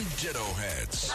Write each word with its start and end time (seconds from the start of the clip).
Attention 0.00 0.32
Ditto 0.32 0.44
Heads. 0.54 1.12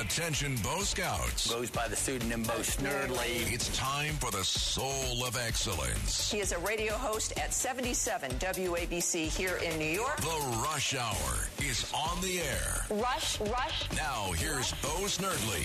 Attention 0.00 0.56
Bo 0.56 0.80
Scouts. 0.80 1.48
Goes 1.48 1.70
by 1.70 1.86
the 1.86 1.94
pseudonym 1.94 2.42
Bo 2.42 2.54
Snerdley. 2.54 3.52
It's 3.52 3.68
time 3.76 4.14
for 4.14 4.32
the 4.32 4.42
soul 4.42 5.24
of 5.24 5.36
excellence. 5.36 6.32
He 6.32 6.40
is 6.40 6.50
a 6.50 6.58
radio 6.58 6.94
host 6.94 7.38
at 7.38 7.54
77 7.54 8.32
WABC 8.32 9.28
here 9.28 9.56
in 9.58 9.78
New 9.78 9.84
York. 9.84 10.16
The 10.16 10.58
Rush 10.64 10.96
Hour 10.96 11.46
is 11.62 11.88
on 11.94 12.20
the 12.22 12.40
air. 12.40 12.86
Rush, 12.90 13.40
rush. 13.40 13.88
Now 13.94 14.32
here's 14.32 14.72
Bo 14.82 15.06
Snerdley. 15.06 15.64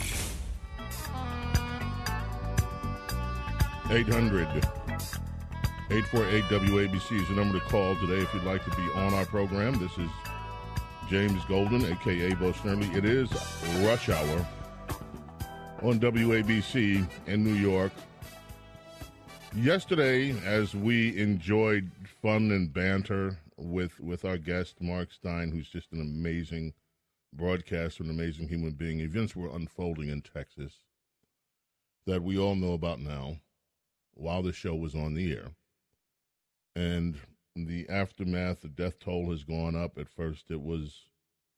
800 3.89 4.47
848 5.89 6.43
WABC 6.43 7.19
is 7.19 7.27
the 7.29 7.33
number 7.33 7.59
to 7.59 7.65
call 7.65 7.95
today 7.95 8.21
if 8.21 8.31
you'd 8.31 8.43
like 8.43 8.63
to 8.63 8.69
be 8.71 8.83
on 8.93 9.15
our 9.15 9.25
program. 9.25 9.79
This 9.79 9.97
is 9.97 10.09
James 11.11 11.43
Golden, 11.43 11.83
aka 11.83 12.33
Bo 12.35 12.53
Snerdley. 12.53 12.95
It 12.95 13.03
is 13.03 13.29
Rush 13.85 14.07
Hour 14.07 14.47
on 15.81 15.99
WABC 15.99 17.05
in 17.27 17.43
New 17.43 17.55
York. 17.55 17.91
Yesterday, 19.53 20.33
as 20.45 20.73
we 20.73 21.17
enjoyed 21.17 21.91
fun 22.21 22.51
and 22.51 22.71
banter 22.71 23.37
with 23.57 23.99
with 23.99 24.23
our 24.23 24.37
guest 24.37 24.79
Mark 24.79 25.11
Steyn, 25.11 25.51
who's 25.51 25.67
just 25.67 25.91
an 25.91 25.99
amazing 25.99 26.71
broadcaster, 27.33 28.03
an 28.03 28.09
amazing 28.09 28.47
human 28.47 28.71
being, 28.71 29.01
events 29.01 29.35
were 29.35 29.53
unfolding 29.53 30.07
in 30.07 30.21
Texas 30.21 30.75
that 32.07 32.23
we 32.23 32.37
all 32.39 32.55
know 32.55 32.71
about 32.71 33.01
now 33.01 33.35
while 34.13 34.41
the 34.41 34.53
show 34.53 34.75
was 34.75 34.95
on 34.95 35.15
the 35.15 35.33
air. 35.33 35.51
And 36.73 37.17
the 37.53 37.89
aftermath, 37.89 38.61
the 38.61 38.69
death 38.69 38.99
toll 38.99 39.29
has 39.31 39.43
gone 39.43 39.75
up. 39.75 39.97
At 39.97 40.07
first, 40.07 40.49
it 40.49 40.61
was 40.61 41.07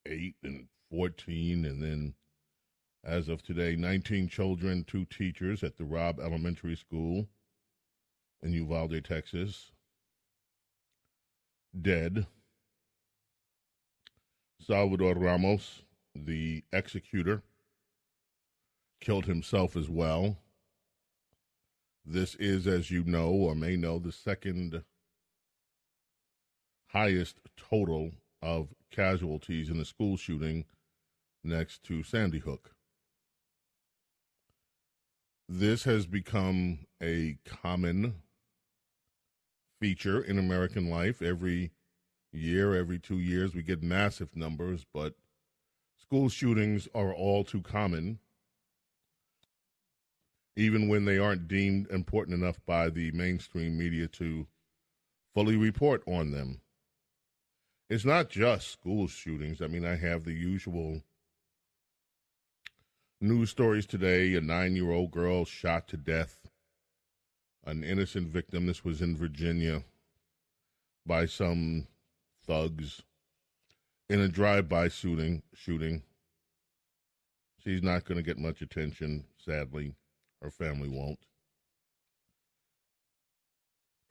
eight 0.05 0.35
and 0.43 0.67
14, 0.91 1.65
and 1.65 1.81
then 1.81 2.13
as 3.03 3.27
of 3.27 3.43
today, 3.43 3.75
19 3.75 4.29
children, 4.29 4.83
two 4.83 5.05
teachers 5.05 5.63
at 5.63 5.77
the 5.77 5.85
Robb 5.85 6.19
Elementary 6.19 6.75
School 6.75 7.27
in 8.41 8.53
Uvalde, 8.53 9.03
Texas, 9.03 9.71
dead. 11.79 12.27
Salvador 14.65 15.15
Ramos, 15.15 15.81
the 16.15 16.63
executor, 16.71 17.43
killed 19.01 19.25
himself 19.25 19.75
as 19.75 19.89
well. 19.89 20.37
This 22.05 22.35
is, 22.35 22.65
as 22.67 22.89
you 22.89 23.03
know 23.03 23.29
or 23.29 23.55
may 23.55 23.75
know, 23.75 23.99
the 23.99 24.11
second 24.13 24.83
highest 26.87 27.39
total 27.57 28.11
of 28.43 28.73
casualties 28.91 29.69
in 29.69 29.77
the 29.77 29.85
school 29.85 30.17
shooting 30.17 30.65
next 31.43 31.81
to 31.83 32.03
Sandy 32.03 32.39
Hook. 32.39 32.75
This 35.47 35.85
has 35.85 36.05
become 36.05 36.85
a 37.01 37.37
common 37.45 38.15
feature 39.79 40.21
in 40.21 40.37
American 40.37 40.89
life. 40.89 41.21
Every 41.21 41.71
year, 42.31 42.75
every 42.75 42.99
two 42.99 43.19
years, 43.19 43.55
we 43.55 43.63
get 43.63 43.81
massive 43.81 44.35
numbers, 44.35 44.85
but 44.93 45.13
school 45.97 46.29
shootings 46.29 46.87
are 46.93 47.13
all 47.13 47.43
too 47.43 47.61
common, 47.61 48.19
even 50.55 50.89
when 50.89 51.05
they 51.05 51.17
aren't 51.17 51.47
deemed 51.47 51.89
important 51.91 52.37
enough 52.41 52.57
by 52.65 52.89
the 52.89 53.11
mainstream 53.11 53.77
media 53.77 54.07
to 54.07 54.47
fully 55.33 55.55
report 55.55 56.03
on 56.05 56.31
them 56.31 56.61
it's 57.89 58.05
not 58.05 58.29
just 58.29 58.71
school 58.71 59.07
shootings. 59.07 59.61
I 59.61 59.67
mean, 59.67 59.85
I 59.85 59.95
have 59.95 60.23
the 60.23 60.33
usual 60.33 61.01
news 63.21 63.49
stories 63.49 63.85
today. 63.85 64.33
A 64.35 64.41
nine 64.41 64.75
year 64.75 64.91
old 64.91 65.11
girl 65.11 65.45
shot 65.45 65.87
to 65.89 65.97
death, 65.97 66.47
an 67.65 67.83
innocent 67.83 68.27
victim. 68.27 68.67
This 68.67 68.83
was 68.83 69.01
in 69.01 69.15
Virginia 69.15 69.83
by 71.05 71.25
some 71.25 71.87
thugs 72.45 73.01
in 74.09 74.19
a 74.19 74.27
drive 74.27 74.69
by 74.69 74.87
shooting 74.87 75.43
shooting. 75.53 76.03
She's 77.63 77.81
not 77.81 78.03
going 78.03 78.17
to 78.17 78.23
get 78.23 78.37
much 78.37 78.61
attention, 78.61 79.23
sadly. 79.37 79.93
Her 80.41 80.51
family 80.51 80.89
won't. 80.89 81.19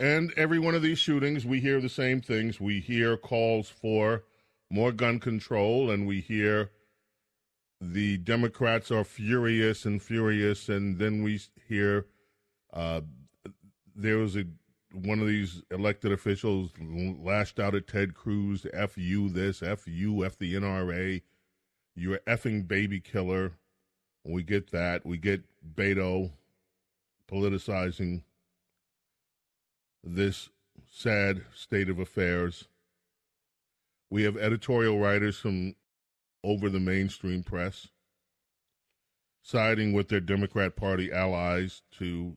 And 0.03 0.35
every 0.37 0.59
one 0.59 0.75
of 0.75 0.83
these 0.83 0.99
shootings, 0.99 1.47
we 1.47 1.61
hear 1.61 1.81
the 1.81 1.89
same 1.89 2.21
things. 2.21 2.61
We 2.61 2.81
hear 2.81 3.17
calls 3.17 3.69
for 3.69 4.25
more 4.69 4.91
gun 4.91 5.21
control, 5.21 5.93
and 5.93 6.09
we 6.09 6.21
hear 6.21 6.73
the 7.81 8.17
Democrats 8.17 8.91
are 8.91 9.05
furious 9.05 9.85
and 9.85 10.03
furious, 10.03 10.69
and 10.69 10.99
then 10.99 11.23
we 11.23 11.41
hear 11.69 12.07
uh, 12.73 13.03
there 13.95 14.19
was 14.19 14.37
a 14.37 14.43
one 14.93 15.21
of 15.21 15.29
these 15.29 15.63
elected 15.71 16.11
officials 16.11 16.73
lashed 16.81 17.61
out 17.61 17.77
at 17.77 17.87
Ted 17.87 18.13
Cruz, 18.13 18.67
"F 18.73 18.99
you 18.99 19.29
this, 19.29 19.63
F 19.63 19.87
you, 19.87 20.25
F 20.25 20.37
the 20.37 20.55
NRA, 20.55 21.23
you're 21.95 22.19
effing 22.27 22.67
baby 22.67 22.99
killer." 22.99 23.53
We 24.25 24.43
get 24.43 24.73
that. 24.73 25.07
We 25.07 25.17
get 25.19 25.45
Beto 25.77 26.33
politicizing 27.31 28.23
this 30.03 30.49
sad 30.91 31.43
state 31.55 31.89
of 31.89 31.99
affairs. 31.99 32.69
We 34.11 34.25
have 34.25 34.37
editorial 34.37 34.99
writers 34.99 35.39
from 35.39 35.75
over 36.45 36.69
the 36.69 36.81
mainstream 36.81 37.43
press 37.43 37.89
siding 39.43 39.93
with 39.93 40.09
their 40.09 40.21
Democrat 40.21 40.77
Party 40.77 41.13
allies 41.13 41.83
to 41.99 42.37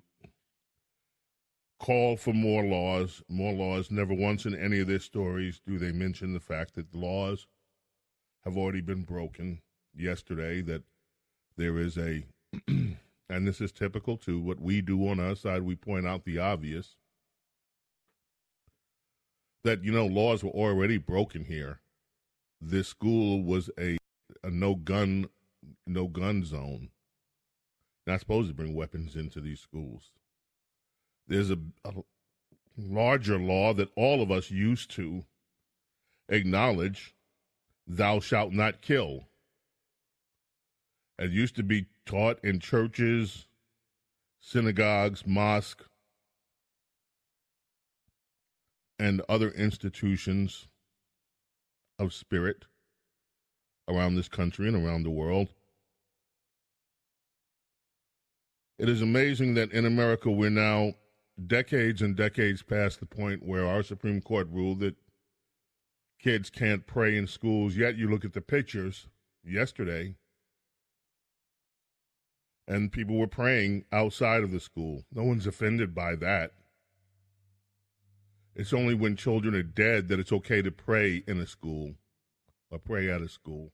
call 1.79 2.17
for 2.17 2.33
more 2.33 2.63
laws, 2.63 3.21
more 3.29 3.53
laws. 3.53 3.91
Never 3.91 4.13
once 4.13 4.45
in 4.45 4.55
any 4.55 4.79
of 4.79 4.87
their 4.87 4.99
stories 4.99 5.61
do 5.65 5.77
they 5.77 5.91
mention 5.91 6.33
the 6.33 6.39
fact 6.39 6.75
that 6.75 6.93
laws 6.95 7.47
have 8.43 8.57
already 8.57 8.81
been 8.81 9.03
broken 9.03 9.61
yesterday, 9.95 10.61
that 10.61 10.83
there 11.57 11.77
is 11.77 11.97
a, 11.97 12.25
and 12.67 12.97
this 13.29 13.61
is 13.61 13.71
typical 13.71 14.17
to 14.17 14.39
what 14.39 14.59
we 14.59 14.81
do 14.81 15.07
on 15.07 15.19
our 15.19 15.35
side, 15.35 15.61
we 15.61 15.75
point 15.75 16.07
out 16.07 16.25
the 16.25 16.39
obvious 16.39 16.95
that 19.65 19.83
you 19.83 19.91
know 19.91 20.05
laws 20.05 20.43
were 20.43 20.51
already 20.51 20.97
broken 20.97 21.43
here. 21.43 21.79
This 22.61 22.87
school 22.87 23.43
was 23.43 23.69
a, 23.77 23.97
a 24.43 24.49
no 24.49 24.75
gun 24.75 25.27
no 25.85 26.07
gun 26.07 26.45
zone. 26.45 26.89
Not 28.07 28.19
supposed 28.19 28.49
to 28.49 28.53
bring 28.53 28.75
weapons 28.75 29.15
into 29.15 29.41
these 29.41 29.59
schools. 29.59 30.11
There's 31.27 31.49
a, 31.49 31.57
a 31.83 31.93
larger 32.77 33.39
law 33.39 33.73
that 33.73 33.91
all 33.95 34.21
of 34.21 34.31
us 34.31 34.51
used 34.51 34.91
to 34.91 35.25
acknowledge 36.29 37.15
thou 37.87 38.19
shalt 38.19 38.53
not 38.53 38.81
kill. 38.81 39.27
It 41.17 41.31
used 41.31 41.55
to 41.55 41.63
be 41.63 41.87
taught 42.05 42.43
in 42.43 42.59
churches, 42.59 43.47
synagogues, 44.39 45.25
mosques, 45.25 45.85
and 48.97 49.21
other 49.27 49.49
institutions 49.51 50.67
of 51.99 52.13
spirit 52.13 52.65
around 53.87 54.15
this 54.15 54.27
country 54.27 54.67
and 54.67 54.75
around 54.75 55.03
the 55.03 55.09
world. 55.09 55.49
It 58.77 58.89
is 58.89 59.01
amazing 59.01 59.53
that 59.53 59.71
in 59.71 59.85
America 59.85 60.29
we're 60.29 60.49
now 60.49 60.93
decades 61.47 62.01
and 62.01 62.15
decades 62.15 62.61
past 62.61 62.99
the 62.99 63.05
point 63.05 63.45
where 63.45 63.65
our 63.65 63.83
Supreme 63.83 64.21
Court 64.21 64.47
ruled 64.51 64.79
that 64.79 64.95
kids 66.19 66.49
can't 66.49 66.87
pray 66.87 67.17
in 67.17 67.27
schools, 67.27 67.77
yet 67.77 67.97
you 67.97 68.09
look 68.09 68.25
at 68.25 68.33
the 68.33 68.41
pictures 68.41 69.07
yesterday 69.43 70.15
and 72.67 72.91
people 72.91 73.17
were 73.17 73.27
praying 73.27 73.85
outside 73.91 74.43
of 74.43 74.51
the 74.51 74.59
school. 74.59 75.03
No 75.13 75.23
one's 75.23 75.47
offended 75.47 75.93
by 75.93 76.15
that. 76.15 76.53
It's 78.55 78.73
only 78.73 78.93
when 78.93 79.17
children 79.17 79.53
are 79.53 79.63
dead 79.63 80.07
that 80.07 80.19
it's 80.19 80.31
okay 80.31 80.61
to 80.61 80.71
pray 80.71 81.23
in 81.27 81.39
a 81.39 81.45
school 81.45 81.95
or 82.71 82.79
pray 82.79 83.09
at 83.09 83.21
a 83.21 83.27
school. 83.27 83.73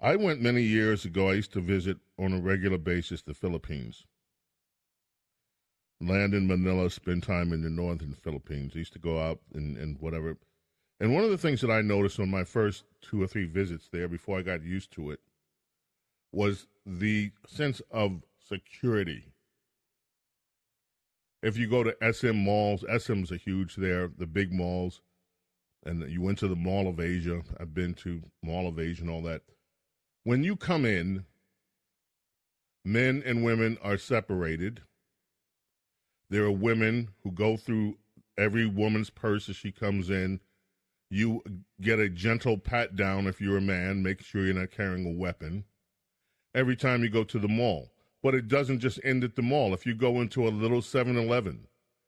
I 0.00 0.14
went 0.14 0.40
many 0.40 0.62
years 0.62 1.04
ago. 1.04 1.28
I 1.28 1.34
used 1.34 1.52
to 1.54 1.60
visit 1.60 1.98
on 2.18 2.32
a 2.32 2.40
regular 2.40 2.78
basis 2.78 3.22
the 3.22 3.34
Philippines. 3.34 4.06
Land 6.00 6.34
in 6.34 6.46
Manila, 6.46 6.88
spend 6.88 7.24
time 7.24 7.52
in 7.52 7.62
the 7.62 7.70
northern 7.70 8.12
Philippines. 8.12 8.72
I 8.76 8.78
used 8.78 8.92
to 8.92 9.00
go 9.00 9.20
out 9.20 9.40
and, 9.52 9.76
and 9.76 10.00
whatever. 10.00 10.36
And 11.00 11.12
one 11.12 11.24
of 11.24 11.30
the 11.30 11.38
things 11.38 11.60
that 11.62 11.70
I 11.70 11.80
noticed 11.80 12.20
on 12.20 12.30
my 12.30 12.44
first 12.44 12.84
two 13.00 13.20
or 13.20 13.26
three 13.26 13.46
visits 13.46 13.88
there 13.90 14.06
before 14.06 14.38
I 14.38 14.42
got 14.42 14.62
used 14.62 14.92
to 14.92 15.10
it 15.10 15.18
was 16.30 16.68
the 16.86 17.32
sense 17.48 17.82
of 17.90 18.22
security 18.38 19.32
if 21.42 21.56
you 21.56 21.68
go 21.68 21.82
to 21.82 22.12
SM 22.12 22.36
malls, 22.36 22.84
SM's 22.98 23.30
are 23.32 23.36
huge 23.36 23.76
there, 23.76 24.08
the 24.08 24.26
big 24.26 24.52
malls. 24.52 25.00
and 25.84 26.10
you 26.10 26.20
went 26.20 26.38
to 26.38 26.48
the 26.48 26.56
Mall 26.56 26.88
of 26.88 27.00
Asia. 27.00 27.42
I've 27.58 27.72
been 27.72 27.94
to 27.94 28.22
Mall 28.42 28.66
of 28.66 28.78
Asia 28.78 29.02
and 29.02 29.10
all 29.10 29.22
that. 29.22 29.42
When 30.24 30.42
you 30.42 30.56
come 30.56 30.84
in, 30.84 31.24
men 32.84 33.22
and 33.24 33.44
women 33.44 33.78
are 33.82 33.96
separated. 33.96 34.82
There 36.30 36.44
are 36.44 36.50
women 36.50 37.10
who 37.22 37.30
go 37.30 37.56
through 37.56 37.96
every 38.36 38.66
woman's 38.66 39.10
purse 39.10 39.48
as 39.48 39.56
she 39.56 39.72
comes 39.72 40.10
in. 40.10 40.40
You 41.10 41.42
get 41.80 42.00
a 42.00 42.10
gentle 42.10 42.58
pat 42.58 42.96
down 42.96 43.26
if 43.26 43.40
you're 43.40 43.58
a 43.58 43.62
man, 43.62 44.02
make 44.02 44.22
sure 44.22 44.44
you're 44.44 44.54
not 44.54 44.70
carrying 44.70 45.06
a 45.06 45.18
weapon. 45.18 45.64
Every 46.54 46.76
time 46.76 47.02
you 47.02 47.08
go 47.08 47.24
to 47.24 47.38
the 47.38 47.48
mall. 47.48 47.90
But 48.22 48.34
it 48.34 48.48
doesn't 48.48 48.80
just 48.80 49.00
end 49.04 49.22
at 49.24 49.36
the 49.36 49.42
mall. 49.42 49.72
If 49.72 49.86
you 49.86 49.94
go 49.94 50.20
into 50.20 50.46
a 50.46 50.50
little 50.50 50.82
7 50.82 51.16
Eleven, 51.16 51.66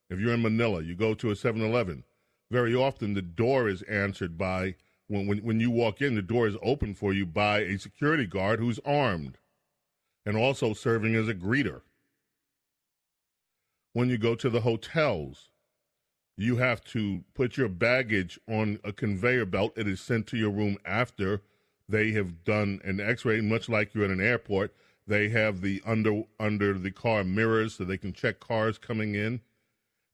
if 0.08 0.18
you're 0.18 0.34
in 0.34 0.42
Manila, 0.42 0.82
you 0.82 0.94
go 0.94 1.14
to 1.14 1.30
a 1.30 1.36
7 1.36 1.62
Eleven, 1.62 2.04
very 2.50 2.74
often 2.74 3.14
the 3.14 3.22
door 3.22 3.68
is 3.68 3.82
answered 3.82 4.36
by, 4.36 4.74
when, 5.06 5.26
when, 5.26 5.38
when 5.38 5.60
you 5.60 5.70
walk 5.70 6.02
in, 6.02 6.16
the 6.16 6.22
door 6.22 6.48
is 6.48 6.56
open 6.62 6.94
for 6.94 7.12
you 7.12 7.24
by 7.24 7.60
a 7.60 7.78
security 7.78 8.26
guard 8.26 8.58
who's 8.58 8.80
armed 8.84 9.38
and 10.26 10.36
also 10.36 10.74
serving 10.74 11.14
as 11.14 11.28
a 11.28 11.34
greeter. 11.34 11.82
When 13.92 14.08
you 14.08 14.18
go 14.18 14.34
to 14.34 14.50
the 14.50 14.60
hotels, 14.60 15.50
you 16.36 16.56
have 16.56 16.82
to 16.84 17.22
put 17.34 17.56
your 17.56 17.68
baggage 17.68 18.38
on 18.48 18.78
a 18.82 18.92
conveyor 18.92 19.46
belt. 19.46 19.72
It 19.76 19.86
is 19.86 20.00
sent 20.00 20.26
to 20.28 20.36
your 20.36 20.50
room 20.50 20.76
after 20.84 21.42
they 21.88 22.12
have 22.12 22.44
done 22.44 22.80
an 22.84 23.00
x-ray, 23.00 23.40
much 23.40 23.68
like 23.68 23.94
you're 23.94 24.04
at 24.04 24.10
an 24.10 24.20
airport. 24.20 24.74
They 25.10 25.30
have 25.30 25.60
the 25.62 25.82
under 25.86 26.22
under 26.40 26.78
the 26.78 26.92
car 26.92 27.24
mirrors 27.24 27.74
so 27.76 27.84
they 27.84 27.98
can 27.98 28.14
check 28.14 28.40
cars 28.40 28.78
coming 28.78 29.16
in. 29.16 29.42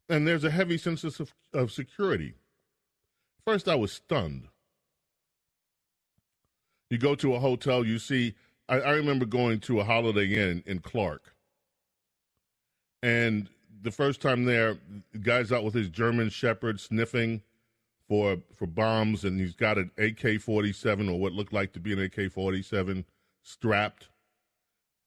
And 0.09 0.27
there's 0.27 0.45
a 0.45 0.51
heavy 0.51 0.79
sense 0.79 1.05
of, 1.05 1.35
of 1.53 1.73
security. 1.73 2.35
First, 3.47 3.69
I 3.69 3.77
was 3.77 3.93
stunned. 3.93 4.49
You 6.91 6.99
go 6.99 7.15
to 7.17 7.35
a 7.35 7.41
hotel, 7.41 7.85
you 7.87 7.99
see, 7.99 8.35
I, 8.69 8.81
I 8.81 8.93
remember 8.93 9.27
going 9.27 9.61
to 9.63 9.81
a 9.81 9.85
Holiday 9.85 10.29
Inn 10.35 10.63
in 10.67 10.81
Clark. 10.81 11.35
And 13.03 13.49
the 13.83 13.93
first 13.93 14.23
time 14.23 14.45
there, 14.47 14.79
the 15.13 15.19
guy's 15.19 15.53
out 15.53 15.65
with 15.65 15.75
his 15.75 15.91
German 15.91 16.31
Shepherd 16.31 16.81
sniffing 16.81 17.43
for 18.09 18.39
for 18.55 18.67
bombs, 18.67 19.25
and 19.25 19.41
he's 19.41 19.55
got 19.55 19.79
an 19.79 19.91
AK 19.99 20.41
forty 20.41 20.73
seven 20.73 21.09
or 21.09 21.21
what 21.21 21.33
looked 21.33 21.53
like 21.53 21.73
to 21.75 21.81
be 21.81 21.93
an 21.93 22.01
AK 22.01 22.33
forty 22.33 22.63
seven 22.63 23.05
strapped, 23.43 24.09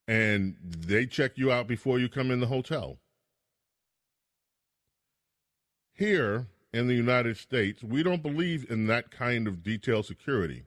and 0.09 0.55
they 0.63 1.05
check 1.05 1.37
you 1.37 1.51
out 1.51 1.67
before 1.67 1.99
you 1.99 2.09
come 2.09 2.31
in 2.31 2.39
the 2.39 2.47
hotel. 2.47 2.97
Here 5.93 6.47
in 6.73 6.87
the 6.87 6.95
United 6.95 7.37
States, 7.37 7.83
we 7.83 8.01
don't 8.01 8.23
believe 8.23 8.65
in 8.71 8.87
that 8.87 9.11
kind 9.11 9.47
of 9.47 9.61
detailed 9.61 10.07
security. 10.07 10.63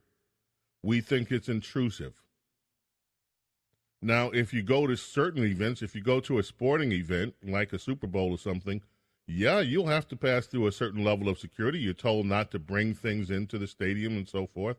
We 0.81 1.01
think 1.01 1.33
it's 1.33 1.49
intrusive. 1.49 2.23
Now, 4.01 4.31
if 4.31 4.55
you 4.55 4.63
go 4.63 4.87
to 4.87 4.97
certain 4.97 5.43
events, 5.45 5.83
if 5.83 5.97
you 5.97 6.03
go 6.03 6.21
to 6.21 6.39
a 6.39 6.45
sporting 6.45 6.93
event 6.93 7.35
like 7.43 7.73
a 7.73 7.81
Super 7.81 8.07
Bowl 8.07 8.31
or 8.31 8.39
something, 8.39 8.81
yeah, 9.27 9.59
you'll 9.59 9.89
have 9.89 10.07
to 10.09 10.17
pass 10.17 10.47
through 10.47 10.69
a 10.69 10.73
certain 10.73 11.03
level 11.03 11.29
of 11.29 11.41
security. 11.41 11.81
You're 11.81 11.95
told 11.95 12.27
not 12.27 12.53
to 12.53 12.61
bring 12.61 12.95
things 12.95 13.29
into 13.29 13.59
the 13.59 13.67
stadium 13.67 14.17
and 14.17 14.29
so 14.29 14.47
forth. 14.47 14.77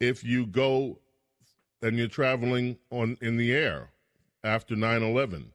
If 0.00 0.24
you 0.24 0.44
go 0.46 0.98
and 1.82 1.96
you're 1.96 2.08
traveling 2.08 2.78
on 2.90 3.16
in 3.20 3.36
the 3.36 3.52
air 3.52 3.90
after 4.44 4.74
9/11, 4.74 5.52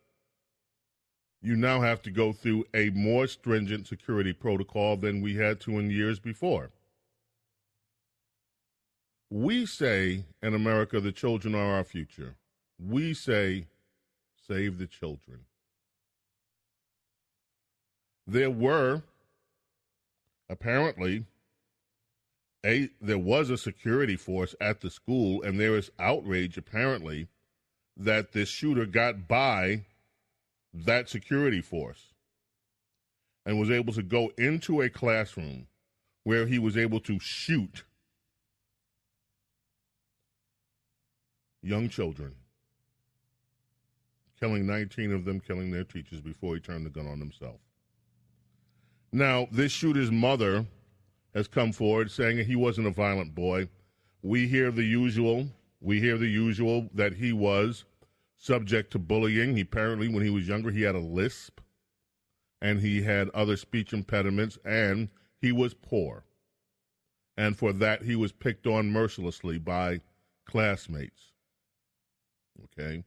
you 1.42 1.56
now 1.56 1.82
have 1.82 2.02
to 2.04 2.12
go 2.12 2.34
through 2.34 2.66
a 2.74 2.90
more 2.90 3.28
stringent 3.28 3.88
security 3.88 4.34
protocol 4.34 4.98
than 4.98 5.22
we 5.22 5.36
had 5.36 5.60
to 5.62 5.78
in 5.80 5.90
years 5.90 6.20
before. 6.20 6.72
We 9.30 9.66
say 9.66 10.26
in 10.42 10.54
America 10.54 11.00
the 11.00 11.12
children 11.12 11.56
are 11.56 11.76
our 11.76 11.84
future. 11.84 12.36
We 12.80 13.14
say 13.14 13.68
save 14.48 14.78
the 14.78 14.88
children 14.88 15.46
there 18.28 18.50
were 18.50 19.04
apparently 20.50 21.26
a 22.66 22.90
there 23.00 23.20
was 23.20 23.50
a 23.50 23.58
security 23.58 24.16
force 24.16 24.56
at 24.60 24.82
the 24.82 24.90
school 24.90 25.42
and 25.44 25.60
there 25.60 25.78
is 25.78 25.92
outrage 26.00 26.58
apparently 26.58 27.28
that 27.96 28.32
this 28.32 28.50
shooter 28.50 28.86
got 28.86 29.28
by 29.28 29.86
that 30.74 31.08
security 31.08 31.62
force 31.62 32.14
and 33.46 33.60
was 33.60 33.70
able 33.70 33.94
to 33.94 34.04
go 34.04 34.32
into 34.38 34.82
a 34.82 34.90
classroom 34.90 35.68
where 36.24 36.48
he 36.48 36.58
was 36.58 36.76
able 36.76 37.00
to 37.00 37.20
shoot 37.20 37.84
young 41.62 41.88
children 41.88 42.34
killing 44.40 44.66
19 44.66 45.14
of 45.14 45.24
them 45.24 45.40
killing 45.40 45.72
their 45.72 45.84
teachers 45.84 46.20
before 46.20 46.56
he 46.56 46.60
turned 46.60 46.86
the 46.86 46.90
gun 46.90 47.08
on 47.08 47.20
himself. 47.20 47.56
Now, 49.12 49.48
this 49.50 49.72
shooter's 49.72 50.12
mother 50.12 50.66
has 51.36 51.48
come 51.50 51.74
forward 51.74 52.10
saying 52.10 52.38
he 52.38 52.56
wasn't 52.56 52.88
a 52.88 52.92
violent 52.92 53.36
boy. 53.36 53.68
We 54.24 54.48
hear 54.48 54.72
the 54.72 54.86
usual. 54.86 55.48
We 55.82 56.00
hear 56.00 56.18
the 56.18 56.30
usual 56.30 56.90
that 56.94 57.14
he 57.14 57.34
was 57.34 57.84
subject 58.38 58.92
to 58.94 59.00
bullying. 59.00 59.56
He 59.56 59.62
apparently, 59.62 60.08
when 60.08 60.24
he 60.24 60.30
was 60.30 60.48
younger, 60.48 60.72
he 60.72 60.82
had 60.82 60.96
a 60.96 61.00
lisp 61.00 61.60
and 62.62 62.80
he 62.80 63.04
had 63.04 63.30
other 63.30 63.58
speech 63.58 63.92
impediments 63.94 64.58
and 64.64 65.10
he 65.40 65.52
was 65.52 65.74
poor. 65.74 66.24
And 67.38 67.58
for 67.58 67.74
that, 67.74 68.04
he 68.04 68.16
was 68.16 68.32
picked 68.32 68.66
on 68.66 68.90
mercilessly 68.90 69.60
by 69.60 70.00
classmates. 70.46 71.34
Okay. 72.64 73.04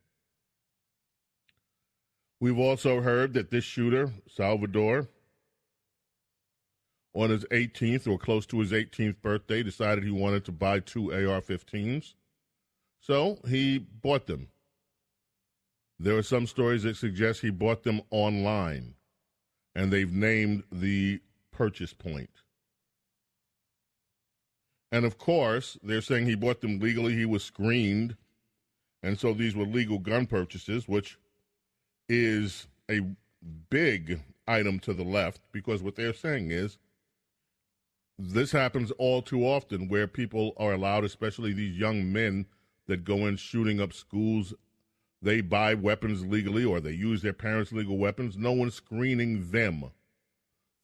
We've 2.40 2.58
also 2.58 3.00
heard 3.00 3.32
that 3.32 3.50
this 3.50 3.64
shooter, 3.64 4.12
Salvador, 4.28 5.08
on 7.14 7.30
his 7.30 7.44
18th 7.46 8.06
or 8.06 8.18
close 8.18 8.46
to 8.46 8.60
his 8.60 8.72
18th 8.72 9.20
birthday, 9.22 9.62
decided 9.62 10.04
he 10.04 10.10
wanted 10.10 10.44
to 10.44 10.52
buy 10.52 10.80
two 10.80 11.12
AR 11.12 11.40
15s. 11.40 12.14
So 13.00 13.38
he 13.48 13.78
bought 13.78 14.26
them. 14.26 14.48
There 15.98 16.16
are 16.16 16.22
some 16.22 16.46
stories 16.46 16.84
that 16.84 16.96
suggest 16.96 17.40
he 17.40 17.50
bought 17.50 17.82
them 17.82 18.02
online, 18.10 18.94
and 19.74 19.92
they've 19.92 20.12
named 20.12 20.62
the 20.70 21.20
purchase 21.50 21.92
point. 21.92 22.30
And 24.92 25.04
of 25.04 25.18
course, 25.18 25.76
they're 25.82 26.00
saying 26.00 26.26
he 26.26 26.34
bought 26.34 26.60
them 26.60 26.78
legally. 26.78 27.14
He 27.14 27.26
was 27.26 27.44
screened. 27.44 28.16
And 29.02 29.18
so 29.18 29.32
these 29.32 29.54
were 29.54 29.64
legal 29.64 29.98
gun 29.98 30.26
purchases, 30.26 30.88
which 30.88 31.18
is 32.08 32.66
a 32.90 33.02
big 33.70 34.20
item 34.46 34.78
to 34.80 34.94
the 34.94 35.04
left 35.04 35.40
because 35.52 35.82
what 35.82 35.94
they're 35.94 36.14
saying 36.14 36.50
is 36.50 36.78
this 38.18 38.50
happens 38.52 38.90
all 38.92 39.22
too 39.22 39.46
often 39.46 39.88
where 39.88 40.06
people 40.06 40.52
are 40.56 40.72
allowed, 40.72 41.04
especially 41.04 41.52
these 41.52 41.78
young 41.78 42.12
men 42.12 42.46
that 42.86 43.04
go 43.04 43.26
in 43.26 43.36
shooting 43.36 43.80
up 43.80 43.92
schools, 43.92 44.54
they 45.22 45.40
buy 45.40 45.74
weapons 45.74 46.24
legally 46.26 46.64
or 46.64 46.80
they 46.80 46.92
use 46.92 47.22
their 47.22 47.32
parents' 47.32 47.72
legal 47.72 47.96
weapons. 47.96 48.36
No 48.36 48.52
one's 48.52 48.74
screening 48.74 49.50
them 49.50 49.84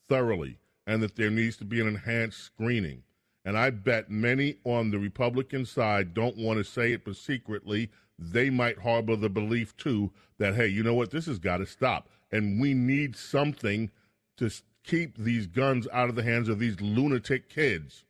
thoroughly, 0.08 0.58
and 0.86 1.02
that 1.02 1.16
there 1.16 1.30
needs 1.30 1.56
to 1.56 1.64
be 1.64 1.80
an 1.80 1.88
enhanced 1.88 2.40
screening. 2.40 3.02
And 3.44 3.58
I 3.58 3.70
bet 3.70 4.10
many 4.10 4.56
on 4.64 4.90
the 4.90 4.98
Republican 4.98 5.66
side 5.66 6.14
don't 6.14 6.36
want 6.36 6.58
to 6.58 6.64
say 6.64 6.92
it, 6.92 7.04
but 7.04 7.16
secretly 7.16 7.90
they 8.18 8.48
might 8.48 8.78
harbor 8.78 9.16
the 9.16 9.28
belief 9.28 9.76
too 9.76 10.12
that, 10.38 10.54
hey, 10.54 10.68
you 10.68 10.82
know 10.82 10.94
what, 10.94 11.10
this 11.10 11.26
has 11.26 11.38
got 11.38 11.58
to 11.58 11.66
stop. 11.66 12.08
And 12.30 12.60
we 12.60 12.74
need 12.74 13.16
something 13.16 13.90
to 14.36 14.50
keep 14.84 15.16
these 15.16 15.46
guns 15.46 15.88
out 15.92 16.08
of 16.08 16.14
the 16.14 16.22
hands 16.22 16.48
of 16.48 16.58
these 16.58 16.80
lunatic 16.80 17.48
kids. 17.48 18.04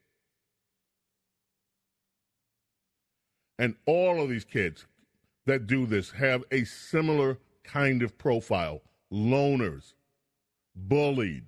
And 3.59 3.77
all 3.87 4.21
of 4.21 4.29
these 4.29 4.45
kids 4.45 4.87
that 5.47 5.67
do 5.67 5.87
this 5.87 6.11
have 6.13 6.45
a 6.51 6.65
similar 6.65 7.39
kind 7.63 8.03
of 8.03 8.19
profile 8.19 8.83
loners, 9.13 9.95
bullied. 10.75 11.47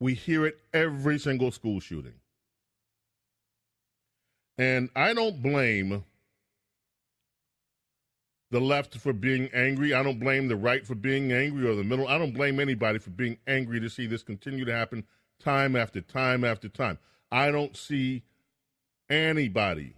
We 0.00 0.14
hear 0.14 0.46
it 0.46 0.58
every 0.72 1.18
single 1.18 1.50
school 1.50 1.80
shooting. 1.80 2.14
And 4.56 4.90
I 4.94 5.14
don't 5.14 5.42
blame 5.42 6.04
the 8.50 8.60
left 8.60 8.96
for 8.96 9.12
being 9.12 9.50
angry. 9.52 9.92
I 9.92 10.02
don't 10.02 10.18
blame 10.20 10.48
the 10.48 10.56
right 10.56 10.86
for 10.86 10.94
being 10.94 11.32
angry 11.32 11.66
or 11.66 11.74
the 11.74 11.84
middle. 11.84 12.08
I 12.08 12.18
don't 12.18 12.34
blame 12.34 12.60
anybody 12.60 12.98
for 12.98 13.10
being 13.10 13.38
angry 13.46 13.80
to 13.80 13.90
see 13.90 14.06
this 14.06 14.22
continue 14.22 14.64
to 14.64 14.72
happen 14.72 15.04
time 15.38 15.76
after 15.76 16.00
time 16.00 16.44
after 16.44 16.68
time. 16.68 16.98
I 17.30 17.50
don't 17.50 17.76
see 17.76 18.24
anybody 19.10 19.94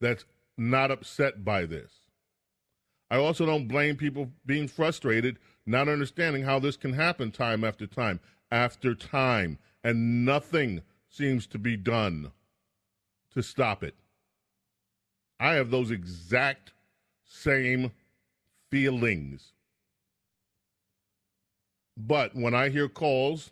that's 0.00 0.24
not 0.56 0.90
upset 0.90 1.44
by 1.44 1.66
this. 1.66 1.92
I 3.10 3.16
also 3.16 3.46
don't 3.46 3.68
blame 3.68 3.96
people 3.96 4.30
being 4.46 4.68
frustrated, 4.68 5.38
not 5.66 5.88
understanding 5.88 6.44
how 6.44 6.58
this 6.58 6.76
can 6.76 6.92
happen 6.92 7.30
time 7.30 7.64
after 7.64 7.86
time. 7.86 8.20
after 8.50 8.94
time, 8.94 9.58
and 9.84 10.24
nothing 10.24 10.82
seems 11.08 11.46
to 11.48 11.58
be 11.58 11.76
done 11.76 12.32
to 13.32 13.42
stop 13.42 13.82
it. 13.82 13.94
I 15.38 15.54
have 15.54 15.70
those 15.70 15.90
exact 15.90 16.72
same 17.28 17.92
feelings. 18.70 19.52
But 21.96 22.34
when 22.34 22.54
I 22.54 22.68
hear 22.68 22.88
calls, 22.88 23.50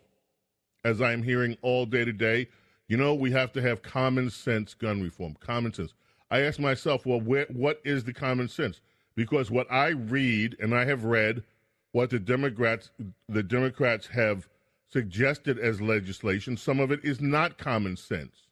as 0.83 1.01
I'm 1.01 1.23
hearing 1.23 1.57
all 1.61 1.85
day 1.85 2.05
today, 2.05 2.47
you 2.87 2.97
know, 2.97 3.13
we 3.13 3.31
have 3.31 3.51
to 3.53 3.61
have 3.61 3.81
common 3.81 4.29
sense 4.29 4.73
gun 4.73 5.01
reform. 5.01 5.35
Common 5.39 5.73
sense. 5.73 5.93
I 6.31 6.41
ask 6.41 6.59
myself, 6.59 7.05
well, 7.05 7.21
where, 7.21 7.45
what 7.49 7.81
is 7.83 8.03
the 8.03 8.13
common 8.13 8.47
sense? 8.47 8.81
Because 9.15 9.51
what 9.51 9.71
I 9.71 9.89
read 9.89 10.55
and 10.59 10.73
I 10.73 10.85
have 10.85 11.03
read, 11.03 11.43
what 11.91 12.09
the 12.09 12.19
Democrats 12.19 12.91
the 13.27 13.43
Democrats 13.43 14.07
have 14.07 14.47
suggested 14.89 15.59
as 15.59 15.81
legislation, 15.81 16.55
some 16.55 16.79
of 16.79 16.91
it 16.91 17.03
is 17.03 17.19
not 17.19 17.57
common 17.57 17.97
sense. 17.97 18.43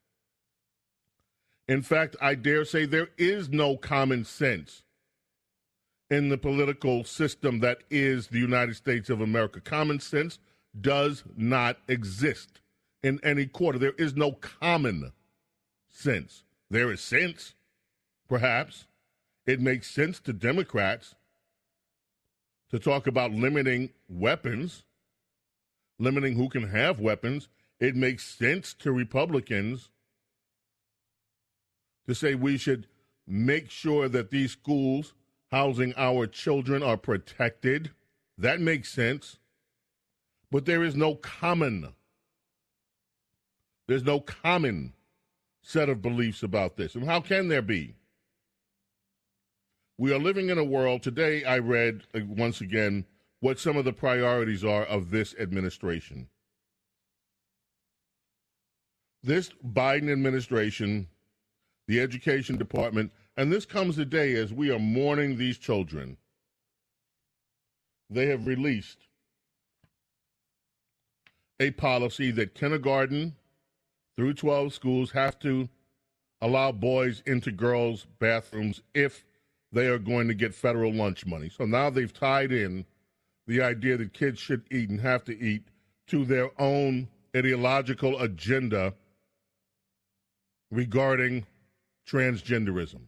In 1.67 1.81
fact, 1.81 2.15
I 2.21 2.35
dare 2.35 2.65
say 2.65 2.85
there 2.85 3.09
is 3.17 3.49
no 3.49 3.77
common 3.77 4.25
sense 4.25 4.83
in 6.09 6.29
the 6.29 6.37
political 6.37 7.03
system 7.03 7.59
that 7.59 7.79
is 7.89 8.27
the 8.27 8.39
United 8.39 8.75
States 8.75 9.09
of 9.09 9.21
America. 9.21 9.59
Common 9.59 9.99
sense 9.99 10.39
does 10.79 11.23
not 11.35 11.77
exist 11.87 12.59
in 13.01 13.19
any 13.23 13.45
quarter. 13.45 13.79
There 13.79 13.93
is 13.97 14.15
no 14.15 14.33
common 14.33 15.11
sense. 15.89 16.43
There 16.69 16.91
is 16.91 17.01
sense, 17.01 17.53
perhaps. 18.27 18.85
It 19.45 19.59
makes 19.61 19.89
sense 19.89 20.19
to 20.21 20.33
Democrats 20.33 21.15
to 22.71 22.79
talk 22.79 23.07
about 23.07 23.31
limiting 23.31 23.91
weapons, 24.09 24.83
limiting 25.99 26.35
who 26.35 26.49
can 26.49 26.69
have 26.69 26.99
weapons. 26.99 27.47
It 27.79 27.95
makes 27.95 28.25
sense 28.25 28.73
to 28.79 28.91
Republicans 28.91 29.89
to 32.07 32.15
say 32.15 32.35
we 32.35 32.57
should 32.57 32.87
make 33.27 33.69
sure 33.69 34.07
that 34.09 34.29
these 34.29 34.51
schools 34.51 35.13
housing 35.51 35.93
our 35.95 36.27
children 36.27 36.83
are 36.83 36.97
protected. 36.97 37.91
That 38.37 38.59
makes 38.59 38.91
sense. 38.91 39.39
But 40.51 40.65
there 40.65 40.83
is 40.83 40.95
no 40.95 41.15
common, 41.15 41.93
there's 43.87 44.03
no 44.03 44.19
common 44.19 44.93
set 45.61 45.89
of 45.89 46.01
beliefs 46.01 46.43
about 46.43 46.77
this. 46.77 46.95
And 46.95 47.05
how 47.05 47.19
can 47.19 47.47
there 47.47 47.61
be? 47.61 47.95
We 49.97 50.13
are 50.13 50.19
living 50.19 50.49
in 50.49 50.57
a 50.57 50.63
world, 50.63 51.03
today 51.03 51.43
I 51.43 51.59
read 51.59 52.03
uh, 52.13 52.19
once 52.27 52.61
again 52.61 53.05
what 53.39 53.59
some 53.59 53.77
of 53.77 53.85
the 53.85 53.93
priorities 53.93 54.63
are 54.63 54.83
of 54.83 55.09
this 55.09 55.33
administration. 55.39 56.27
This 59.23 59.51
Biden 59.65 60.11
administration, 60.11 61.07
the 61.87 61.99
education 62.01 62.57
department, 62.57 63.11
and 63.37 63.51
this 63.51 63.65
comes 63.65 63.97
a 63.97 64.05
day 64.05 64.35
as 64.35 64.53
we 64.53 64.71
are 64.71 64.79
mourning 64.79 65.37
these 65.37 65.57
children. 65.57 66.17
They 68.09 68.27
have 68.27 68.47
released 68.47 69.07
a 71.59 71.71
policy 71.71 72.31
that 72.31 72.53
kindergarten 72.53 73.35
through 74.15 74.33
12 74.33 74.73
schools 74.73 75.11
have 75.11 75.39
to 75.39 75.69
allow 76.41 76.71
boys 76.71 77.23
into 77.25 77.51
girls' 77.51 78.05
bathrooms 78.19 78.81
if 78.93 79.25
they 79.71 79.87
are 79.87 79.97
going 79.97 80.27
to 80.27 80.33
get 80.33 80.53
federal 80.53 80.93
lunch 80.93 81.25
money. 81.25 81.49
So 81.49 81.65
now 81.65 81.89
they've 81.89 82.13
tied 82.13 82.51
in 82.51 82.85
the 83.47 83.61
idea 83.61 83.97
that 83.97 84.13
kids 84.13 84.39
should 84.39 84.63
eat 84.71 84.89
and 84.89 85.01
have 85.01 85.23
to 85.25 85.37
eat 85.37 85.63
to 86.07 86.23
their 86.23 86.49
own 86.61 87.07
ideological 87.35 88.19
agenda 88.21 88.93
regarding 90.71 91.45
transgenderism. 92.07 93.01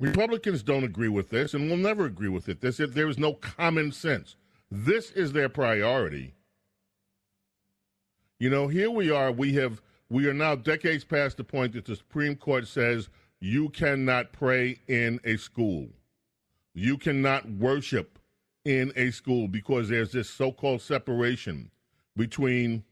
Republicans 0.00 0.62
don't 0.62 0.84
agree 0.84 1.08
with 1.08 1.30
this 1.30 1.54
and 1.54 1.70
will 1.70 1.76
never 1.76 2.04
agree 2.04 2.28
with 2.28 2.48
it. 2.48 2.60
This, 2.60 2.78
there 2.78 3.08
is 3.08 3.18
no 3.18 3.34
common 3.34 3.92
sense. 3.92 4.36
This 4.70 5.10
is 5.12 5.32
their 5.32 5.48
priority. 5.48 6.34
You 8.38 8.50
know, 8.50 8.68
here 8.68 8.90
we 8.90 9.10
are. 9.10 9.30
We 9.30 9.54
have 9.54 9.80
we 10.10 10.26
are 10.26 10.34
now 10.34 10.54
decades 10.54 11.04
past 11.04 11.36
the 11.36 11.44
point 11.44 11.72
that 11.72 11.86
the 11.86 11.96
Supreme 11.96 12.36
Court 12.36 12.66
says 12.66 13.08
you 13.40 13.68
cannot 13.70 14.32
pray 14.32 14.80
in 14.86 15.20
a 15.24 15.36
school. 15.36 15.88
You 16.74 16.98
cannot 16.98 17.48
worship 17.48 18.18
in 18.64 18.92
a 18.96 19.10
school 19.12 19.48
because 19.48 19.88
there's 19.88 20.12
this 20.12 20.28
so-called 20.28 20.82
separation 20.82 21.70
between 22.16 22.84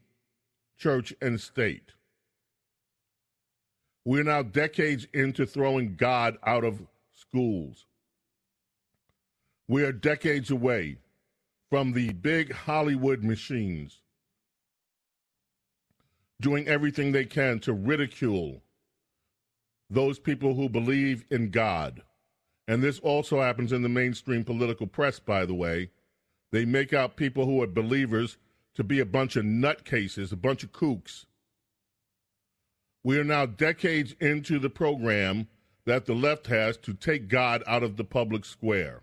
church 0.79 1.13
and 1.21 1.41
state. 1.41 1.93
We're 4.05 4.25
now 4.25 4.43
decades 4.43 5.07
into 5.13 5.47
throwing 5.47 5.97
God 5.97 6.37
out 6.45 6.65
of 6.65 6.83
schools. 7.33 7.87
We 9.67 9.85
are 9.85 9.93
decades 9.93 10.51
away 10.51 10.99
from 11.71 11.93
the 11.93 12.13
big 12.13 12.53
Hollywood 12.53 13.25
machines 13.25 14.01
doing 16.41 16.69
everything 16.69 17.13
they 17.13 17.25
can 17.25 17.59
to 17.61 17.73
ridicule 17.73 18.63
those 19.89 20.19
people 20.19 20.55
who 20.55 20.69
believe 20.69 21.25
in 21.31 21.51
God. 21.51 22.03
And 22.69 22.83
this 22.83 22.99
also 22.99 23.41
happens 23.41 23.73
in 23.73 23.83
the 23.83 23.89
mainstream 23.89 24.45
political 24.45 24.87
press, 24.87 25.19
by 25.19 25.47
the 25.47 25.55
way. 25.55 25.91
They 26.51 26.67
make 26.67 26.93
out 26.93 27.17
people 27.17 27.47
who 27.47 27.63
are 27.63 27.67
believers 27.67 28.37
to 28.75 28.85
be 28.85 29.01
a 29.01 29.07
bunch 29.07 29.37
of 29.37 29.45
nutcases, 29.45 30.33
a 30.33 30.37
bunch 30.37 30.65
of 30.65 30.73
kooks. 30.73 31.25
We 33.03 33.19
are 33.19 33.25
now 33.25 33.47
decades 33.47 34.15
into 34.21 34.59
the 34.59 34.71
program 34.71 35.49
that 35.85 36.07
the 36.07 36.15
left 36.15 36.47
has 36.47 36.77
to 36.79 36.95
take 36.95 37.29
God 37.29 37.63
out 37.67 37.83
of 37.83 37.97
the 37.97 38.05
public 38.05 38.45
square. 38.45 39.03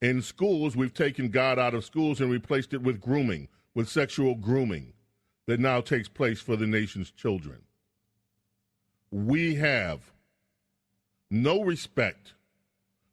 In 0.00 0.22
schools, 0.22 0.76
we've 0.76 0.94
taken 0.94 1.28
God 1.28 1.58
out 1.58 1.74
of 1.74 1.84
schools 1.84 2.20
and 2.20 2.30
replaced 2.30 2.72
it 2.72 2.82
with 2.82 3.00
grooming, 3.00 3.48
with 3.74 3.88
sexual 3.88 4.34
grooming 4.34 4.94
that 5.46 5.60
now 5.60 5.80
takes 5.80 6.08
place 6.08 6.40
for 6.40 6.56
the 6.56 6.66
nation's 6.66 7.10
children. 7.10 7.58
We 9.10 9.56
have 9.56 10.12
no 11.30 11.62
respect 11.62 12.32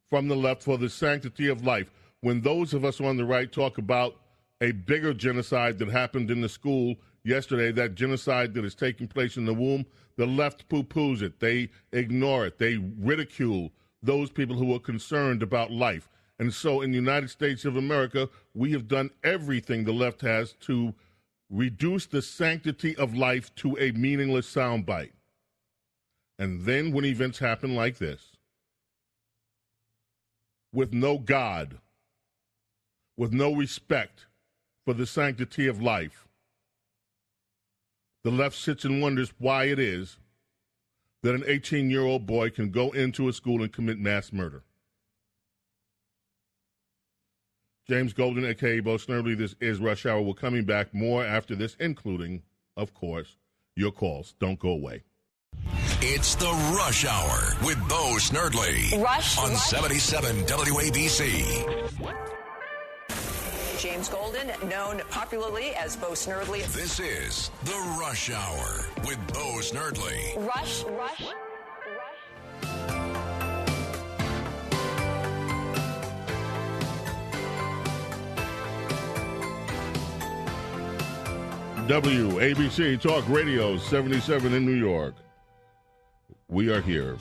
from 0.09 0.27
the 0.27 0.35
left 0.35 0.63
for 0.63 0.77
the 0.77 0.89
sanctity 0.89 1.49
of 1.49 1.65
life. 1.65 1.91
When 2.21 2.41
those 2.41 2.73
of 2.73 2.85
us 2.85 3.01
on 3.01 3.17
the 3.17 3.25
right 3.25 3.51
talk 3.51 3.77
about 3.77 4.15
a 4.61 4.71
bigger 4.71 5.13
genocide 5.13 5.77
that 5.79 5.89
happened 5.89 6.31
in 6.31 6.41
the 6.41 6.49
school 6.49 6.95
yesterday, 7.27 7.71
that 7.73 7.95
genocide 7.95 8.53
that 8.53 8.65
is 8.65 8.75
taking 8.75 9.07
place 9.07 9.37
in 9.37 9.45
the 9.45 9.53
womb, 9.53 9.85
the 10.15 10.25
left 10.25 10.67
poo 10.69 10.83
poos 10.83 11.21
it. 11.21 11.39
They 11.39 11.69
ignore 11.91 12.45
it. 12.45 12.57
They 12.57 12.77
ridicule 12.77 13.71
those 14.01 14.31
people 14.31 14.55
who 14.55 14.73
are 14.73 14.79
concerned 14.79 15.43
about 15.43 15.71
life. 15.71 16.09
And 16.39 16.53
so 16.53 16.81
in 16.81 16.91
the 16.91 16.97
United 16.97 17.29
States 17.29 17.65
of 17.65 17.75
America, 17.75 18.29
we 18.53 18.71
have 18.71 18.87
done 18.87 19.09
everything 19.23 19.83
the 19.83 19.91
left 19.91 20.21
has 20.21 20.53
to 20.61 20.93
reduce 21.49 22.05
the 22.05 22.21
sanctity 22.21 22.95
of 22.95 23.15
life 23.15 23.53
to 23.55 23.77
a 23.79 23.91
meaningless 23.91 24.53
soundbite. 24.53 25.11
And 26.39 26.61
then 26.61 26.91
when 26.91 27.05
events 27.05 27.39
happen 27.39 27.75
like 27.75 27.97
this, 27.97 28.33
with 30.73 30.93
no 30.93 31.17
God, 31.17 31.79
with 33.17 33.33
no 33.33 33.53
respect 33.55 34.27
for 34.85 34.93
the 34.93 35.07
sanctity 35.07 35.67
of 35.67 35.81
life, 35.81 36.26
the 38.27 38.33
left 38.33 38.57
sits 38.57 38.83
and 38.83 39.01
wonders 39.01 39.31
why 39.37 39.63
it 39.63 39.79
is 39.79 40.17
that 41.23 41.33
an 41.33 41.45
18 41.47 41.89
year 41.89 42.01
old 42.03 42.25
boy 42.25 42.49
can 42.49 42.71
go 42.71 42.91
into 42.91 43.29
a 43.29 43.33
school 43.33 43.63
and 43.63 43.71
commit 43.71 43.97
mass 43.97 44.33
murder. 44.33 44.63
James 47.87 48.11
Golden, 48.11 48.43
aka 48.43 48.81
Bo 48.81 48.97
Snerdley, 48.97 49.37
this 49.37 49.55
is 49.61 49.79
Rush 49.79 50.05
Hour. 50.05 50.21
We're 50.21 50.33
coming 50.33 50.65
back 50.65 50.93
more 50.93 51.23
after 51.23 51.55
this, 51.55 51.77
including, 51.79 52.41
of 52.75 52.93
course, 52.93 53.37
your 53.77 53.93
calls. 53.93 54.35
Don't 54.41 54.59
go 54.59 54.71
away. 54.71 55.03
It's 56.01 56.35
the 56.35 56.51
Rush 56.75 57.05
Hour 57.05 57.55
with 57.65 57.79
Bo 57.87 58.17
Snerdley. 58.17 59.01
Rush 59.01 59.37
on 59.37 59.51
Rush. 59.51 59.61
77 59.67 60.35
WABC. 60.43 61.86
James 63.79 64.09
Golden, 64.09 64.47
known 64.67 65.01
popularly 65.11 65.75
as 65.75 65.95
Bo 65.95 66.11
Snerdley. 66.11 66.65
This 66.73 66.99
is 66.99 67.51
the 67.63 67.97
Rush 67.99 68.31
Hour 68.31 68.85
with 69.05 69.19
Bo 69.33 69.59
Snerdley. 69.59 70.35
Rush, 70.47 70.83
Rush, 70.83 71.21
Rush. 71.21 71.33
WABC 81.87 82.99
Talk 82.99 83.29
Radio 83.29 83.77
77 83.77 84.53
in 84.55 84.65
New 84.65 84.73
York. 84.73 85.13
We 86.47 86.71
are 86.71 86.81
here. 86.81 87.17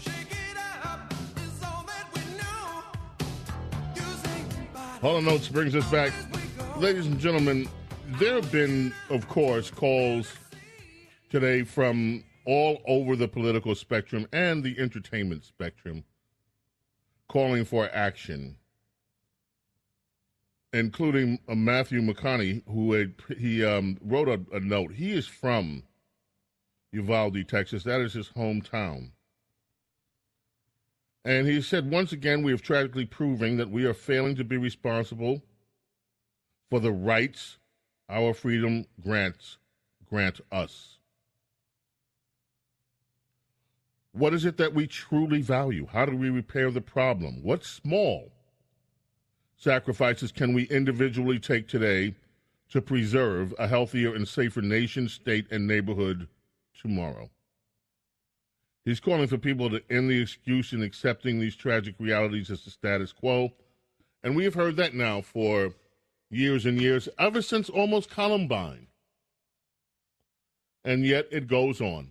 Hall 5.02 5.28
& 5.28 5.30
Oates 5.30 5.48
brings 5.48 5.74
us 5.74 5.88
back 5.90 6.12
Ladies 6.78 7.06
and 7.06 7.18
gentlemen, 7.18 7.66
there 8.18 8.34
have 8.34 8.52
been, 8.52 8.92
of 9.08 9.26
course, 9.28 9.70
calls 9.70 10.30
today 11.30 11.62
from 11.62 12.22
all 12.44 12.82
over 12.86 13.16
the 13.16 13.26
political 13.26 13.74
spectrum 13.74 14.26
and 14.30 14.62
the 14.62 14.78
entertainment 14.78 15.42
spectrum 15.42 16.04
calling 17.28 17.64
for 17.64 17.88
action, 17.94 18.56
including 20.74 21.38
uh, 21.48 21.54
Matthew 21.54 22.02
McConaughey, 22.02 22.62
who 22.68 22.92
had, 22.92 23.14
he 23.38 23.64
um, 23.64 23.96
wrote 24.02 24.28
a, 24.28 24.38
a 24.54 24.60
note. 24.60 24.92
He 24.92 25.12
is 25.12 25.26
from 25.26 25.82
Uvalde, 26.92 27.48
Texas. 27.48 27.84
That 27.84 28.02
is 28.02 28.12
his 28.12 28.28
hometown. 28.28 29.12
And 31.24 31.46
he 31.46 31.62
said, 31.62 31.90
once 31.90 32.12
again, 32.12 32.42
we 32.42 32.52
have 32.52 32.60
tragically 32.60 33.06
proving 33.06 33.56
that 33.56 33.70
we 33.70 33.86
are 33.86 33.94
failing 33.94 34.36
to 34.36 34.44
be 34.44 34.58
responsible 34.58 35.42
for 36.70 36.80
the 36.80 36.92
rights 36.92 37.58
our 38.08 38.34
freedom 38.34 38.86
grants 39.02 39.58
grant 40.08 40.40
us. 40.52 40.98
What 44.12 44.32
is 44.32 44.44
it 44.44 44.56
that 44.56 44.72
we 44.72 44.86
truly 44.86 45.42
value? 45.42 45.86
How 45.92 46.06
do 46.06 46.16
we 46.16 46.30
repair 46.30 46.70
the 46.70 46.80
problem? 46.80 47.42
What 47.42 47.64
small 47.64 48.32
sacrifices 49.56 50.32
can 50.32 50.54
we 50.54 50.64
individually 50.64 51.38
take 51.38 51.68
today 51.68 52.14
to 52.70 52.80
preserve 52.80 53.52
a 53.58 53.68
healthier 53.68 54.14
and 54.14 54.26
safer 54.26 54.62
nation, 54.62 55.08
state, 55.08 55.46
and 55.50 55.66
neighborhood 55.66 56.28
tomorrow? 56.80 57.28
He's 58.86 59.00
calling 59.00 59.26
for 59.26 59.36
people 59.36 59.68
to 59.70 59.82
end 59.90 60.08
the 60.08 60.22
excuse 60.22 60.72
in 60.72 60.82
accepting 60.82 61.38
these 61.38 61.56
tragic 61.56 61.96
realities 61.98 62.50
as 62.50 62.64
the 62.64 62.70
status 62.70 63.12
quo. 63.12 63.52
And 64.22 64.34
we 64.34 64.44
have 64.44 64.54
heard 64.54 64.76
that 64.76 64.94
now 64.94 65.20
for 65.20 65.74
years 66.30 66.66
and 66.66 66.80
years, 66.80 67.08
ever 67.18 67.42
since 67.42 67.68
almost 67.68 68.10
Columbine. 68.10 68.86
And 70.84 71.04
yet 71.04 71.26
it 71.30 71.48
goes 71.48 71.80
on. 71.80 72.10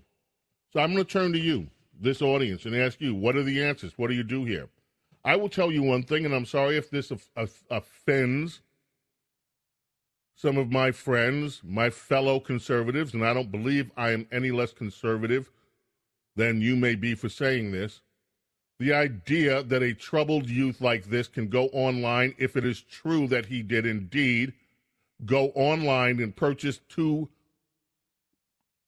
So 0.73 0.79
I'm 0.79 0.93
going 0.93 1.05
to 1.05 1.09
turn 1.11 1.31
to 1.33 1.39
you 1.39 1.67
this 1.99 2.21
audience 2.21 2.65
and 2.65 2.75
ask 2.75 2.99
you, 2.99 3.15
what 3.15 3.35
are 3.35 3.43
the 3.43 3.63
answers? 3.63 3.93
What 3.97 4.09
do 4.09 4.13
you 4.13 4.23
do 4.23 4.43
here? 4.43 4.67
I 5.23 5.35
will 5.37 5.49
tell 5.49 5.71
you 5.71 5.81
one 5.81 6.03
thing, 6.03 6.25
and 6.25 6.33
I'm 6.33 6.45
sorry 6.45 6.77
if 6.77 6.89
this 6.89 7.11
offends 7.69 8.61
some 10.35 10.57
of 10.57 10.71
my 10.71 10.91
friends, 10.91 11.61
my 11.63 11.89
fellow 11.89 12.39
conservatives, 12.39 13.13
and 13.13 13.25
I 13.25 13.33
don't 13.33 13.51
believe 13.51 13.89
I 13.95 14.11
am 14.11 14.27
any 14.31 14.51
less 14.51 14.73
conservative 14.73 15.49
than 16.35 16.61
you 16.61 16.75
may 16.75 16.95
be 16.95 17.15
for 17.15 17.29
saying 17.29 17.71
this. 17.71 18.01
The 18.79 18.93
idea 18.93 19.63
that 19.63 19.81
a 19.81 19.93
troubled 19.93 20.49
youth 20.49 20.81
like 20.81 21.05
this 21.05 21.27
can 21.27 21.47
go 21.47 21.67
online, 21.67 22.35
if 22.37 22.57
it 22.57 22.65
is 22.65 22.81
true 22.81 23.27
that 23.27 23.45
he 23.45 23.61
did 23.61 23.85
indeed 23.85 24.53
go 25.25 25.51
online 25.55 26.19
and 26.19 26.35
purchase 26.35 26.81
two 26.89 27.29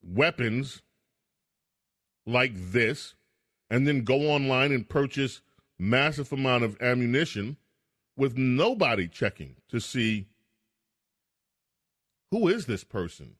weapons 0.04 0.82
like 2.26 2.52
this 2.54 3.14
and 3.70 3.88
then 3.88 4.04
go 4.04 4.30
online 4.32 4.72
and 4.72 4.88
purchase 4.88 5.42
massive 5.80 6.34
amount 6.34 6.64
of 6.64 6.82
ammunition 6.82 7.56
with 8.18 8.38
nobody 8.38 9.08
checking 9.08 9.56
to 9.70 9.80
see 9.80 10.28
who 12.32 12.48
is 12.48 12.66
this 12.66 12.84
person? 12.84 13.36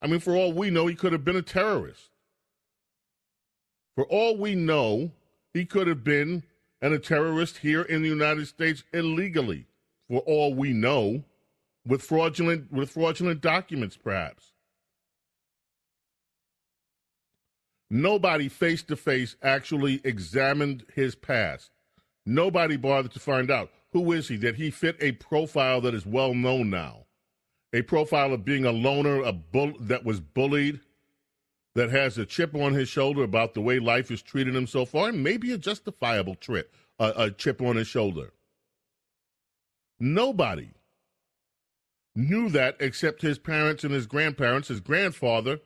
I 0.00 0.06
mean, 0.06 0.20
for 0.20 0.36
all 0.36 0.52
we 0.52 0.70
know, 0.70 0.86
he 0.86 0.94
could 0.94 1.12
have 1.12 1.24
been 1.24 1.36
a 1.36 1.42
terrorist. 1.42 2.10
For 3.96 4.04
all 4.04 4.36
we 4.36 4.54
know, 4.54 5.10
he 5.52 5.64
could 5.64 5.88
have 5.88 6.04
been 6.04 6.44
and 6.80 6.92
a 6.94 6.98
terrorist 6.98 7.58
here 7.58 7.82
in 7.82 8.02
the 8.02 8.08
United 8.08 8.46
States 8.46 8.84
illegally. 8.92 9.66
For 10.08 10.20
all 10.20 10.54
we 10.54 10.72
know, 10.72 11.24
with 11.84 12.02
fraudulent 12.02 12.70
with 12.70 12.90
fraudulent 12.90 13.40
documents, 13.40 13.96
perhaps. 13.96 14.52
Nobody 17.88 18.48
face 18.48 18.82
to 18.84 18.96
face 18.96 19.36
actually 19.42 20.00
examined 20.04 20.84
his 20.94 21.14
past. 21.14 21.70
Nobody 22.26 22.76
bothered 22.76 23.12
to 23.12 23.20
find 23.20 23.50
out 23.50 23.70
who 23.92 24.12
is 24.12 24.28
he, 24.28 24.36
that 24.38 24.56
he 24.56 24.70
fit 24.70 24.96
a 25.00 25.12
profile 25.12 25.80
that 25.80 25.94
is 25.94 26.04
well 26.04 26.34
known 26.34 26.68
now. 26.68 27.06
A 27.72 27.82
profile 27.82 28.32
of 28.32 28.44
being 28.44 28.64
a 28.64 28.72
loner, 28.72 29.22
a 29.22 29.32
bull 29.32 29.72
that 29.80 30.04
was 30.04 30.20
bullied, 30.20 30.80
that 31.76 31.90
has 31.90 32.16
a 32.16 32.24
chip 32.24 32.54
on 32.54 32.72
his 32.72 32.88
shoulder 32.88 33.22
about 33.22 33.52
the 33.52 33.60
way 33.60 33.78
life 33.78 34.08
has 34.08 34.22
treated 34.22 34.56
him 34.56 34.66
so 34.66 34.86
far, 34.86 35.10
and 35.10 35.22
maybe 35.22 35.52
a 35.52 35.58
justifiable 35.58 36.34
trip, 36.34 36.72
uh, 36.98 37.12
a 37.14 37.30
chip 37.30 37.60
on 37.60 37.76
his 37.76 37.86
shoulder. 37.86 38.32
Nobody 40.00 40.70
knew 42.14 42.48
that 42.48 42.76
except 42.80 43.20
his 43.20 43.38
parents 43.38 43.84
and 43.84 43.92
his 43.92 44.06
grandparents, 44.06 44.68
his 44.68 44.80
grandfather 44.80 45.60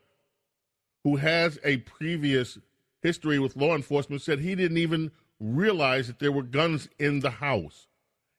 who 1.04 1.14
has 1.16 1.60
a 1.62 1.76
previous 1.78 2.58
history 3.02 3.38
with 3.38 3.54
law 3.54 3.76
enforcement, 3.76 4.20
said 4.20 4.40
he 4.40 4.56
didn't 4.56 4.78
even 4.78 5.12
realize 5.38 6.08
that 6.08 6.18
there 6.18 6.32
were 6.32 6.42
guns 6.42 6.88
in 6.98 7.20
the 7.20 7.30
house. 7.30 7.86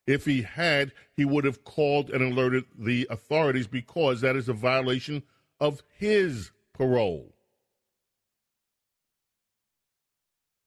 If 0.05 0.25
he 0.25 0.41
had, 0.41 0.91
he 1.15 1.23
would 1.23 1.45
have 1.45 1.63
called 1.63 2.09
and 2.09 2.21
alerted 2.21 2.65
the 2.77 3.07
authorities 3.09 3.67
because 3.67 4.19
that 4.19 4.35
is 4.35 4.49
a 4.49 4.53
violation 4.53 5.23
of 5.61 5.81
his 5.97 6.51
parole. 6.73 7.33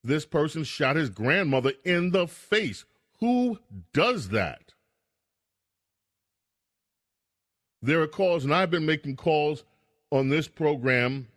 This 0.05 0.23
person 0.23 0.63
shot 0.63 0.97
his 0.97 1.09
grandmother 1.09 1.73
in 1.83 2.11
the 2.11 2.27
face. 2.27 2.85
Who 3.21 3.57
does 3.91 4.29
that? 4.29 4.73
There 7.81 7.99
are 8.01 8.07
calls, 8.07 8.45
and 8.45 8.53
I've 8.53 8.69
been 8.69 8.85
making 8.85 9.15
calls 9.15 9.63
on 10.11 10.29
this 10.29 10.47
program 10.47 11.27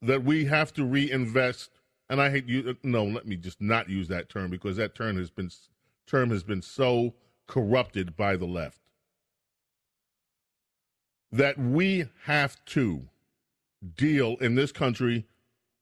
that 0.00 0.22
we 0.22 0.44
have 0.44 0.72
to 0.74 0.84
reinvest. 0.84 1.70
And 2.08 2.22
I 2.22 2.30
hate 2.30 2.46
you. 2.46 2.76
No, 2.84 3.04
let 3.04 3.26
me 3.26 3.34
just 3.34 3.60
not 3.60 3.88
use 3.88 4.06
that 4.06 4.28
term 4.28 4.48
because 4.48 4.76
that 4.76 4.94
term 4.94 5.16
has 5.18 5.30
been 5.30 5.50
term 6.06 6.30
has 6.30 6.44
been 6.44 6.62
so 6.62 7.14
corrupted 7.48 8.16
by 8.16 8.36
the 8.36 8.46
left 8.46 8.78
that 11.32 11.58
we 11.58 12.06
have 12.26 12.64
to 12.64 13.08
deal 13.96 14.36
in 14.36 14.54
this 14.54 14.70
country 14.70 15.26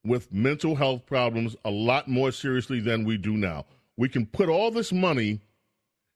with 0.09 0.33
mental 0.33 0.75
health 0.75 1.07
problems 1.07 1.57
a 1.65 1.71
lot 1.71 2.09
more 2.09 2.33
seriously 2.33 2.81
than 2.81 3.05
we 3.05 3.17
do 3.17 3.37
now. 3.37 3.67
We 3.97 4.09
can 4.09 4.27
put 4.27 4.49
all 4.49 4.71
this 4.71 4.93
money 4.93 5.41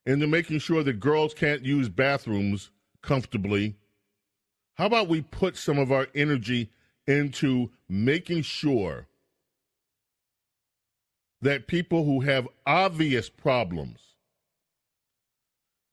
into 0.06 0.26
making 0.26 0.58
sure 0.58 0.82
that 0.82 1.00
girls 1.00 1.34
can't 1.34 1.64
use 1.64 1.88
bathrooms 1.88 2.70
comfortably. 3.02 3.76
How 4.74 4.86
about 4.86 5.08
we 5.08 5.20
put 5.20 5.56
some 5.56 5.78
of 5.78 5.92
our 5.92 6.08
energy 6.14 6.70
into 7.06 7.70
making 7.88 8.42
sure 8.42 9.06
that 11.40 11.66
people 11.66 12.04
who 12.04 12.20
have 12.20 12.48
obvious 12.66 13.28
problems 13.28 13.98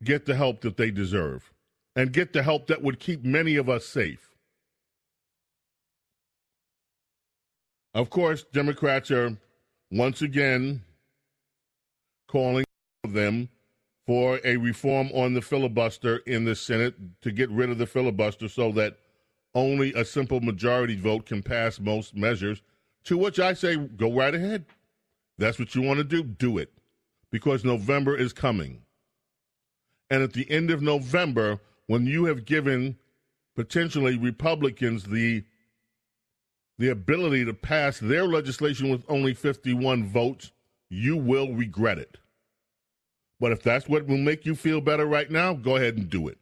get 0.04 0.26
the 0.26 0.36
help 0.36 0.62
that 0.62 0.78
they 0.78 0.92
deserve 0.92 1.52
and 1.96 2.14
get 2.14 2.34
the 2.34 2.44
help 2.44 2.68
that 2.68 2.82
would 2.82 3.00
keep 3.00 3.26
many 3.26 3.56
of 3.56 3.68
us 3.68 3.86
safe. 3.86 4.29
Of 7.94 8.10
course, 8.10 8.46
Democrats 8.54 9.10
are 9.12 9.38
once 9.92 10.22
again 10.22 10.84
calling 12.28 12.66
them 13.08 13.50
for 14.06 14.40
a 14.44 14.58
reform 14.58 15.10
on 15.14 15.34
the 15.34 15.42
filibuster 15.42 16.18
in 16.26 16.46
the 16.46 16.56
Senate 16.56 16.96
to 17.22 17.32
get 17.32 17.50
rid 17.50 17.70
of 17.70 17.78
the 17.78 17.88
filibuster 17.88 18.48
so 18.48 18.72
that 18.72 18.98
only 19.56 19.94
a 19.94 20.06
simple 20.06 20.40
majority 20.42 20.96
vote 20.96 21.26
can 21.26 21.42
pass 21.42 21.80
most 21.80 22.16
measures, 22.16 22.62
to 23.04 23.18
which 23.18 23.40
I 23.40 23.54
say, 23.54 23.76
go 23.76 24.12
right 24.12 24.34
ahead. 24.34 24.66
That's 25.38 25.58
what 25.58 25.74
you 25.74 25.82
want 25.82 25.98
to 25.98 26.04
do, 26.04 26.24
do 26.24 26.58
it. 26.58 26.72
Because 27.32 27.64
November 27.64 28.16
is 28.16 28.34
coming. 28.34 28.82
And 30.10 30.22
at 30.22 30.34
the 30.34 30.50
end 30.50 30.70
of 30.70 30.82
November, 30.82 31.60
when 31.88 32.06
you 32.06 32.26
have 32.26 32.46
given 32.46 32.98
potentially 33.56 34.18
Republicans 34.18 35.04
the 35.04 35.44
the 36.80 36.90
ability 36.90 37.44
to 37.44 37.54
pass 37.54 38.00
their 38.00 38.26
legislation 38.26 38.90
with 38.90 39.04
only 39.10 39.34
51 39.34 40.08
votes, 40.08 40.52
you 40.90 41.18
will 41.18 41.54
regret 41.54 42.00
it. 42.00 42.18
But 43.40 43.52
if 43.52 43.62
that's 43.62 43.88
what 43.88 44.08
will 44.08 44.18
make 44.18 44.46
you 44.46 44.56
feel 44.56 44.80
better 44.80 45.06
right 45.06 45.30
now, 45.30 45.54
go 45.54 45.76
ahead 45.76 45.98
and 45.98 46.10
do 46.10 46.30
it. 46.30 46.38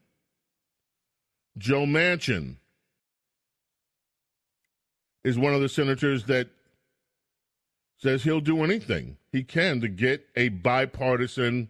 Joe 1.58 1.84
Manchin 1.84 2.56
is 5.24 5.36
one 5.36 5.54
of 5.54 5.60
the 5.60 5.68
senators 5.68 6.24
that 6.24 6.48
says 7.98 8.22
he'll 8.22 8.40
do 8.40 8.62
anything 8.62 9.16
he 9.32 9.42
can 9.42 9.80
to 9.80 9.88
get 9.88 10.24
a 10.36 10.50
bipartisan 10.50 11.68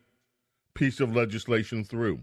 piece 0.75 1.01
of 1.01 1.17
legislation 1.17 1.85
through. 1.85 2.21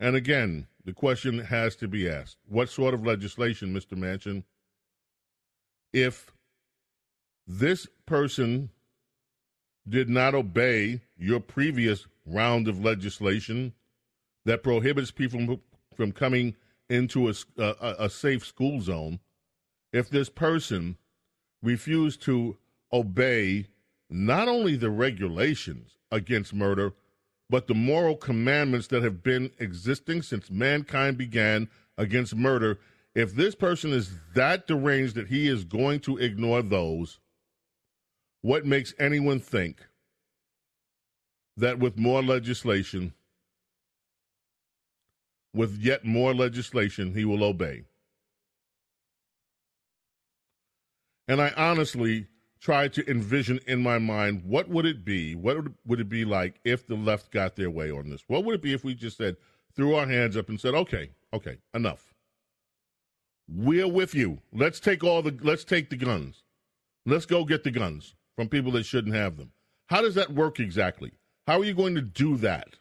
And 0.00 0.16
again, 0.16 0.66
the 0.84 0.92
question 0.92 1.38
has 1.38 1.76
to 1.76 1.88
be 1.88 2.08
asked 2.08 2.36
what 2.48 2.68
sort 2.68 2.94
of 2.94 3.06
legislation, 3.06 3.74
Mr. 3.74 3.96
Manchin, 3.96 4.44
if 5.92 6.32
this 7.46 7.86
person 8.06 8.70
did 9.88 10.08
not 10.08 10.34
obey 10.34 11.00
your 11.16 11.40
previous 11.40 12.06
round 12.26 12.68
of 12.68 12.82
legislation 12.82 13.72
that 14.44 14.62
prohibits 14.62 15.10
people 15.10 15.60
from 15.94 16.12
coming 16.12 16.54
into 16.88 17.28
a, 17.28 17.34
a, 17.58 17.94
a 18.00 18.10
safe 18.10 18.44
school 18.44 18.80
zone, 18.80 19.20
if 19.92 20.10
this 20.10 20.28
person 20.28 20.96
refused 21.62 22.20
to 22.22 22.56
obey 22.92 23.66
not 24.10 24.48
only 24.48 24.76
the 24.76 24.90
regulations 24.90 25.96
against 26.10 26.52
murder, 26.52 26.92
but 27.54 27.68
the 27.68 27.74
moral 27.74 28.16
commandments 28.16 28.88
that 28.88 29.04
have 29.04 29.22
been 29.22 29.48
existing 29.60 30.22
since 30.22 30.50
mankind 30.50 31.16
began 31.16 31.68
against 31.96 32.34
murder, 32.34 32.80
if 33.14 33.32
this 33.32 33.54
person 33.54 33.92
is 33.92 34.10
that 34.34 34.66
deranged 34.66 35.14
that 35.14 35.28
he 35.28 35.46
is 35.46 35.62
going 35.62 36.00
to 36.00 36.18
ignore 36.18 36.62
those, 36.62 37.20
what 38.42 38.66
makes 38.66 38.92
anyone 38.98 39.38
think 39.38 39.86
that 41.56 41.78
with 41.78 41.96
more 41.96 42.24
legislation, 42.24 43.14
with 45.54 45.78
yet 45.78 46.04
more 46.04 46.34
legislation, 46.34 47.14
he 47.14 47.24
will 47.24 47.44
obey? 47.44 47.84
And 51.28 51.40
I 51.40 51.52
honestly 51.56 52.26
try 52.64 52.88
to 52.88 53.08
envision 53.10 53.60
in 53.66 53.82
my 53.82 53.98
mind 53.98 54.42
what 54.42 54.70
would 54.70 54.86
it 54.86 55.04
be? 55.04 55.34
What 55.34 55.58
would 55.86 56.00
it 56.00 56.08
be 56.08 56.24
like 56.24 56.60
if 56.64 56.86
the 56.86 56.94
left 56.94 57.30
got 57.30 57.56
their 57.56 57.68
way 57.68 57.90
on 57.90 58.08
this? 58.08 58.24
What 58.26 58.44
would 58.44 58.54
it 58.54 58.62
be 58.62 58.72
if 58.72 58.82
we 58.82 58.94
just 58.94 59.18
said, 59.18 59.36
threw 59.76 59.94
our 59.94 60.06
hands 60.06 60.34
up 60.34 60.48
and 60.48 60.58
said, 60.58 60.74
okay, 60.74 61.10
okay, 61.34 61.58
enough. 61.74 62.14
We're 63.46 63.86
with 63.86 64.14
you. 64.14 64.38
Let's 64.50 64.80
take 64.80 65.04
all 65.04 65.20
the 65.20 65.36
let's 65.42 65.64
take 65.64 65.90
the 65.90 65.96
guns. 65.96 66.42
Let's 67.04 67.26
go 67.26 67.44
get 67.44 67.64
the 67.64 67.70
guns 67.70 68.14
from 68.34 68.48
people 68.48 68.72
that 68.72 68.86
shouldn't 68.86 69.14
have 69.14 69.36
them. 69.36 69.52
How 69.88 70.00
does 70.00 70.14
that 70.14 70.32
work 70.32 70.58
exactly? 70.58 71.12
How 71.46 71.60
are 71.60 71.64
you 71.64 71.74
going 71.74 71.94
to 71.96 72.00
do 72.00 72.38
that? 72.38 72.78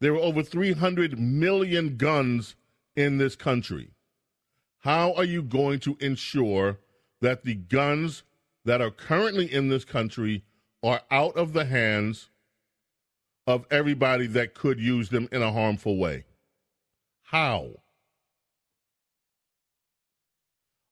There 0.00 0.14
are 0.14 0.16
over 0.16 0.42
300 0.42 1.18
million 1.18 1.98
guns 1.98 2.56
in 2.96 3.18
this 3.18 3.36
country. 3.36 3.90
How 4.78 5.12
are 5.12 5.24
you 5.24 5.42
going 5.42 5.80
to 5.80 5.98
ensure 6.00 6.78
that 7.20 7.44
the 7.44 7.54
guns 7.54 8.22
that 8.64 8.80
are 8.80 8.90
currently 8.90 9.52
in 9.52 9.68
this 9.68 9.84
country 9.84 10.44
are 10.82 11.02
out 11.10 11.36
of 11.36 11.52
the 11.52 11.64
hands 11.64 12.30
of 13.46 13.66
everybody 13.70 14.26
that 14.28 14.54
could 14.54 14.80
use 14.80 15.08
them 15.08 15.28
in 15.32 15.42
a 15.42 15.52
harmful 15.52 15.96
way? 15.96 16.24
How? 17.22 17.70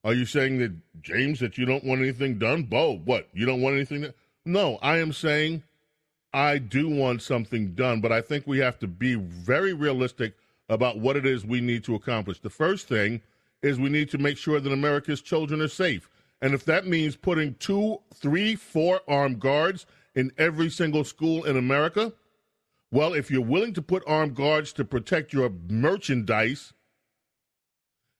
Are 0.03 0.13
you 0.13 0.25
saying 0.25 0.59
that, 0.59 0.71
James, 1.01 1.39
that 1.39 1.57
you 1.57 1.65
don't 1.65 1.83
want 1.83 2.01
anything 2.01 2.39
done? 2.39 2.63
Bo, 2.63 2.97
what? 2.97 3.27
You 3.33 3.45
don't 3.45 3.61
want 3.61 3.75
anything? 3.75 4.13
No, 4.45 4.79
I 4.81 4.97
am 4.97 5.11
saying 5.11 5.63
I 6.33 6.57
do 6.57 6.89
want 6.89 7.21
something 7.21 7.73
done, 7.73 8.01
but 8.01 8.11
I 8.11 8.21
think 8.21 8.47
we 8.47 8.59
have 8.59 8.79
to 8.79 8.87
be 8.87 9.15
very 9.15 9.73
realistic 9.73 10.35
about 10.69 10.99
what 10.99 11.17
it 11.17 11.25
is 11.25 11.45
we 11.45 11.59
need 11.59 11.83
to 11.85 11.95
accomplish. 11.95 12.39
The 12.39 12.49
first 12.49 12.87
thing 12.87 13.21
is 13.61 13.79
we 13.79 13.89
need 13.89 14.09
to 14.11 14.17
make 14.17 14.37
sure 14.37 14.59
that 14.59 14.71
America's 14.71 15.21
children 15.21 15.61
are 15.61 15.67
safe. 15.67 16.09
And 16.41 16.53
if 16.53 16.63
that 16.65 16.87
means 16.87 17.15
putting 17.15 17.55
two, 17.55 17.99
three, 18.13 18.55
four 18.55 19.01
armed 19.07 19.39
guards 19.39 19.85
in 20.15 20.31
every 20.37 20.69
single 20.69 21.03
school 21.03 21.43
in 21.43 21.57
America, 21.57 22.13
well, 22.91 23.13
if 23.13 23.29
you're 23.29 23.41
willing 23.41 23.73
to 23.73 23.81
put 23.81 24.03
armed 24.07 24.35
guards 24.35 24.73
to 24.73 24.85
protect 24.85 25.33
your 25.33 25.51
merchandise, 25.69 26.73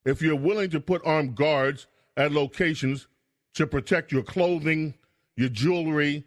if 0.05 0.21
you're 0.21 0.35
willing 0.35 0.69
to 0.71 0.79
put 0.79 1.05
armed 1.05 1.35
guards 1.35 1.87
at 2.15 2.31
locations 2.31 3.07
to 3.55 3.65
protect 3.65 4.11
your 4.11 4.23
clothing, 4.23 4.93
your 5.35 5.49
jewelry, 5.49 6.25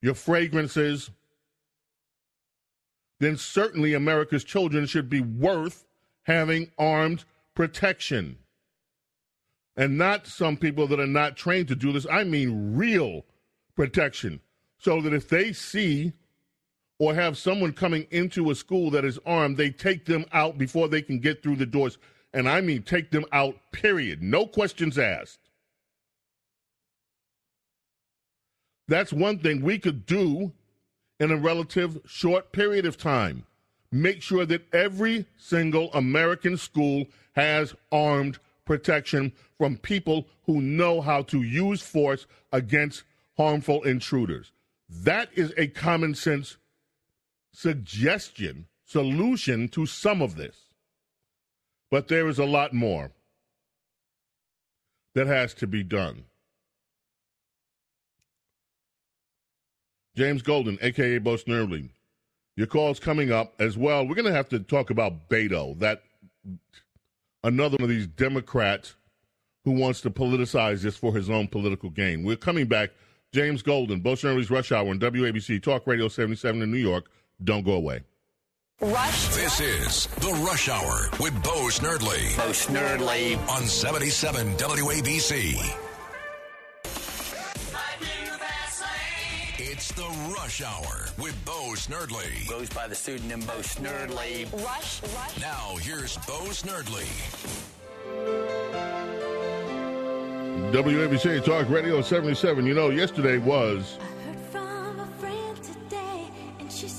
your 0.00 0.14
fragrances, 0.14 1.10
then 3.18 3.36
certainly 3.36 3.94
America's 3.94 4.44
children 4.44 4.86
should 4.86 5.08
be 5.08 5.20
worth 5.20 5.86
having 6.24 6.70
armed 6.78 7.24
protection. 7.54 8.38
And 9.76 9.98
not 9.98 10.26
some 10.26 10.56
people 10.56 10.86
that 10.88 11.00
are 11.00 11.06
not 11.06 11.36
trained 11.36 11.68
to 11.68 11.74
do 11.74 11.92
this. 11.92 12.06
I 12.10 12.24
mean 12.24 12.76
real 12.76 13.24
protection. 13.74 14.40
So 14.78 15.00
that 15.02 15.12
if 15.12 15.28
they 15.28 15.52
see 15.52 16.12
or 16.98 17.14
have 17.14 17.36
someone 17.36 17.72
coming 17.72 18.06
into 18.10 18.50
a 18.50 18.54
school 18.54 18.90
that 18.90 19.04
is 19.04 19.18
armed, 19.26 19.56
they 19.56 19.70
take 19.70 20.06
them 20.06 20.24
out 20.32 20.56
before 20.56 20.88
they 20.88 21.02
can 21.02 21.18
get 21.18 21.42
through 21.42 21.56
the 21.56 21.66
doors 21.66 21.98
and 22.32 22.48
I 22.48 22.60
mean 22.60 22.82
take 22.82 23.10
them 23.10 23.24
out, 23.32 23.56
period. 23.72 24.22
No 24.22 24.46
questions 24.46 24.98
asked. 24.98 25.38
That's 28.88 29.12
one 29.12 29.38
thing 29.38 29.62
we 29.62 29.78
could 29.78 30.06
do 30.06 30.52
in 31.18 31.30
a 31.30 31.36
relative 31.36 31.98
short 32.06 32.52
period 32.52 32.86
of 32.86 32.96
time. 32.96 33.46
Make 33.90 34.20
sure 34.22 34.44
that 34.46 34.72
every 34.72 35.26
single 35.38 35.90
American 35.92 36.56
school 36.56 37.06
has 37.34 37.74
armed 37.90 38.38
protection 38.66 39.32
from 39.56 39.78
people 39.78 40.26
who 40.44 40.60
know 40.60 41.00
how 41.00 41.22
to 41.22 41.42
use 41.42 41.80
force 41.80 42.26
against 42.52 43.04
harmful 43.38 43.82
intruders. 43.84 44.52
That 44.88 45.30
is 45.34 45.54
a 45.56 45.68
common 45.68 46.14
sense 46.14 46.58
suggestion, 47.52 48.66
solution 48.84 49.68
to 49.68 49.86
some 49.86 50.20
of 50.20 50.36
this. 50.36 50.56
But 51.90 52.08
there 52.08 52.28
is 52.28 52.38
a 52.38 52.44
lot 52.44 52.74
more 52.74 53.12
that 55.14 55.26
has 55.26 55.54
to 55.54 55.66
be 55.66 55.82
done. 55.82 56.24
James 60.14 60.42
Golden, 60.42 60.78
aka 60.82 61.18
Bo 61.18 61.36
Snerdley. 61.36 61.90
Your 62.56 62.66
call's 62.66 62.98
coming 62.98 63.30
up 63.30 63.54
as 63.58 63.76
well. 63.76 64.06
We're 64.06 64.14
going 64.14 64.26
to 64.26 64.32
have 64.32 64.48
to 64.48 64.58
talk 64.58 64.88
about 64.88 65.28
Beto, 65.28 65.78
that 65.78 66.02
another 67.46 67.76
one 67.78 67.84
of 67.84 67.88
these 67.88 68.06
Democrats 68.08 68.96
who 69.64 69.72
wants 69.72 70.00
to 70.02 70.10
politicize 70.10 70.82
this 70.82 70.96
for 70.96 71.14
his 71.14 71.30
own 71.30 71.48
political 71.48 71.90
gain. 71.90 72.24
We're 72.24 72.36
coming 72.36 72.66
back. 72.66 72.90
James 73.32 73.62
Golden, 73.62 74.00
Bo 74.00 74.12
Snerdley's 74.12 74.50
Rush 74.50 74.72
Hour 74.72 74.88
on 74.88 74.98
WABC 74.98 75.62
Talk 75.62 75.86
Radio 75.86 76.08
77 76.08 76.62
in 76.62 76.70
New 76.70 76.78
York. 76.78 77.10
Don't 77.42 77.64
go 77.64 77.72
away. 77.72 78.02
Rush. 78.80 79.28
This 79.28 79.60
is 79.60 80.06
the 80.16 80.32
Rush 80.46 80.68
Hour 80.68 81.08
with 81.20 81.34
Bo 81.42 81.68
Snerdley. 81.68 82.36
Bo 82.36 82.50
Snerdley 82.50 83.36
on 83.48 83.62
77 83.62 84.46
WABC. 84.56 85.85
The 89.96 90.34
Rush 90.36 90.60
Hour 90.60 91.06
with 91.18 91.42
Bo 91.46 91.72
Snerdley. 91.72 92.46
Goes 92.46 92.68
by 92.68 92.86
the 92.86 92.94
pseudonym 92.94 93.40
Bo 93.40 93.54
Snerdley. 93.62 94.44
Rush, 94.62 95.00
Rush. 95.02 95.40
Now 95.40 95.76
here's 95.76 96.18
Bo 96.18 96.40
Snerdley. 96.50 97.06
WABC 100.70 101.42
Talk 101.46 101.70
Radio 101.70 102.02
77. 102.02 102.66
You 102.66 102.74
know, 102.74 102.90
yesterday 102.90 103.38
was 103.38 103.98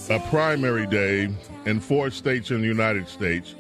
a 0.10 0.20
primary 0.32 0.88
day 0.88 1.30
in 1.68 1.80
four 1.80 2.10
states 2.10 2.50
in 2.50 2.62
the 2.62 2.68
United 2.68 3.08
States, 3.08 3.54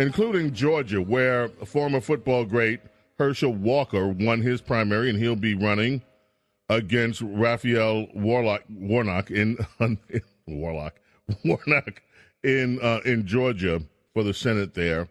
including 0.00 0.52
Georgia, 0.52 1.00
where 1.00 1.50
former 1.66 2.00
football 2.00 2.44
great 2.44 2.80
Herschel 3.16 3.54
Walker 3.54 4.08
won 4.08 4.40
his 4.40 4.60
primary, 4.60 5.08
and 5.08 5.16
he'll 5.16 5.36
be 5.36 5.54
running 5.54 6.02
against 6.76 7.22
Raphael 7.22 8.06
Warlock, 8.14 8.62
Warnock 8.68 9.30
in 9.30 9.56
Warlock 10.46 10.94
Warnock 11.44 12.02
in 12.42 12.78
uh, 12.80 13.00
in 13.04 13.26
Georgia 13.26 13.82
for 14.14 14.22
the 14.22 14.34
Senate 14.34 14.74
there, 14.74 15.08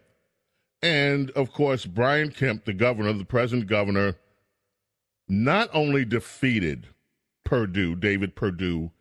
and 0.82 1.32
of 1.32 1.52
course 1.52 1.86
Brian 1.86 2.32
Kemp, 2.32 2.66
the 2.66 2.74
governor, 2.74 3.14
the 3.14 3.26
present 3.26 3.68
governor, 3.68 4.16
not 5.28 5.70
only 5.74 6.06
defeated 6.06 6.88
Perdue, 7.44 7.96
David 7.96 8.36
Perdue, 8.36 8.92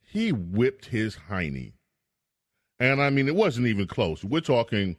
he 0.00 0.32
whipped 0.32 0.86
his 0.86 1.16
hiney 1.30 1.72
and 2.82 3.00
I 3.00 3.10
mean, 3.10 3.28
it 3.28 3.36
wasn't 3.36 3.68
even 3.68 3.86
close. 3.86 4.24
We're 4.24 4.40
talking 4.40 4.96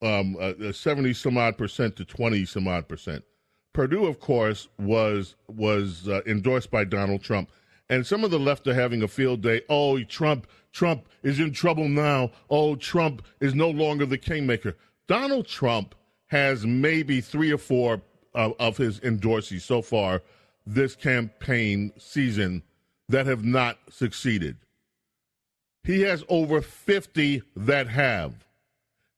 um, 0.00 0.38
70 0.72 1.12
some 1.12 1.36
odd 1.36 1.58
percent 1.58 1.94
to 1.96 2.04
20 2.06 2.46
some 2.46 2.66
odd 2.66 2.88
percent. 2.88 3.22
Perdue, 3.72 4.06
of 4.06 4.20
course, 4.20 4.68
was 4.78 5.36
was 5.48 6.08
uh, 6.08 6.22
endorsed 6.26 6.70
by 6.70 6.84
Donald 6.84 7.22
Trump, 7.22 7.50
and 7.88 8.06
some 8.06 8.24
of 8.24 8.30
the 8.30 8.38
left 8.38 8.66
are 8.66 8.74
having 8.74 9.02
a 9.02 9.08
field 9.08 9.42
day. 9.42 9.62
Oh, 9.68 10.02
Trump, 10.04 10.46
Trump 10.72 11.08
is 11.22 11.38
in 11.38 11.52
trouble 11.52 11.88
now. 11.88 12.30
Oh, 12.48 12.74
Trump 12.74 13.22
is 13.40 13.54
no 13.54 13.70
longer 13.70 14.06
the 14.06 14.18
kingmaker. 14.18 14.76
Donald 15.06 15.46
Trump 15.46 15.94
has 16.28 16.64
maybe 16.66 17.20
three 17.20 17.52
or 17.52 17.58
four 17.58 18.00
uh, 18.34 18.50
of 18.58 18.76
his 18.76 19.00
endorsees 19.00 19.62
so 19.62 19.82
far 19.82 20.22
this 20.66 20.94
campaign 20.94 21.92
season 21.98 22.62
that 23.08 23.26
have 23.26 23.44
not 23.44 23.78
succeeded. 23.88 24.56
He 25.82 26.02
has 26.02 26.22
over 26.28 26.60
50 26.60 27.42
that 27.56 27.88
have. 27.88 28.46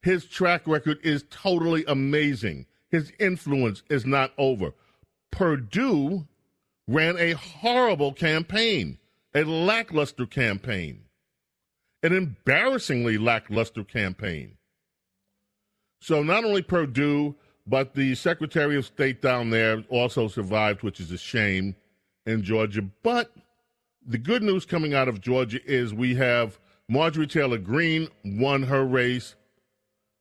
His 0.01 0.25
track 0.25 0.63
record 0.67 0.99
is 1.03 1.25
totally 1.31 1.85
amazing. 1.87 2.67
His 2.93 3.11
influence 3.19 3.83
is 3.89 4.05
not 4.05 4.33
over. 4.37 4.75
Perdue 5.31 6.29
ran 6.87 7.17
a 7.17 7.33
horrible 7.33 8.13
campaign, 8.13 8.99
a 9.35 9.45
lackluster 9.45 10.27
campaign, 10.27 11.05
an 12.03 12.13
embarrassingly 12.13 13.17
lackluster 13.17 13.83
campaign. 13.83 14.59
So 16.01 16.23
not 16.23 16.45
only 16.45 16.61
Perdue, 16.61 17.35
but 17.67 17.95
the 17.95 18.15
Secretary 18.15 18.77
of 18.77 18.85
State 18.85 19.23
down 19.23 19.51
there 19.51 19.83
also 19.89 20.29
survived, 20.29 20.83
which 20.83 21.01
is 21.01 21.11
a 21.13 21.19
shame 21.19 21.75
in 22.27 22.43
Georgia. 22.43 22.83
But 23.03 23.33
the 24.05 24.19
good 24.19 24.43
news 24.43 24.67
coming 24.67 24.93
out 24.93 25.09
of 25.09 25.21
Georgia 25.21 25.61
is 25.65 25.95
we 25.95 26.17
have 26.17 26.59
Marjorie 26.89 27.27
Taylor 27.27 27.59
Greene 27.59 28.09
won 28.25 28.65
her 28.65 28.85
race, 28.85 29.35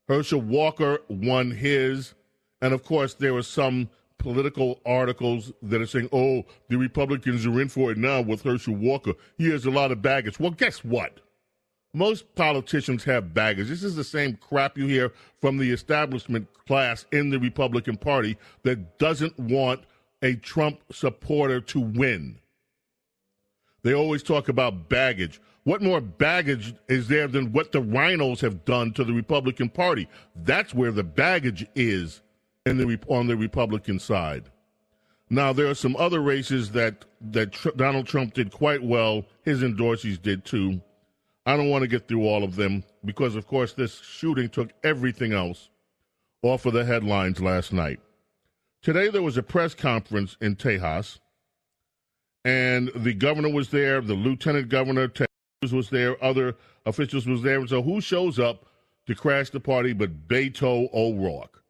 Herschel 0.07 0.41
Walker 0.41 0.99
won 1.09 1.51
his, 1.51 2.13
and 2.61 2.73
of 2.73 2.83
course 2.83 3.13
there 3.13 3.33
were 3.33 3.43
some 3.43 3.89
political 4.17 4.79
articles 4.85 5.51
that 5.63 5.81
are 5.81 5.87
saying, 5.87 6.09
"Oh, 6.11 6.45
the 6.69 6.77
Republicans 6.77 7.45
are 7.45 7.59
in 7.59 7.69
for 7.69 7.91
it 7.91 7.97
now 7.97 8.21
with 8.21 8.43
Herschel 8.43 8.75
Walker. 8.75 9.13
He 9.37 9.49
has 9.49 9.65
a 9.65 9.71
lot 9.71 9.91
of 9.91 10.01
baggage." 10.01 10.39
Well, 10.39 10.51
guess 10.51 10.83
what? 10.83 11.19
Most 11.93 12.35
politicians 12.35 13.03
have 13.03 13.33
baggage. 13.33 13.67
This 13.67 13.83
is 13.83 13.95
the 13.95 14.03
same 14.03 14.37
crap 14.37 14.77
you 14.77 14.87
hear 14.87 15.11
from 15.41 15.57
the 15.57 15.71
establishment 15.71 16.47
class 16.65 17.05
in 17.11 17.29
the 17.29 17.39
Republican 17.39 17.97
Party 17.97 18.37
that 18.63 18.97
doesn't 18.97 19.37
want 19.37 19.81
a 20.21 20.35
Trump 20.35 20.79
supporter 20.91 21.59
to 21.59 21.79
win. 21.79 22.39
They 23.83 23.93
always 23.93 24.23
talk 24.23 24.47
about 24.47 24.87
baggage. 24.87 25.41
What 25.63 25.81
more 25.81 26.01
baggage 26.01 26.75
is 26.87 27.07
there 27.07 27.27
than 27.27 27.51
what 27.51 27.71
the 27.71 27.81
RINOs 27.81 28.39
have 28.41 28.65
done 28.65 28.93
to 28.93 29.03
the 29.03 29.13
Republican 29.13 29.69
Party? 29.69 30.07
That's 30.35 30.73
where 30.73 30.91
the 30.91 31.03
baggage 31.03 31.65
is 31.75 32.21
in 32.65 32.77
the 32.77 32.99
on 33.07 33.27
the 33.27 33.37
Republican 33.37 33.99
side. 33.99 34.49
Now 35.29 35.53
there 35.53 35.67
are 35.67 35.75
some 35.75 35.95
other 35.95 36.21
races 36.21 36.71
that 36.71 37.05
that 37.21 37.53
Tr- 37.53 37.69
Donald 37.75 38.07
Trump 38.07 38.33
did 38.33 38.51
quite 38.51 38.83
well. 38.83 39.25
His 39.43 39.61
endorsees 39.61 40.21
did 40.21 40.45
too. 40.45 40.81
I 41.45 41.57
don't 41.57 41.69
want 41.69 41.81
to 41.81 41.87
get 41.87 42.07
through 42.07 42.23
all 42.27 42.43
of 42.43 42.55
them 42.55 42.83
because, 43.03 43.35
of 43.35 43.47
course, 43.47 43.73
this 43.73 43.99
shooting 44.01 44.47
took 44.47 44.71
everything 44.83 45.33
else 45.33 45.69
off 46.43 46.65
of 46.65 46.73
the 46.73 46.85
headlines 46.85 47.39
last 47.39 47.73
night. 47.73 47.99
Today 48.81 49.09
there 49.09 49.21
was 49.21 49.37
a 49.37 49.43
press 49.43 49.73
conference 49.73 50.37
in 50.41 50.55
Tejas 50.55 51.19
and 52.45 52.91
the 52.95 53.13
governor 53.13 53.49
was 53.49 53.69
there, 53.69 54.01
the 54.01 54.13
lieutenant 54.13 54.69
governor 54.69 55.11
was 55.71 55.89
there, 55.89 56.23
other 56.23 56.55
officials 56.85 57.27
was 57.27 57.41
there. 57.41 57.65
So 57.67 57.81
who 57.81 58.01
shows 58.01 58.39
up 58.39 58.65
to 59.07 59.15
crash 59.15 59.49
the 59.49 59.59
party 59.59 59.93
but 59.93 60.27
Beto 60.27 60.89
O'Rourke? 60.93 61.60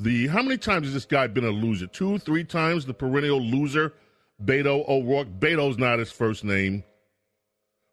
The 0.00 0.28
how 0.28 0.40
many 0.40 0.56
times 0.56 0.86
has 0.86 0.94
this 0.94 1.04
guy 1.04 1.26
been 1.26 1.44
a 1.44 1.50
loser? 1.50 1.86
Two, 1.86 2.16
three 2.16 2.42
times 2.42 2.86
the 2.86 2.94
perennial 2.94 3.38
loser, 3.38 3.92
Beto 4.42 4.88
O'Rourke. 4.88 5.28
Beto's 5.38 5.76
not 5.76 5.98
his 5.98 6.10
first 6.10 6.42
name. 6.42 6.84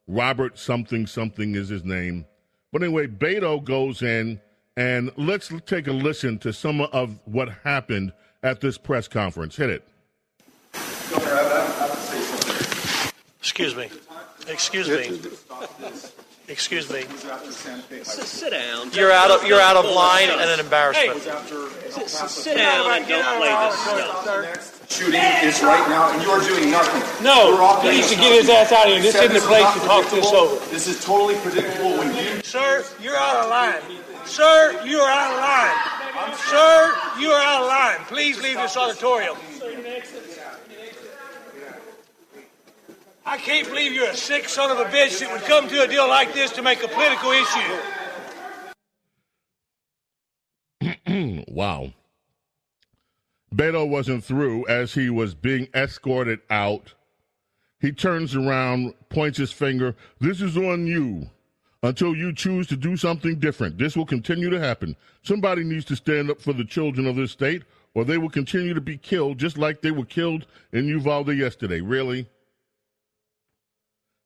Robert 0.07 0.57
something 0.57 1.05
something 1.05 1.55
is 1.55 1.67
his 1.67 1.83
name. 1.83 2.25
But 2.71 2.81
anyway, 2.81 3.07
Beto 3.07 3.61
goes 3.61 4.01
in 4.01 4.39
and 4.77 5.11
let's 5.17 5.51
take 5.65 5.87
a 5.87 5.91
listen 5.91 6.39
to 6.39 6.53
some 6.53 6.79
of 6.79 7.19
what 7.25 7.49
happened 7.65 8.13
at 8.41 8.61
this 8.61 8.77
press 8.77 9.09
conference. 9.09 9.57
Hit 9.57 9.69
it. 9.69 9.83
Excuse 13.41 13.75
me. 13.75 13.89
Excuse 14.47 14.87
me. 14.87 15.19
Excuse 16.49 16.89
me. 16.89 17.03
Sit 18.03 18.51
down. 18.51 18.91
You're 18.93 19.11
out 19.11 19.31
of 19.31 19.45
you're 19.45 19.59
out 19.59 19.75
of 19.75 19.83
line 19.83 20.29
and 20.29 20.49
an 20.49 20.61
embarrassment. 20.61 21.19
Sit 21.19 22.57
down 22.57 22.89
and 22.89 23.07
don't 23.07 23.37
play 23.37 23.49
this 23.49 24.63
stuff. 24.63 24.89
shooting 24.89 25.21
is 25.43 25.61
right 25.61 25.87
now, 25.89 26.09
and 26.13 26.21
you 26.21 26.29
are 26.29 26.39
doing 26.39 26.71
nothing. 26.71 27.03
No, 27.23 27.81
he 27.81 27.97
needs 27.97 28.09
to 28.11 28.15
get 28.15 28.31
his 28.31 28.49
ass 28.49 28.71
out 28.71 28.87
of 28.87 28.93
here. 28.93 29.01
This 29.01 29.15
isn't 29.15 29.33
the 29.33 29.41
place 29.41 29.73
to 29.73 29.79
talk 29.81 30.09
this 30.09 30.31
over. 30.31 30.55
This 30.71 30.87
is 30.87 31.03
totally 31.03 31.35
predictable 31.39 31.97
when 31.97 32.15
you. 32.15 32.41
Sir, 32.43 32.85
you're 33.01 33.17
out 33.17 33.43
of 33.43 33.49
line. 33.49 33.81
Sir, 34.25 34.81
you 34.85 34.99
are 34.99 35.11
out 35.11 35.33
of 35.33 35.39
line. 35.39 35.97
Sir, 36.47 36.95
you 37.19 37.29
are 37.29 37.41
out 37.41 37.61
of 37.63 37.67
line. 37.67 38.05
Please 38.07 38.41
leave 38.41 38.55
this 38.55 38.77
auditorium. 38.77 39.35
I 43.27 43.37
can't 43.37 43.67
believe 43.67 43.91
you're 43.91 44.09
a 44.09 44.15
sick 44.15 44.47
son 44.47 44.71
of 44.71 44.79
a 44.79 44.85
bitch 44.85 45.19
that 45.19 45.29
would 45.29 45.41
come 45.41 45.67
to 45.67 45.83
a 45.83 45.87
deal 45.87 46.07
like 46.07 46.33
this 46.33 46.49
to 46.51 46.61
make 46.61 46.81
a 46.81 46.87
political 46.87 47.31
issue. 51.11 51.43
wow. 51.51 51.91
Beto 53.53 53.85
wasn't 53.85 54.23
through 54.23 54.65
as 54.67 54.93
he 54.93 55.09
was 55.09 55.35
being 55.35 55.67
escorted 55.75 56.39
out. 56.49 56.93
He 57.81 57.91
turns 57.91 58.33
around, 58.33 58.93
points 59.09 59.37
his 59.37 59.51
finger. 59.51 59.93
This 60.21 60.39
is 60.39 60.55
on 60.55 60.87
you 60.87 61.29
until 61.83 62.15
you 62.15 62.31
choose 62.31 62.65
to 62.67 62.77
do 62.77 62.95
something 62.95 63.39
different. 63.39 63.77
This 63.77 63.97
will 63.97 64.05
continue 64.05 64.49
to 64.49 64.59
happen. 64.59 64.95
Somebody 65.23 65.65
needs 65.65 65.83
to 65.85 65.97
stand 65.97 66.31
up 66.31 66.39
for 66.39 66.53
the 66.53 66.63
children 66.63 67.05
of 67.05 67.17
this 67.17 67.33
state, 67.33 67.63
or 67.93 68.05
they 68.05 68.17
will 68.17 68.29
continue 68.29 68.73
to 68.73 68.79
be 68.79 68.95
killed 68.97 69.37
just 69.37 69.57
like 69.57 69.81
they 69.81 69.91
were 69.91 70.05
killed 70.05 70.45
in 70.71 70.87
Uvalde 70.87 71.35
yesterday. 71.35 71.81
Really? 71.81 72.25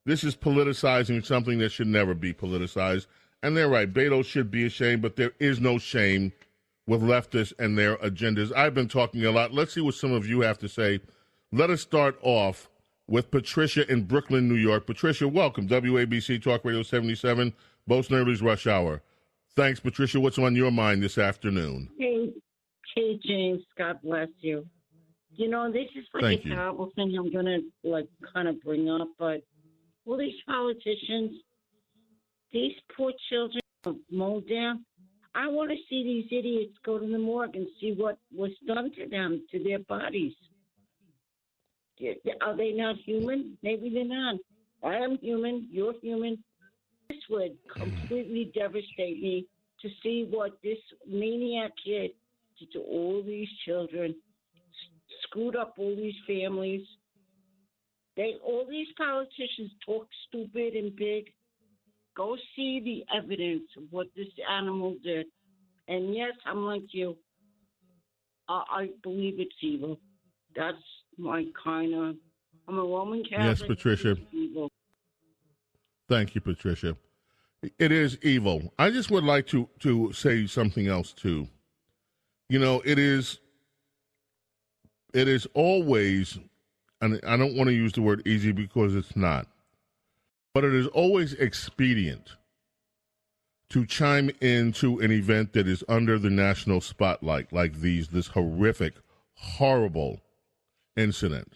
This 0.06 0.24
is 0.24 0.36
politicizing 0.36 1.26
something 1.26 1.60
that 1.60 1.72
should 1.72 1.88
never 1.88 2.14
be 2.14 2.34
politicized. 2.34 3.08
And 3.44 3.56
they're 3.56 3.70
right. 3.70 3.92
Beto 3.92 4.24
should 4.24 4.52
be 4.52 4.66
ashamed, 4.66 5.02
but 5.02 5.16
there 5.16 5.34
is 5.40 5.60
no 5.60 5.78
shame 5.78 6.32
with 6.88 7.02
leftists 7.02 7.54
and 7.60 7.78
their 7.78 7.98
agendas. 7.98 8.52
I've 8.56 8.74
been 8.74 8.88
talking 8.88 9.26
a 9.26 9.32
lot. 9.32 9.54
Let's 9.54 9.74
see 9.74 9.82
what 9.82 9.96
some 9.96 10.12
of 10.12 10.28
you 10.28 10.42
have 10.42 10.58
to 10.60 10.70
say. 10.70 11.00
Let 11.52 11.70
us 11.70 11.82
start 11.82 12.18
off 12.22 12.70
with 13.08 13.30
Patricia 13.32 13.90
in 13.92 14.04
Brooklyn, 14.04 14.48
New 14.48 14.56
York. 14.56 14.86
Patricia, 14.86 15.28
welcome. 15.28 15.68
WABC 15.68 16.42
Talk 16.42 16.64
Radio 16.66 16.84
77, 16.84 17.54
Bo 17.88 18.02
Snerdley's 18.02 18.42
Rush 18.42 18.68
Hour. 18.68 19.02
Thanks, 19.56 19.80
Patricia. 19.80 20.20
What's 20.20 20.40
on 20.40 20.56
your 20.56 20.72
mind 20.72 21.04
this 21.04 21.18
afternoon? 21.18 21.90
Hey, 22.00 22.32
hey, 22.96 23.20
James. 23.26 23.62
God 23.78 24.00
bless 24.04 24.30
you. 24.40 24.66
You 25.36 25.50
know, 25.50 25.72
this 25.72 25.88
is 25.96 26.06
like 26.14 26.24
Thank 26.24 26.46
a 26.46 26.50
you. 26.50 26.56
terrible 26.56 26.92
thing 26.96 27.16
I'm 27.18 27.32
gonna 27.34 27.60
like 27.84 28.08
kind 28.34 28.48
of 28.48 28.62
bring 28.62 28.90
up, 28.90 29.08
but 29.18 29.42
all 30.06 30.18
these 30.18 30.36
politicians, 30.48 31.32
these 32.52 32.74
poor 32.96 33.14
children 33.30 33.62
mowed 34.10 34.48
down. 34.50 34.86
I 35.34 35.48
want 35.48 35.72
to 35.72 35.78
see 35.90 36.04
these 36.04 36.38
idiots 36.38 36.74
go 36.86 37.00
to 37.00 37.08
the 37.08 37.18
morgue 37.18 37.56
and 37.56 37.68
see 37.80 37.94
what 37.98 38.18
was 38.36 38.52
done 38.68 38.92
to 38.98 39.08
them, 39.08 39.44
to 39.52 39.64
their 39.64 39.80
bodies. 39.80 40.34
Are 42.42 42.58
they 42.58 42.72
not 42.72 42.96
human? 43.06 43.58
Maybe 43.62 43.90
they're 43.94 44.06
not. 44.06 44.36
I 44.84 44.96
am 44.96 45.18
human. 45.20 45.68
You're 45.72 45.94
human. 46.02 46.44
This 47.10 47.20
would 47.30 47.56
completely 47.72 48.52
devastate 48.56 49.22
me 49.22 49.46
to 49.82 49.90
see 50.04 50.28
what 50.30 50.58
this 50.64 50.80
maniac 51.08 51.72
did 51.86 52.12
to 52.74 52.80
all 52.80 53.24
these 53.26 53.48
children, 53.66 54.16
screwed 55.24 55.56
up 55.56 55.76
all 55.78 55.96
these 55.96 56.14
families. 56.28 56.86
They 58.18 58.34
all 58.44 58.66
these 58.70 58.88
politicians 58.98 59.72
talk 59.86 60.08
stupid 60.28 60.74
and 60.74 60.96
big. 60.96 61.26
Go 62.16 62.36
see 62.56 62.82
the 62.84 63.18
evidence 63.18 63.64
of 63.78 63.84
what 63.90 64.08
this 64.16 64.28
animal 64.50 64.96
did. 65.04 65.28
And 65.88 66.14
yes, 66.14 66.34
I'm 66.46 66.66
like 66.66 66.84
you. 66.92 67.16
I, 68.50 68.64
I 68.70 68.90
believe 69.02 69.40
it's 69.40 69.56
evil. 69.62 69.98
That's 70.56 70.78
my 71.18 71.46
kind 71.64 71.94
of. 71.94 72.16
I'm 72.68 72.78
a 72.78 72.82
Roman 72.82 73.24
Catholic. 73.24 73.60
Yes, 73.60 73.62
Patricia. 73.64 74.18
Thank 76.10 76.36
you, 76.36 76.42
Patricia. 76.42 76.98
It 77.80 77.92
is 77.92 78.18
evil. 78.22 78.74
I 78.78 78.90
just 78.90 79.12
would 79.12 79.24
like 79.24 79.48
to 79.48 79.70
to 79.80 80.12
say 80.14 80.48
something 80.48 80.88
else 80.88 81.14
too. 81.14 81.48
You 82.50 82.60
know, 82.60 82.82
it 82.84 83.00
is 83.00 83.40
it 85.14 85.28
is 85.28 85.48
always 85.54 86.40
and 87.02 87.20
I 87.26 87.38
don't 87.38 87.56
want 87.56 87.68
to 87.68 87.74
use 87.74 87.94
the 87.94 88.02
word 88.02 88.26
easy 88.28 88.52
because 88.52 88.96
it's 88.96 89.16
not. 89.16 89.48
But 90.54 90.64
it 90.64 90.74
is 90.74 90.88
always 90.88 91.34
expedient 91.34 92.36
to 93.70 93.86
chime 93.86 94.30
into 94.42 95.00
an 95.00 95.12
event 95.12 95.54
that 95.54 95.68
is 95.68 95.84
under 95.88 96.20
the 96.20 96.30
national 96.30 96.82
spotlight 96.82 97.54
like 97.54 97.80
these 97.80 98.10
this 98.10 98.28
horrific 98.28 98.96
horrible 99.34 100.22
incident 100.98 101.54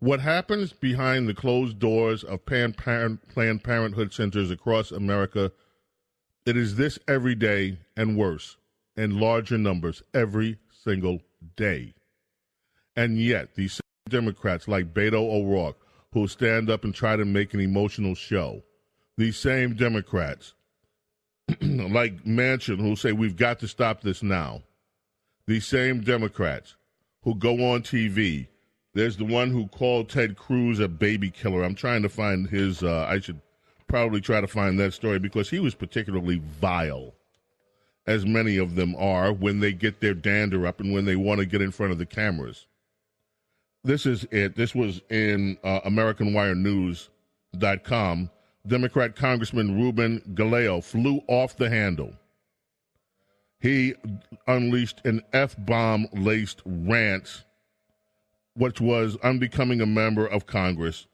what 0.00 0.20
happens 0.20 0.72
behind 0.72 1.28
the 1.28 1.34
closed 1.34 1.78
doors 1.80 2.22
of 2.22 2.46
Planned 2.46 2.76
Parenthood 2.76 4.12
centers 4.12 4.50
across 4.50 4.92
America, 4.92 5.50
it 6.46 6.56
is 6.56 6.76
this 6.76 7.00
every 7.08 7.34
day 7.34 7.78
and 7.96 8.16
worse 8.16 8.56
in 8.96 9.18
larger 9.18 9.58
numbers 9.58 10.02
every 10.14 10.58
single 10.70 11.20
day. 11.56 11.94
And 12.94 13.18
yet, 13.18 13.56
these 13.56 13.80
Democrats 14.08 14.68
like 14.68 14.94
Beto 14.94 15.14
O'Rourke, 15.14 15.78
who 16.12 16.28
stand 16.28 16.70
up 16.70 16.84
and 16.84 16.94
try 16.94 17.16
to 17.16 17.24
make 17.24 17.54
an 17.54 17.60
emotional 17.60 18.14
show, 18.14 18.62
these 19.16 19.36
same 19.36 19.74
Democrats 19.74 20.54
like 21.60 22.24
Manchin, 22.24 22.78
who 22.78 22.96
say 22.96 23.12
we've 23.12 23.36
got 23.36 23.58
to 23.60 23.68
stop 23.68 24.02
this 24.02 24.22
now, 24.22 24.62
these 25.46 25.66
same 25.66 26.02
Democrats 26.02 26.76
who 27.22 27.34
go 27.34 27.72
on 27.72 27.82
TV 27.82 28.48
There's 28.94 29.16
the 29.16 29.24
one 29.24 29.50
who 29.50 29.66
called 29.68 30.08
Ted 30.08 30.36
Cruz 30.36 30.80
a 30.80 30.88
baby 30.88 31.30
killer. 31.30 31.62
I'm 31.64 31.74
trying 31.74 32.02
to 32.02 32.08
find 32.08 32.48
his. 32.48 32.82
Uh, 32.82 33.06
I 33.08 33.20
should 33.20 33.40
probably 33.88 34.20
try 34.20 34.40
to 34.40 34.46
find 34.46 34.78
that 34.80 34.94
story 34.94 35.18
because 35.18 35.50
he 35.50 35.60
was 35.60 35.74
particularly 35.74 36.42
vile, 36.60 37.14
as 38.06 38.24
many 38.26 38.56
of 38.56 38.76
them 38.76 38.94
are 38.96 39.32
when 39.32 39.60
they 39.60 39.72
get 39.72 40.00
their 40.00 40.14
dander 40.14 40.66
up 40.66 40.80
and 40.80 40.92
when 40.92 41.06
they 41.06 41.16
want 41.16 41.40
to 41.40 41.46
get 41.46 41.62
in 41.62 41.72
front 41.72 41.92
of 41.92 41.98
the 41.98 42.06
cameras. 42.06 42.67
This 43.84 44.06
is 44.06 44.24
it. 44.30 44.56
This 44.56 44.74
was 44.74 45.02
in 45.10 45.58
uh, 45.62 45.80
AmericanWireNews.com. 45.82 48.30
Democrat 48.66 49.14
Congressman 49.16 49.80
Ruben 49.80 50.20
Gallego 50.34 50.80
flew 50.80 51.20
off 51.26 51.56
the 51.56 51.70
handle. 51.70 52.12
He 53.60 53.94
unleashed 54.46 55.00
an 55.04 55.22
F 55.32 55.56
bomb 55.58 56.06
laced 56.12 56.62
rant, 56.64 57.44
which 58.54 58.80
was 58.80 59.16
unbecoming 59.22 59.80
a 59.80 59.86
member 59.86 60.26
of 60.26 60.46
Congress. 60.46 61.06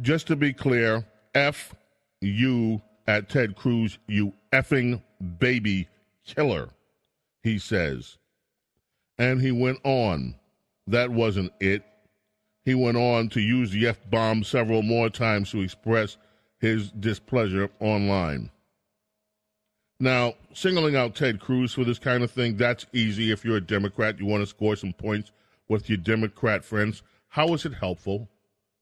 Just 0.00 0.26
to 0.28 0.36
be 0.36 0.52
clear, 0.52 1.04
F 1.34 1.74
you 2.20 2.80
at 3.06 3.28
Ted 3.28 3.56
Cruz, 3.56 3.98
you 4.06 4.32
effing 4.52 5.02
baby 5.38 5.88
killer, 6.24 6.70
he 7.42 7.58
says. 7.58 8.18
And 9.18 9.40
he 9.40 9.52
went 9.52 9.78
on. 9.84 10.34
That 10.86 11.10
wasn't 11.10 11.52
it. 11.60 11.84
He 12.64 12.74
went 12.74 12.96
on 12.96 13.28
to 13.30 13.40
use 13.40 13.70
the 13.70 13.86
F 13.86 13.98
bomb 14.10 14.44
several 14.44 14.82
more 14.82 15.08
times 15.08 15.50
to 15.50 15.62
express 15.62 16.16
his 16.58 16.90
displeasure 16.92 17.70
online. 17.80 18.50
Now, 19.98 20.34
singling 20.54 20.96
out 20.96 21.14
Ted 21.14 21.40
Cruz 21.40 21.74
for 21.74 21.84
this 21.84 21.98
kind 21.98 22.22
of 22.22 22.30
thing, 22.30 22.56
that's 22.56 22.86
easy 22.92 23.30
if 23.30 23.44
you're 23.44 23.58
a 23.58 23.60
Democrat, 23.60 24.18
you 24.18 24.26
want 24.26 24.42
to 24.42 24.46
score 24.46 24.76
some 24.76 24.92
points 24.92 25.32
with 25.68 25.88
your 25.88 25.98
Democrat 25.98 26.64
friends. 26.64 27.02
How 27.28 27.52
is 27.54 27.64
it 27.64 27.74
helpful 27.74 28.28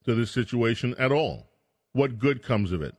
to 0.05 0.15
this 0.15 0.31
situation 0.31 0.95
at 0.99 1.13
all? 1.13 1.47
What 1.93 2.19
good 2.19 2.43
comes 2.43 2.73
of 2.73 2.83
it? 2.83 2.95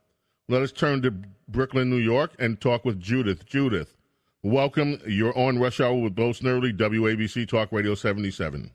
Let 0.50 0.62
us 0.62 0.72
turn 0.72 1.02
to 1.04 1.14
Brooklyn, 1.48 1.90
New 1.90 1.98
York, 1.98 2.34
and 2.40 2.60
talk 2.60 2.84
with 2.84 3.00
Judith. 3.00 3.46
Judith, 3.46 3.96
welcome. 4.44 5.00
You're 5.08 5.38
on 5.38 5.60
Rush 5.60 5.80
Hour 5.80 5.96
with 5.96 6.16
Bo 6.16 6.32
Snerdley, 6.32 6.76
WABC 6.76 7.48
Talk 7.48 7.72
Radio 7.72 7.96
77. 7.96 8.72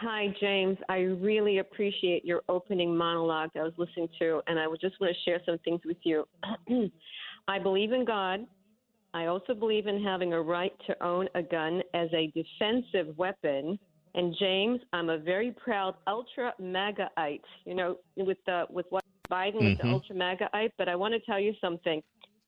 Hi, 0.00 0.28
James. 0.40 0.76
I 0.90 0.98
really 0.98 1.58
appreciate 1.58 2.24
your 2.24 2.42
opening 2.50 2.94
monologue 2.94 3.50
I 3.56 3.62
was 3.62 3.72
listening 3.78 4.08
to, 4.18 4.42
and 4.46 4.58
I 4.58 4.66
would 4.66 4.80
just 4.80 5.00
want 5.00 5.14
to 5.14 5.30
share 5.30 5.40
some 5.46 5.58
things 5.64 5.80
with 5.86 5.96
you. 6.02 6.24
I 7.48 7.58
believe 7.58 7.92
in 7.92 8.04
God. 8.04 8.46
I 9.14 9.26
also 9.26 9.54
believe 9.54 9.86
in 9.86 10.02
having 10.02 10.34
a 10.34 10.42
right 10.42 10.72
to 10.86 11.02
own 11.02 11.28
a 11.34 11.42
gun 11.42 11.82
as 11.94 12.08
a 12.12 12.30
defensive 12.34 13.16
weapon. 13.16 13.78
And 14.14 14.36
James, 14.38 14.80
I'm 14.92 15.08
a 15.08 15.16
very 15.16 15.52
proud 15.52 15.94
ultra 16.06 16.52
MAGAite. 16.60 17.40
You 17.64 17.74
know, 17.74 17.96
with 18.16 18.38
the 18.44 18.64
with 18.68 18.86
what 18.90 19.02
Biden 19.30 19.64
with 19.64 19.78
Mm-hmm. 19.78 19.88
the 19.88 19.94
ultra 19.94 20.14
MAGAite. 20.14 20.72
But 20.76 20.90
I 20.90 20.96
want 20.96 21.14
to 21.14 21.20
tell 21.20 21.40
you 21.40 21.54
something. 21.60 22.02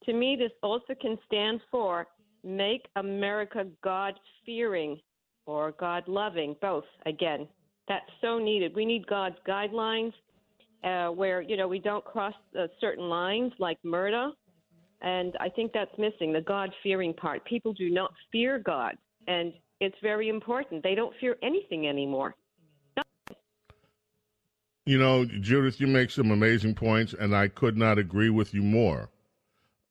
To 0.04 0.12
me, 0.12 0.36
this 0.36 0.52
also 0.62 0.94
can 1.00 1.16
stand 1.24 1.60
for 1.70 2.06
make 2.44 2.86
America 2.96 3.66
God 3.82 4.14
fearing 4.44 5.00
or 5.48 5.72
God 5.80 6.06
loving, 6.06 6.54
both. 6.60 6.84
Again, 7.06 7.48
that's 7.88 8.08
so 8.20 8.38
needed. 8.38 8.76
We 8.76 8.84
need 8.84 9.06
God's 9.06 9.36
guidelines 9.48 10.12
uh, 10.84 11.08
where 11.08 11.40
you 11.40 11.56
know 11.56 11.66
we 11.66 11.78
don't 11.78 12.04
cross 12.04 12.34
uh, 12.56 12.66
certain 12.80 13.08
lines 13.08 13.52
like 13.58 13.78
murder, 13.82 14.30
and 15.00 15.34
I 15.40 15.48
think 15.48 15.72
that's 15.72 15.90
missing 15.98 16.32
the 16.34 16.42
God 16.42 16.70
fearing 16.82 17.14
part. 17.14 17.44
People 17.46 17.72
do 17.72 17.88
not 17.88 18.12
fear 18.30 18.58
God, 18.58 18.96
and 19.26 19.54
it's 19.80 19.96
very 20.02 20.28
important. 20.28 20.82
They 20.82 20.94
don't 20.94 21.14
fear 21.18 21.36
anything 21.42 21.88
anymore. 21.88 22.34
You 24.84 24.98
know, 24.98 25.24
Judith, 25.24 25.80
you 25.80 25.86
make 25.86 26.10
some 26.10 26.30
amazing 26.30 26.74
points, 26.74 27.14
and 27.18 27.34
I 27.34 27.48
could 27.48 27.76
not 27.76 27.98
agree 27.98 28.30
with 28.30 28.52
you 28.54 28.62
more. 28.62 29.08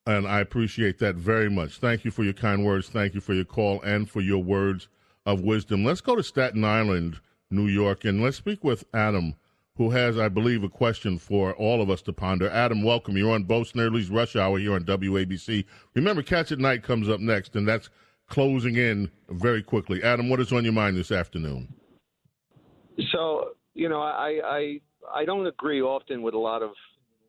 And 0.06 0.26
I 0.26 0.40
appreciate 0.40 0.98
that 1.00 1.16
very 1.16 1.50
much. 1.50 1.78
Thank 1.78 2.04
you 2.04 2.10
for 2.10 2.24
your 2.24 2.32
kind 2.32 2.64
words. 2.64 2.88
Thank 2.88 3.14
you 3.14 3.20
for 3.20 3.34
your 3.34 3.44
call 3.44 3.80
and 3.82 4.08
for 4.08 4.20
your 4.20 4.42
words 4.42 4.88
of 5.28 5.42
wisdom. 5.42 5.84
Let's 5.84 6.00
go 6.00 6.16
to 6.16 6.22
Staten 6.22 6.64
Island, 6.64 7.20
New 7.50 7.66
York, 7.66 8.06
and 8.06 8.22
let's 8.22 8.38
speak 8.38 8.64
with 8.64 8.84
Adam, 8.94 9.34
who 9.76 9.90
has, 9.90 10.18
I 10.18 10.30
believe, 10.30 10.64
a 10.64 10.70
question 10.70 11.18
for 11.18 11.52
all 11.52 11.82
of 11.82 11.90
us 11.90 12.00
to 12.02 12.14
ponder. 12.14 12.48
Adam, 12.48 12.82
welcome. 12.82 13.14
You're 13.14 13.34
on 13.34 13.44
Bo 13.44 13.60
Snerdley's 13.60 14.08
Rush 14.08 14.36
Hour 14.36 14.58
here 14.58 14.72
on 14.72 14.84
WABC. 14.84 15.66
Remember, 15.94 16.22
Cats 16.22 16.50
at 16.50 16.58
Night 16.58 16.82
comes 16.82 17.10
up 17.10 17.20
next, 17.20 17.56
and 17.56 17.68
that's 17.68 17.90
closing 18.30 18.76
in 18.76 19.10
very 19.28 19.62
quickly. 19.62 20.02
Adam, 20.02 20.30
what 20.30 20.40
is 20.40 20.50
on 20.50 20.64
your 20.64 20.72
mind 20.72 20.96
this 20.96 21.12
afternoon? 21.12 21.74
So 23.12 23.50
you 23.74 23.90
know, 23.90 24.00
I 24.00 24.40
I 24.42 24.80
I 25.14 25.24
don't 25.26 25.46
agree 25.46 25.82
often 25.82 26.22
with 26.22 26.32
a 26.32 26.38
lot 26.38 26.62
of 26.62 26.70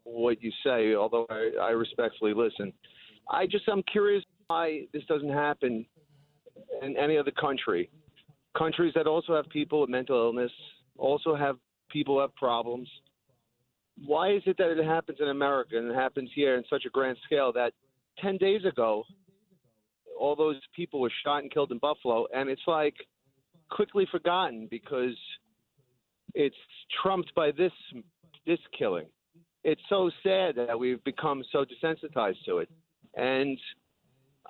what 0.05 0.41
you 0.41 0.51
say, 0.63 0.95
although 0.95 1.27
I, 1.29 1.51
I 1.61 1.69
respectfully 1.71 2.33
listen. 2.33 2.71
I 3.29 3.45
just 3.45 3.67
I'm 3.67 3.83
curious 3.91 4.23
why 4.47 4.87
this 4.93 5.03
doesn't 5.03 5.33
happen 5.33 5.85
in 6.81 6.97
any 6.97 7.17
other 7.17 7.31
country. 7.31 7.89
Countries 8.57 8.93
that 8.95 9.07
also 9.07 9.35
have 9.35 9.47
people 9.49 9.81
with 9.81 9.89
mental 9.89 10.17
illness, 10.17 10.51
also 10.97 11.35
have 11.35 11.57
people 11.89 12.15
who 12.15 12.21
have 12.21 12.35
problems. 12.35 12.87
Why 14.05 14.31
is 14.31 14.41
it 14.45 14.57
that 14.57 14.71
it 14.71 14.83
happens 14.85 15.19
in 15.21 15.29
America 15.29 15.77
and 15.77 15.89
it 15.89 15.95
happens 15.95 16.29
here 16.33 16.55
in 16.55 16.63
such 16.69 16.85
a 16.85 16.89
grand 16.89 17.17
scale 17.25 17.51
that 17.53 17.73
10 18.19 18.37
days 18.37 18.65
ago, 18.65 19.03
all 20.19 20.35
those 20.35 20.59
people 20.75 20.99
were 20.99 21.11
shot 21.23 21.43
and 21.43 21.51
killed 21.51 21.71
in 21.71 21.77
Buffalo, 21.77 22.27
and 22.33 22.49
it's 22.49 22.61
like 22.67 22.95
quickly 23.69 24.07
forgotten 24.11 24.67
because 24.69 25.15
it's 26.33 26.55
trumped 27.01 27.33
by 27.35 27.51
this 27.51 27.71
this 28.45 28.59
killing. 28.77 29.05
It's 29.63 29.81
so 29.89 30.09
sad 30.23 30.55
that 30.55 30.77
we've 30.77 31.03
become 31.03 31.43
so 31.51 31.65
desensitized 31.65 32.43
to 32.45 32.59
it, 32.59 32.69
and 33.15 33.57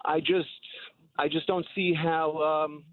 I 0.05 0.19
just 0.19 0.47
I 1.19 1.27
just 1.27 1.47
don't 1.47 1.65
see 1.75 1.93
how 1.93 2.37
um, 2.37 2.85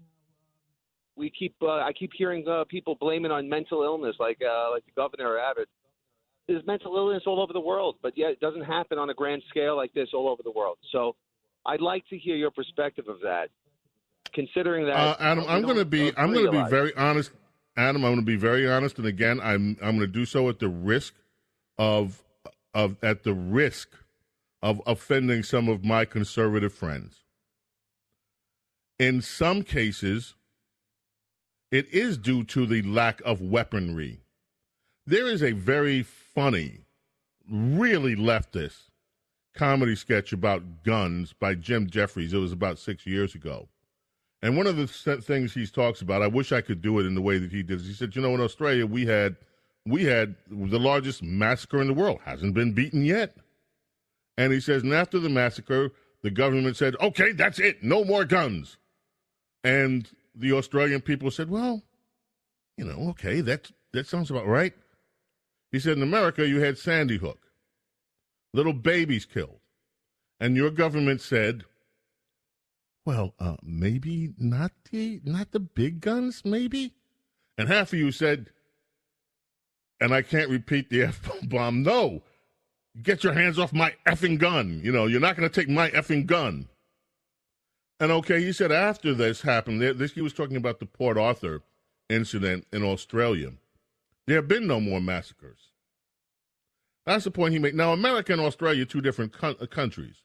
we 1.15 1.31
keep 1.31 1.55
uh, 1.61 1.67
I 1.67 1.93
keep 1.97 2.11
hearing 2.17 2.45
uh, 2.45 2.65
people 2.67 2.95
blaming 2.99 3.31
on 3.31 3.47
mental 3.47 3.83
illness, 3.83 4.17
like 4.19 4.39
uh, 4.41 4.69
like 4.71 4.85
the 4.85 4.91
governor 4.95 5.39
Abbott. 5.39 5.69
There's 6.45 6.65
mental 6.67 6.95
illness 6.97 7.23
all 7.25 7.41
over 7.41 7.53
the 7.53 7.61
world, 7.61 7.95
but 8.01 8.17
yet 8.17 8.31
it 8.31 8.39
doesn't 8.41 8.63
happen 8.63 8.97
on 8.97 9.09
a 9.09 9.13
grand 9.13 9.43
scale 9.49 9.77
like 9.77 9.93
this 9.93 10.09
all 10.13 10.27
over 10.27 10.43
the 10.43 10.51
world. 10.51 10.77
So 10.91 11.15
I'd 11.65 11.81
like 11.81 12.05
to 12.09 12.17
hear 12.17 12.35
your 12.35 12.51
perspective 12.51 13.05
of 13.07 13.21
that, 13.21 13.49
considering 14.33 14.85
that. 14.87 14.95
Uh, 14.95 15.15
Adam, 15.19 15.45
I'm 15.47 15.61
going 15.61 15.77
to 15.77 15.85
be 15.85 16.11
I'm 16.17 16.33
going 16.33 16.45
to 16.45 16.51
be 16.51 16.69
very 16.69 16.93
honest. 16.95 17.31
Adam, 17.77 18.03
I'm 18.03 18.11
going 18.11 18.25
to 18.25 18.25
be 18.25 18.35
very 18.35 18.69
honest, 18.69 18.97
and 18.97 19.07
again, 19.07 19.39
I'm 19.41 19.77
I'm 19.81 19.97
going 19.97 19.99
to 19.99 20.07
do 20.07 20.25
so 20.25 20.49
at 20.49 20.59
the 20.59 20.69
risk 20.69 21.13
of 21.77 22.21
of 22.73 22.97
at 23.01 23.23
the 23.23 23.33
risk 23.33 23.89
of 24.61 24.81
offending 24.85 25.43
some 25.43 25.69
of 25.69 25.85
my 25.85 26.03
conservative 26.03 26.73
friends. 26.73 27.23
In 28.99 29.21
some 29.21 29.61
cases, 29.61 30.33
it 31.71 31.87
is 31.93 32.17
due 32.17 32.43
to 32.45 32.65
the 32.65 32.81
lack 32.81 33.21
of 33.21 33.41
weaponry. 33.41 34.21
There 35.05 35.27
is 35.27 35.43
a 35.43 35.51
very 35.51 36.01
funny, 36.01 36.81
really 37.49 38.15
leftist 38.15 38.89
comedy 39.53 39.95
sketch 39.95 40.33
about 40.33 40.83
guns 40.83 41.33
by 41.33 41.55
Jim 41.55 41.89
Jeffries. 41.89 42.33
It 42.33 42.37
was 42.37 42.51
about 42.51 42.79
six 42.79 43.05
years 43.05 43.35
ago. 43.35 43.69
And 44.41 44.55
one 44.55 44.67
of 44.67 44.77
the 44.77 44.87
things 44.87 45.53
he 45.53 45.65
talks 45.67 46.01
about, 46.01 46.21
I 46.21 46.27
wish 46.27 46.51
I 46.51 46.61
could 46.61 46.81
do 46.81 46.99
it 46.99 47.05
in 47.05 47.15
the 47.15 47.21
way 47.21 47.37
that 47.39 47.51
he 47.51 47.63
did. 47.63 47.81
He 47.81 47.93
said, 47.93 48.15
"You 48.15 48.21
know, 48.21 48.35
in 48.35 48.41
Australia, 48.41 48.85
we 48.85 49.05
had 49.05 49.35
we 49.85 50.03
had 50.03 50.35
the 50.47 50.79
largest 50.79 51.23
massacre 51.23 51.81
in 51.81 51.87
the 51.87 51.93
world. 51.93 52.19
Hasn't 52.23 52.53
been 52.53 52.73
beaten 52.73 53.03
yet." 53.03 53.35
And 54.37 54.53
he 54.53 54.59
says, 54.59 54.83
and 54.83 54.93
after 54.93 55.17
the 55.17 55.29
massacre, 55.29 55.91
the 56.21 56.29
government 56.29 56.77
said, 56.77 56.95
"Okay, 57.01 57.31
that's 57.31 57.59
it. 57.59 57.83
No 57.83 58.03
more 58.03 58.25
guns." 58.25 58.77
And 59.63 60.09
the 60.35 60.53
Australian 60.53 61.01
people 61.01 61.31
said, 61.31 61.49
"Well, 61.49 61.83
you 62.77 62.85
know, 62.85 63.09
okay, 63.09 63.41
that 63.41 63.71
that 63.93 64.07
sounds 64.07 64.31
about 64.31 64.47
right." 64.47 64.73
He 65.71 65.79
said, 65.79 65.97
"In 65.97 66.03
America, 66.03 66.47
you 66.47 66.61
had 66.61 66.77
Sandy 66.77 67.17
Hook, 67.17 67.51
little 68.53 68.73
babies 68.73 69.25
killed, 69.25 69.59
and 70.39 70.55
your 70.55 70.71
government 70.71 71.21
said." 71.21 71.65
Well, 73.05 73.33
uh, 73.39 73.55
maybe 73.63 74.33
not 74.37 74.73
the 74.91 75.21
not 75.23 75.51
the 75.51 75.61
big 75.61 76.01
guns, 76.01 76.43
maybe. 76.43 76.93
And 77.57 77.69
half 77.69 77.93
of 77.93 77.99
you 77.99 78.11
said, 78.11 78.49
and 79.99 80.13
I 80.13 80.21
can't 80.21 80.49
repeat 80.49 80.89
the 80.89 81.03
f 81.03 81.29
bomb. 81.43 81.83
No, 81.83 82.21
get 83.01 83.23
your 83.23 83.33
hands 83.33 83.59
off 83.59 83.73
my 83.73 83.93
effing 84.05 84.37
gun. 84.37 84.81
You 84.83 84.91
know, 84.91 85.05
you're 85.05 85.19
not 85.19 85.35
going 85.35 85.49
to 85.49 85.61
take 85.61 85.69
my 85.69 85.89
effing 85.91 86.25
gun. 86.25 86.67
And 87.99 88.11
okay, 88.11 88.41
he 88.41 88.51
said 88.53 88.71
after 88.71 89.13
this 89.13 89.41
happened, 89.41 89.81
this 89.81 90.13
he 90.13 90.21
was 90.21 90.33
talking 90.33 90.57
about 90.57 90.79
the 90.79 90.85
Port 90.85 91.17
Arthur 91.17 91.61
incident 92.09 92.65
in 92.71 92.83
Australia. 92.83 93.53
There 94.27 94.35
have 94.35 94.47
been 94.47 94.67
no 94.67 94.79
more 94.79 95.01
massacres. 95.01 95.71
That's 97.05 97.23
the 97.23 97.31
point 97.31 97.53
he 97.53 97.59
made. 97.59 97.73
Now, 97.73 97.93
America 97.93 98.33
and 98.33 98.41
Australia, 98.41 98.83
are 98.83 98.85
two 98.85 99.01
different 99.01 99.31
co- 99.31 99.55
uh, 99.59 99.65
countries. 99.65 100.21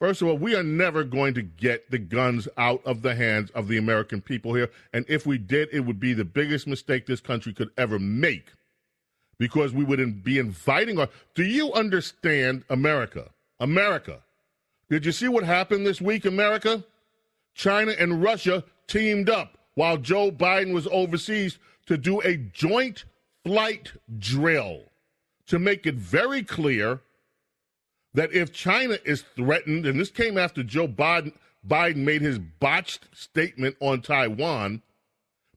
First 0.00 0.20
of 0.20 0.26
all, 0.26 0.36
we 0.36 0.56
are 0.56 0.64
never 0.64 1.04
going 1.04 1.34
to 1.34 1.42
get 1.42 1.88
the 1.92 1.98
guns 1.98 2.48
out 2.58 2.82
of 2.84 3.02
the 3.02 3.14
hands 3.14 3.50
of 3.50 3.68
the 3.68 3.78
American 3.78 4.20
people 4.20 4.52
here. 4.52 4.68
And 4.92 5.06
if 5.08 5.24
we 5.24 5.38
did, 5.38 5.68
it 5.70 5.80
would 5.80 6.00
be 6.00 6.12
the 6.12 6.24
biggest 6.24 6.66
mistake 6.66 7.06
this 7.06 7.20
country 7.20 7.52
could 7.52 7.70
ever 7.78 8.00
make 8.00 8.52
because 9.38 9.72
we 9.72 9.84
would 9.84 10.24
be 10.24 10.38
inviting 10.40 10.98
our. 10.98 11.08
Do 11.36 11.44
you 11.44 11.72
understand 11.72 12.64
America? 12.68 13.30
America. 13.60 14.22
Did 14.92 15.06
you 15.06 15.12
see 15.12 15.28
what 15.28 15.44
happened 15.44 15.86
this 15.86 16.02
week, 16.02 16.26
America? 16.26 16.84
China 17.54 17.92
and 17.98 18.22
Russia 18.22 18.62
teamed 18.86 19.30
up 19.30 19.56
while 19.72 19.96
Joe 19.96 20.30
Biden 20.30 20.74
was 20.74 20.86
overseas 20.88 21.58
to 21.86 21.96
do 21.96 22.20
a 22.20 22.36
joint 22.36 23.06
flight 23.42 23.94
drill 24.18 24.82
to 25.46 25.58
make 25.58 25.86
it 25.86 25.94
very 25.94 26.42
clear 26.42 27.00
that 28.12 28.34
if 28.34 28.52
China 28.52 28.98
is 29.06 29.24
threatened, 29.34 29.86
and 29.86 29.98
this 29.98 30.10
came 30.10 30.36
after 30.36 30.62
Joe 30.62 30.88
Biden, 30.88 31.32
Biden 31.66 32.04
made 32.04 32.20
his 32.20 32.38
botched 32.38 33.06
statement 33.14 33.76
on 33.80 34.02
Taiwan, 34.02 34.82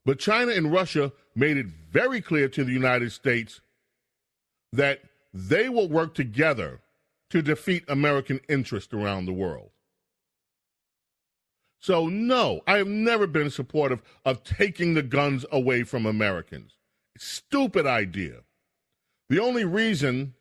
but 0.06 0.18
China 0.18 0.52
and 0.52 0.72
Russia 0.72 1.12
made 1.34 1.58
it 1.58 1.66
very 1.66 2.22
clear 2.22 2.48
to 2.48 2.64
the 2.64 2.72
United 2.72 3.12
States 3.12 3.60
that 4.72 5.02
they 5.34 5.68
will 5.68 5.90
work 5.90 6.14
together 6.14 6.80
to 7.30 7.42
defeat 7.42 7.84
American 7.88 8.40
interests 8.48 8.92
around 8.92 9.26
the 9.26 9.32
world. 9.32 9.70
So, 11.80 12.08
no, 12.08 12.62
I 12.66 12.78
have 12.78 12.88
never 12.88 13.26
been 13.26 13.50
supportive 13.50 14.02
of 14.24 14.42
taking 14.42 14.94
the 14.94 15.02
guns 15.02 15.44
away 15.52 15.82
from 15.82 16.06
Americans. 16.06 16.76
Stupid 17.18 17.86
idea. 17.86 18.40
The 19.28 19.38
only 19.40 19.64
reason 19.64 20.34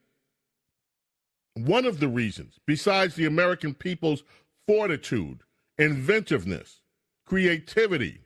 one 1.56 1.86
of 1.86 2.00
the 2.00 2.08
reasons, 2.08 2.60
besides 2.66 3.16
the 3.16 3.26
American 3.26 3.74
people's 3.74 4.24
fortitude, 4.68 5.40
inventiveness, 5.78 6.82
creativity, 7.26 8.20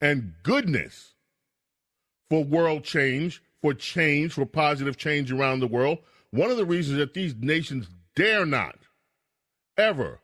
and 0.00 0.34
goodness 0.42 1.14
for 2.28 2.42
world 2.42 2.82
change, 2.82 3.42
for 3.60 3.72
change, 3.72 4.32
for 4.32 4.44
positive 4.44 4.96
change 4.96 5.30
around 5.30 5.60
the 5.60 5.66
world, 5.66 5.98
one 6.30 6.50
of 6.50 6.56
the 6.56 6.64
reasons 6.64 6.98
that 6.98 7.14
these 7.14 7.36
nations 7.36 7.88
dare 8.14 8.46
not 8.46 8.78
ever 9.76 10.20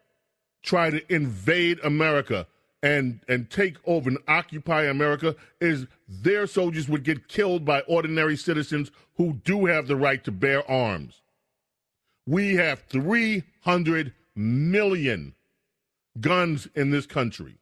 try 0.63 0.91
to 0.91 1.13
invade 1.13 1.79
America 1.83 2.47
and 2.83 3.21
and 3.29 3.51
take 3.51 3.77
over 3.87 4.09
and 4.09 4.19
occupy 4.29 4.85
America 4.85 5.35
is 5.61 5.87
their 6.09 6.47
soldiers 6.47 6.89
would 6.89 7.03
get 7.03 7.29
killed 7.29 7.65
by 7.65 7.81
ordinary 7.83 8.37
citizens 8.37 8.91
who 9.17 9.33
do 9.45 9.67
have 9.67 9.89
the 9.89 9.97
right 9.97 10.23
to 10.23 10.31
bear 10.31 10.69
arms 10.71 11.23
we 12.29 12.57
have 12.57 12.81
300 12.91 14.13
million 14.37 15.35
guns 16.21 16.69
in 16.75 16.91
this 16.91 17.07
country. 17.07 17.55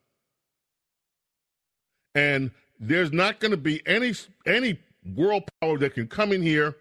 And 2.17 2.51
there's 2.81 3.13
not 3.13 3.39
going 3.39 3.53
to 3.53 3.57
be 3.57 3.81
any 3.87 4.13
any 4.45 4.81
world 5.15 5.45
power 5.61 5.79
that 5.79 5.95
can 5.95 6.09
come 6.09 6.33
in 6.33 6.43
here 6.43 6.75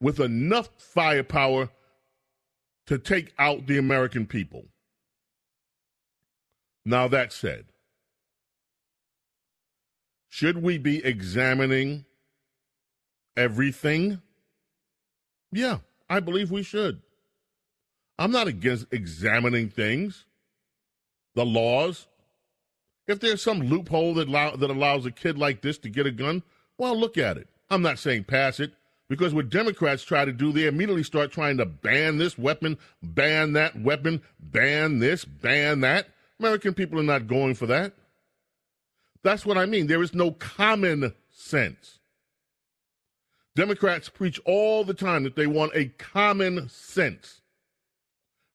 with 0.00 0.18
enough 0.18 0.70
firepower 0.78 1.68
to 2.86 2.98
take 2.98 3.32
out 3.38 3.66
the 3.66 3.78
American 3.78 4.26
people. 4.26 4.66
Now 6.84 7.08
that 7.08 7.32
said, 7.32 7.66
should 10.28 10.62
we 10.62 10.78
be 10.78 11.04
examining 11.04 12.04
everything? 13.36 14.20
Yeah, 15.50 15.78
I 16.08 16.20
believe 16.20 16.50
we 16.50 16.62
should. 16.62 17.00
I'm 18.18 18.30
not 18.30 18.46
against 18.46 18.86
examining 18.92 19.68
things, 19.68 20.24
the 21.34 21.44
laws. 21.44 22.06
If 23.06 23.20
there's 23.20 23.42
some 23.42 23.60
loophole 23.60 24.14
that, 24.14 24.28
allow, 24.28 24.56
that 24.56 24.70
allows 24.70 25.06
a 25.06 25.10
kid 25.10 25.38
like 25.38 25.60
this 25.62 25.78
to 25.78 25.88
get 25.88 26.06
a 26.06 26.10
gun, 26.10 26.42
well, 26.78 26.98
look 26.98 27.18
at 27.18 27.36
it. 27.36 27.48
I'm 27.70 27.82
not 27.82 27.98
saying 27.98 28.24
pass 28.24 28.60
it, 28.60 28.72
because 29.08 29.32
what 29.32 29.50
Democrats 29.50 30.02
try 30.02 30.24
to 30.24 30.32
do, 30.32 30.52
they 30.52 30.66
immediately 30.66 31.02
start 31.02 31.30
trying 31.30 31.56
to 31.58 31.66
ban 31.66 32.18
this 32.18 32.36
weapon, 32.36 32.76
ban 33.02 33.52
that 33.52 33.80
weapon, 33.80 34.20
ban 34.40 34.98
this, 34.98 35.24
ban 35.24 35.80
that. 35.80 36.08
American 36.40 36.74
people 36.74 36.98
are 36.98 37.04
not 37.04 37.26
going 37.26 37.54
for 37.54 37.66
that. 37.66 37.92
That's 39.22 39.46
what 39.46 39.58
I 39.58 39.66
mean. 39.66 39.86
There 39.86 40.02
is 40.02 40.14
no 40.14 40.32
common 40.32 41.14
sense. 41.30 41.98
Democrats 43.54 44.08
preach 44.08 44.38
all 44.44 44.84
the 44.84 44.94
time 44.94 45.22
that 45.24 45.34
they 45.34 45.46
want 45.46 45.72
a 45.74 45.86
common 45.86 46.68
sense 46.68 47.40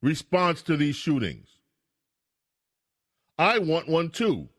response 0.02 0.62
to 0.64 0.78
these 0.78 0.96
shootings. 0.96 1.48
I 3.38 3.58
want 3.60 3.88
one 3.88 4.10
too. 4.10 4.50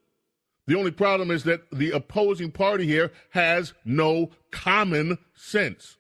The 0.67 0.77
only 0.79 0.91
problem 0.91 1.31
is 1.31 1.45
that 1.45 1.71
the 1.71 1.91
opposing 1.91 2.51
party 2.51 2.87
here 2.87 3.13
has 3.31 3.73
no 3.85 4.31
common 4.51 5.19
sense. 5.35 5.97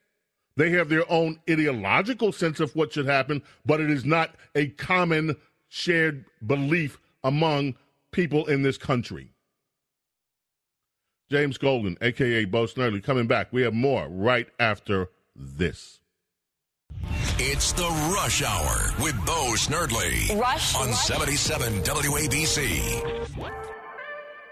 They 0.56 0.70
have 0.70 0.88
their 0.88 1.10
own 1.10 1.40
ideological 1.50 2.32
sense 2.32 2.60
of 2.60 2.74
what 2.76 2.92
should 2.92 3.06
happen, 3.06 3.42
but 3.64 3.80
it 3.80 3.90
is 3.90 4.04
not 4.04 4.34
a 4.54 4.68
common 4.68 5.36
shared 5.68 6.26
belief 6.46 6.98
among 7.24 7.74
people 8.12 8.46
in 8.46 8.62
this 8.62 8.78
country. 8.78 9.30
James 11.30 11.56
Golden, 11.56 11.96
aka 12.02 12.44
Bo 12.44 12.66
Snerdley, 12.66 13.02
coming 13.02 13.26
back. 13.26 13.48
We 13.52 13.62
have 13.62 13.72
more 13.72 14.06
right 14.08 14.48
after 14.60 15.08
this. 15.34 16.00
It's 17.38 17.72
the 17.72 17.88
Rush 18.14 18.42
Hour 18.42 18.92
with 19.02 19.16
Bo 19.24 19.54
Snerdley. 19.54 20.38
Rush 20.38 20.76
on 20.76 20.88
Rush. 20.88 21.00
77 21.06 21.82
WABC. 21.82 23.21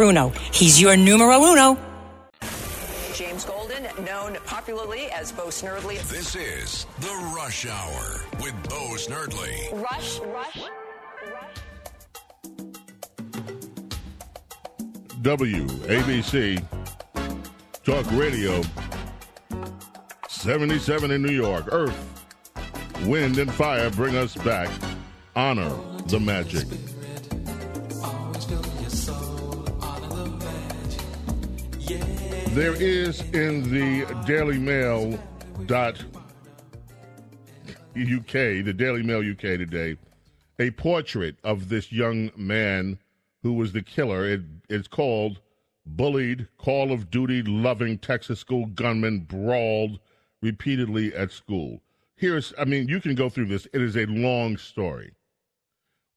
He's 0.00 0.80
your 0.80 0.96
numero 0.96 1.44
uno. 1.44 1.76
James 3.12 3.44
Golden, 3.44 3.82
known 4.02 4.38
popularly 4.46 5.10
as 5.10 5.30
Bo 5.30 5.48
Snerdley. 5.48 6.00
This 6.08 6.34
is 6.34 6.86
the 7.00 7.32
Rush 7.36 7.66
Hour 7.66 8.24
with 8.40 8.54
Bo 8.70 8.96
Snerdley. 8.96 9.70
Rush, 9.74 10.20
Rush, 10.20 10.56
Rush. 10.56 11.60
WABC 15.20 16.64
Talk 17.84 18.06
Radio 18.12 18.62
77 20.30 21.10
in 21.10 21.20
New 21.20 21.34
York. 21.34 21.66
Earth, 21.70 22.24
wind, 23.04 23.36
and 23.36 23.52
fire 23.52 23.90
bring 23.90 24.16
us 24.16 24.34
back. 24.36 24.70
Honor 25.36 25.76
the 26.06 26.18
magic. 26.18 26.66
There 32.52 32.74
is 32.74 33.20
in 33.32 33.62
the 33.70 34.04
Daily 34.26 34.58
Mail 34.58 35.16
dot 35.66 36.02
UK, 37.96 38.64
the 38.64 38.74
Daily 38.76 39.04
Mail 39.04 39.20
UK 39.20 39.38
today, 39.38 39.96
a 40.58 40.72
portrait 40.72 41.36
of 41.44 41.68
this 41.68 41.92
young 41.92 42.32
man 42.36 42.98
who 43.44 43.52
was 43.52 43.70
the 43.70 43.82
killer. 43.82 44.28
It, 44.28 44.40
it's 44.68 44.88
called 44.88 45.40
Bullied, 45.86 46.48
Call 46.58 46.90
of 46.90 47.08
Duty 47.08 47.42
Loving 47.44 47.98
Texas 47.98 48.40
School 48.40 48.66
Gunman 48.66 49.20
Brawled 49.20 50.00
Repeatedly 50.42 51.14
at 51.14 51.30
School. 51.30 51.80
Here's, 52.16 52.52
I 52.58 52.64
mean, 52.64 52.88
you 52.88 53.00
can 53.00 53.14
go 53.14 53.28
through 53.28 53.46
this. 53.46 53.68
It 53.72 53.80
is 53.80 53.96
a 53.96 54.06
long 54.06 54.56
story. 54.56 55.12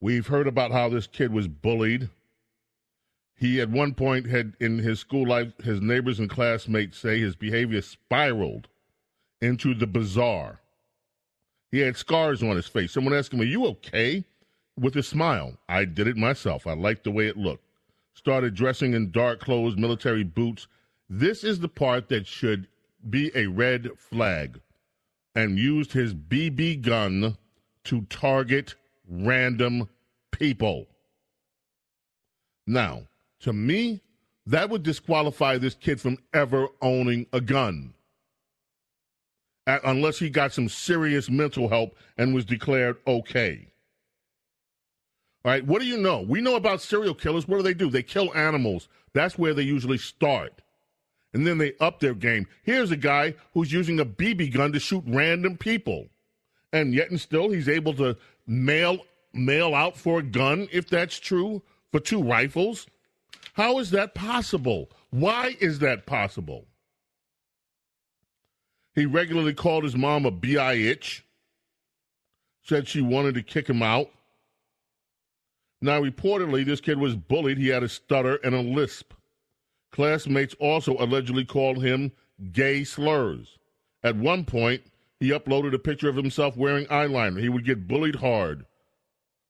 We've 0.00 0.26
heard 0.26 0.48
about 0.48 0.72
how 0.72 0.88
this 0.88 1.06
kid 1.06 1.32
was 1.32 1.46
bullied. 1.46 2.10
He 3.44 3.60
at 3.60 3.68
one 3.68 3.92
point 3.92 4.26
had 4.26 4.54
in 4.58 4.78
his 4.78 5.00
school 5.00 5.28
life, 5.28 5.52
his 5.62 5.82
neighbors 5.82 6.18
and 6.18 6.30
classmates 6.30 6.96
say 6.96 7.20
his 7.20 7.36
behavior 7.36 7.82
spiraled 7.82 8.68
into 9.42 9.74
the 9.74 9.86
bizarre. 9.86 10.62
He 11.70 11.80
had 11.80 11.98
scars 11.98 12.42
on 12.42 12.56
his 12.56 12.68
face. 12.68 12.92
Someone 12.92 13.12
asked 13.12 13.34
him, 13.34 13.42
Are 13.42 13.44
you 13.44 13.66
okay? 13.66 14.24
With 14.80 14.96
a 14.96 15.02
smile. 15.02 15.58
I 15.68 15.84
did 15.84 16.08
it 16.08 16.16
myself. 16.16 16.66
I 16.66 16.72
liked 16.72 17.04
the 17.04 17.10
way 17.10 17.26
it 17.26 17.36
looked. 17.36 17.66
Started 18.14 18.54
dressing 18.54 18.94
in 18.94 19.10
dark 19.10 19.40
clothes, 19.40 19.76
military 19.76 20.24
boots. 20.24 20.66
This 21.10 21.44
is 21.44 21.60
the 21.60 21.68
part 21.68 22.08
that 22.08 22.26
should 22.26 22.66
be 23.10 23.30
a 23.34 23.48
red 23.48 23.90
flag. 23.98 24.58
And 25.34 25.58
used 25.58 25.92
his 25.92 26.14
BB 26.14 26.80
gun 26.80 27.36
to 27.84 28.06
target 28.08 28.74
random 29.06 29.90
people. 30.30 30.86
Now, 32.66 33.02
to 33.44 33.52
me, 33.52 34.00
that 34.46 34.68
would 34.68 34.82
disqualify 34.82 35.58
this 35.58 35.74
kid 35.74 36.00
from 36.00 36.18
ever 36.32 36.68
owning 36.82 37.26
a 37.32 37.40
gun. 37.40 37.94
Unless 39.66 40.18
he 40.18 40.28
got 40.28 40.52
some 40.52 40.68
serious 40.68 41.30
mental 41.30 41.68
help 41.68 41.96
and 42.18 42.34
was 42.34 42.44
declared 42.44 42.98
okay. 43.06 43.68
All 45.44 45.52
right, 45.52 45.64
what 45.64 45.80
do 45.80 45.86
you 45.86 45.96
know? 45.98 46.20
We 46.20 46.40
know 46.40 46.56
about 46.56 46.82
serial 46.82 47.14
killers. 47.14 47.48
What 47.48 47.58
do 47.58 47.62
they 47.62 47.74
do? 47.74 47.90
They 47.90 48.02
kill 48.02 48.34
animals. 48.34 48.88
That's 49.14 49.38
where 49.38 49.54
they 49.54 49.62
usually 49.62 49.98
start. 49.98 50.62
And 51.32 51.46
then 51.46 51.58
they 51.58 51.72
up 51.80 52.00
their 52.00 52.14
game. 52.14 52.46
Here's 52.62 52.90
a 52.90 52.96
guy 52.96 53.34
who's 53.52 53.72
using 53.72 54.00
a 54.00 54.06
BB 54.06 54.54
gun 54.54 54.72
to 54.72 54.80
shoot 54.80 55.04
random 55.06 55.56
people. 55.56 56.08
And 56.72 56.94
yet 56.94 57.10
and 57.10 57.20
still 57.20 57.50
he's 57.50 57.68
able 57.68 57.94
to 57.94 58.16
mail 58.46 58.98
mail 59.32 59.74
out 59.74 59.96
for 59.96 60.20
a 60.20 60.22
gun 60.22 60.68
if 60.72 60.88
that's 60.88 61.18
true 61.18 61.62
for 61.90 62.00
two 62.00 62.22
rifles. 62.22 62.86
How 63.54 63.78
is 63.78 63.90
that 63.90 64.14
possible? 64.14 64.90
Why 65.10 65.56
is 65.60 65.78
that 65.78 66.06
possible? 66.06 66.66
He 68.94 69.06
regularly 69.06 69.54
called 69.54 69.84
his 69.84 69.96
mom 69.96 70.26
a 70.26 70.32
bitch, 70.32 71.22
said 72.62 72.86
she 72.86 73.00
wanted 73.00 73.34
to 73.34 73.42
kick 73.42 73.68
him 73.68 73.82
out. 73.82 74.10
Now, 75.80 76.00
reportedly, 76.00 76.64
this 76.64 76.80
kid 76.80 76.98
was 76.98 77.14
bullied. 77.14 77.58
He 77.58 77.68
had 77.68 77.82
a 77.82 77.88
stutter 77.88 78.36
and 78.36 78.54
a 78.54 78.60
lisp. 78.60 79.12
Classmates 79.92 80.54
also 80.58 80.96
allegedly 80.98 81.44
called 81.44 81.84
him 81.84 82.12
gay 82.52 82.82
slurs. 82.84 83.58
At 84.02 84.16
one 84.16 84.44
point, 84.44 84.82
he 85.20 85.30
uploaded 85.30 85.74
a 85.74 85.78
picture 85.78 86.08
of 86.08 86.16
himself 86.16 86.56
wearing 86.56 86.86
eyeliner. 86.86 87.40
He 87.40 87.48
would 87.48 87.64
get 87.64 87.86
bullied 87.86 88.16
hard, 88.16 88.66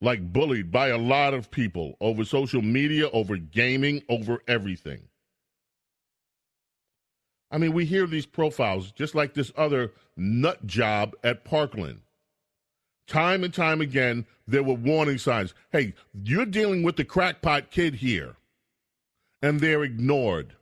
like 0.04 0.32
bullied 0.32 0.70
by 0.70 0.88
a 0.88 0.98
lot 0.98 1.34
of 1.34 1.50
people 1.50 1.96
over 2.00 2.24
social 2.24 2.62
media, 2.62 3.08
over 3.10 3.36
gaming, 3.36 4.02
over 4.08 4.40
everything. 4.46 5.02
I 7.50 7.58
mean, 7.58 7.72
we 7.72 7.84
hear 7.84 8.06
these 8.06 8.26
profiles 8.26 8.92
just 8.92 9.14
like 9.14 9.34
this 9.34 9.52
other 9.56 9.92
nut 10.16 10.66
job 10.66 11.14
at 11.24 11.44
Parkland. 11.44 12.00
Time 13.06 13.44
and 13.44 13.52
time 13.52 13.80
again, 13.80 14.26
there 14.46 14.62
were 14.62 14.74
warning 14.74 15.18
signs. 15.18 15.54
Hey, 15.70 15.94
you're 16.22 16.46
dealing 16.46 16.82
with 16.82 16.96
the 16.96 17.04
crackpot 17.04 17.70
kid 17.70 17.94
here, 17.94 18.36
and 19.42 19.60
they're 19.60 19.84
ignored. 19.84 20.54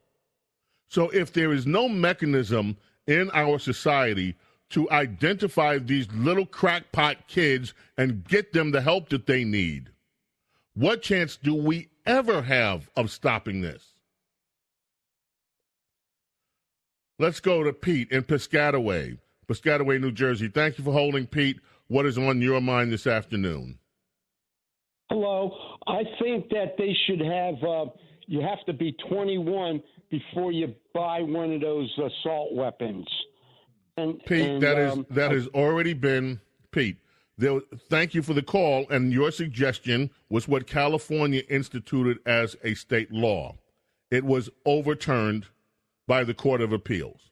So 0.88 1.09
if 1.11 1.32
there 1.32 1.53
is 1.53 1.66
no 1.66 1.88
mechanism 1.88 2.76
in 3.07 3.30
our 3.32 3.59
society 3.59 4.36
to 4.73 4.91
identify 4.91 5.79
these 5.79 6.11
little 6.12 6.47
crackpot 6.47 7.29
kids 7.29 7.75
and 7.97 8.25
get 8.25 8.53
them 8.53 8.70
the 8.70 8.81
help 8.81 9.09
that 9.11 9.27
they 9.27 9.45
need, 9.45 9.91
what 10.75 11.03
chance 11.03 11.37
do 11.37 11.55
we 11.55 11.89
ever 12.07 12.43
have 12.43 12.91
of 12.97 13.11
stopping 13.11 13.61
this? 13.61 13.85
Let's 17.18 17.41
go 17.41 17.62
to 17.62 17.73
Pete 17.73 18.11
in 18.11 18.25
Piscataway, 18.25 19.18
Piscataway, 19.47 20.01
New 20.01 20.11
Jersey. 20.11 20.49
Thank 20.49 20.79
you 20.79 20.85
for 20.85 20.93
holding, 20.93 21.27
Pete. 21.27 21.61
What 21.89 22.07
is 22.07 22.16
on 22.16 22.41
your 22.41 22.61
mind 22.61 22.91
this 22.91 23.07
afternoon? 23.07 23.79
Hello. 25.11 25.55
I 25.87 26.05
think 26.20 26.49
that 26.49 26.77
they 26.79 26.97
should 27.07 27.20
have, 27.20 27.62
uh, 27.62 27.91
you 28.27 28.41
have 28.41 28.64
to 28.64 28.73
be 28.73 28.97
21 29.11 29.83
before 30.11 30.53
you 30.53 30.75
buy 30.95 31.20
one 31.20 31.53
of 31.53 31.61
those 31.61 31.93
assault 31.99 32.55
weapons. 32.55 33.07
And, 33.97 34.24
Pete, 34.24 34.49
and, 34.49 34.62
that 34.62 34.78
is 34.78 34.93
um, 34.93 35.07
that 35.11 35.32
has 35.32 35.47
already 35.49 35.93
been 35.93 36.40
Pete. 36.70 36.97
There, 37.38 37.61
thank 37.88 38.14
you 38.14 38.22
for 38.22 38.34
the 38.34 38.43
call, 38.43 38.86
and 38.90 39.12
your 39.12 39.30
suggestion 39.30 40.11
was 40.28 40.49
what 40.49 40.66
California 40.66 41.43
instituted 41.49 42.18
as 42.26 42.57
a 42.62 42.74
state 42.74 43.12
law. 43.12 43.57
It 44.11 44.24
was 44.24 44.51
overturned 44.64 45.47
by 46.07 46.24
the 46.24 46.34
Court 46.34 46.61
of 46.61 46.72
Appeals. 46.72 47.30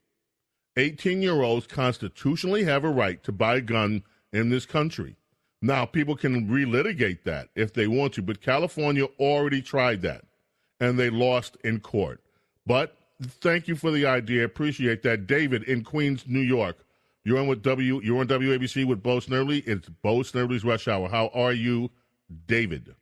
18 0.77 1.21
year 1.21 1.41
olds 1.41 1.67
constitutionally 1.67 2.63
have 2.63 2.83
a 2.83 2.89
right 2.89 3.21
to 3.23 3.31
buy 3.31 3.57
a 3.57 3.61
gun 3.61 4.03
in 4.31 4.49
this 4.49 4.65
country. 4.65 5.15
Now, 5.61 5.85
people 5.85 6.15
can 6.15 6.47
relitigate 6.47 7.23
that 7.23 7.49
if 7.55 7.73
they 7.73 7.87
want 7.87 8.13
to, 8.13 8.21
but 8.21 8.41
California 8.41 9.05
already 9.19 9.61
tried 9.61 10.01
that 10.01 10.25
and 10.79 10.97
they 10.97 11.09
lost 11.09 11.57
in 11.63 11.79
court. 11.79 12.21
But 12.65 12.95
thank 13.23 13.67
you 13.67 13.75
for 13.75 13.91
the 13.91 14.05
idea. 14.05 14.45
Appreciate 14.45 15.03
that. 15.03 15.27
David 15.27 15.63
in 15.63 15.83
Queens, 15.83 16.25
New 16.27 16.39
York. 16.39 16.85
You're 17.23 17.39
on 17.39 17.47
with 17.47 17.61
W 17.61 18.01
you're 18.03 18.19
on 18.19 18.27
WABC 18.27 18.85
with 18.85 19.03
Bo 19.03 19.17
Snerdley. 19.17 19.63
It's 19.67 19.87
Bo 19.87 20.19
Snerdley's 20.19 20.63
Rush 20.63 20.87
Hour. 20.87 21.07
How 21.07 21.29
are 21.33 21.53
you, 21.53 21.91
David? 22.47 22.95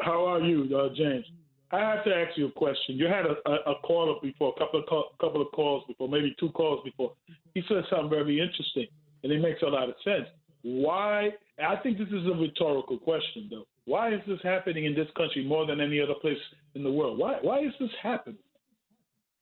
How 0.00 0.26
are 0.26 0.40
you, 0.40 0.76
uh, 0.76 0.88
James? 0.94 1.24
I 1.72 1.80
have 1.80 2.04
to 2.04 2.14
ask 2.14 2.36
you 2.36 2.46
a 2.46 2.52
question. 2.52 2.96
You 2.96 3.06
had 3.06 3.24
a, 3.26 3.36
a, 3.50 3.72
a 3.72 3.74
caller 3.82 4.14
before, 4.22 4.52
a 4.54 4.58
couple 4.58 4.80
of 4.80 4.86
call, 4.86 5.10
couple 5.20 5.42
of 5.42 5.48
calls 5.52 5.84
before, 5.88 6.08
maybe 6.08 6.36
two 6.38 6.50
calls 6.50 6.84
before. 6.84 7.14
He 7.54 7.62
said 7.68 7.82
something 7.90 8.10
very 8.10 8.38
interesting, 8.38 8.86
and 9.22 9.32
it 9.32 9.40
makes 9.40 9.62
a 9.62 9.66
lot 9.66 9.88
of 9.88 9.94
sense. 10.04 10.26
Why? 10.62 11.30
I 11.58 11.76
think 11.76 11.98
this 11.98 12.08
is 12.08 12.26
a 12.26 12.36
rhetorical 12.36 12.98
question, 12.98 13.48
though. 13.50 13.64
Why 13.86 14.14
is 14.14 14.20
this 14.26 14.38
happening 14.42 14.84
in 14.84 14.94
this 14.94 15.08
country 15.16 15.44
more 15.44 15.66
than 15.66 15.80
any 15.80 16.00
other 16.00 16.14
place 16.20 16.38
in 16.74 16.84
the 16.84 16.92
world? 16.92 17.18
Why? 17.18 17.38
Why 17.42 17.60
is 17.60 17.72
this 17.80 17.90
happening? 18.02 18.38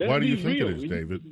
Let's 0.02 0.10
Why 0.10 0.18
do 0.18 0.26
you 0.26 0.36
think 0.36 0.58
real. 0.58 0.68
it 0.68 0.76
is, 0.78 0.82
David? 0.82 1.22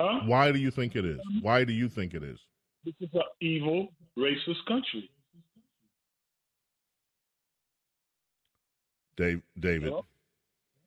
Huh? 0.00 0.20
Why 0.24 0.52
do 0.52 0.58
you 0.58 0.70
think 0.70 0.96
it 0.96 1.04
is? 1.04 1.20
Why 1.42 1.64
do 1.64 1.72
you 1.72 1.88
think 1.88 2.14
it 2.14 2.22
is? 2.22 2.38
This 2.84 2.94
is 3.00 3.10
an 3.12 3.22
evil, 3.40 3.88
racist 4.18 4.64
country. 4.66 5.10
Dave, 9.18 9.42
David. 9.58 9.92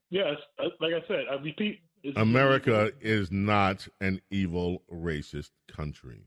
Yes, 0.10 0.38
uh, 0.58 0.70
like 0.80 0.94
I 0.94 1.08
said, 1.08 1.26
I 1.32 1.36
repeat. 1.36 1.82
America 2.16 2.92
is 3.00 3.32
not 3.32 3.88
an 4.02 4.22
evil, 4.32 4.82
racist 4.92 5.52
country. 5.72 6.24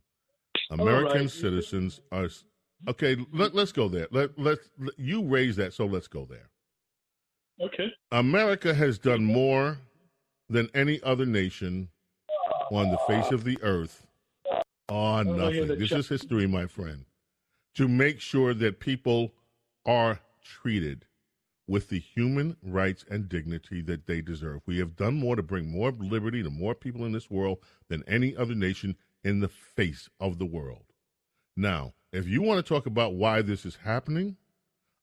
American 0.70 1.22
right. 1.22 1.30
citizens 1.30 2.00
are 2.12 2.28
okay. 2.88 3.16
Let, 3.32 3.56
us 3.56 3.72
go 3.72 3.88
there. 3.88 4.06
Let 4.10 4.38
let 4.38 4.58
you 4.96 5.24
raise 5.24 5.56
that, 5.56 5.72
so 5.74 5.86
let's 5.86 6.06
go 6.06 6.26
there. 6.26 6.50
Okay. 7.60 7.90
America 8.10 8.72
has 8.74 8.98
done 8.98 9.24
more 9.24 9.78
than 10.52 10.68
any 10.74 11.02
other 11.02 11.26
nation 11.26 11.88
on 12.70 12.90
the 12.90 12.98
face 13.08 13.30
of 13.30 13.44
the 13.44 13.58
earth. 13.62 14.06
On 14.88 15.28
Oh, 15.28 15.36
nothing. 15.36 15.78
This 15.78 15.88
chuck- 15.88 16.00
is 16.00 16.08
history, 16.08 16.46
my 16.46 16.66
friend. 16.66 17.04
To 17.76 17.88
make 17.88 18.20
sure 18.20 18.52
that 18.54 18.80
people 18.80 19.34
are 19.86 20.20
treated 20.42 21.06
with 21.66 21.88
the 21.88 21.98
human 21.98 22.56
rights 22.62 23.04
and 23.08 23.28
dignity 23.28 23.80
that 23.82 24.06
they 24.06 24.20
deserve. 24.20 24.60
We 24.66 24.78
have 24.78 24.96
done 24.96 25.14
more 25.14 25.36
to 25.36 25.42
bring 25.42 25.70
more 25.70 25.90
liberty 25.92 26.42
to 26.42 26.50
more 26.50 26.74
people 26.74 27.04
in 27.06 27.12
this 27.12 27.30
world 27.30 27.58
than 27.88 28.04
any 28.06 28.36
other 28.36 28.54
nation 28.54 28.96
in 29.24 29.40
the 29.40 29.48
face 29.48 30.10
of 30.20 30.38
the 30.38 30.44
world. 30.44 30.84
Now, 31.56 31.94
if 32.12 32.26
you 32.26 32.42
want 32.42 32.64
to 32.64 32.68
talk 32.68 32.84
about 32.86 33.14
why 33.14 33.40
this 33.40 33.64
is 33.64 33.76
happening, 33.76 34.36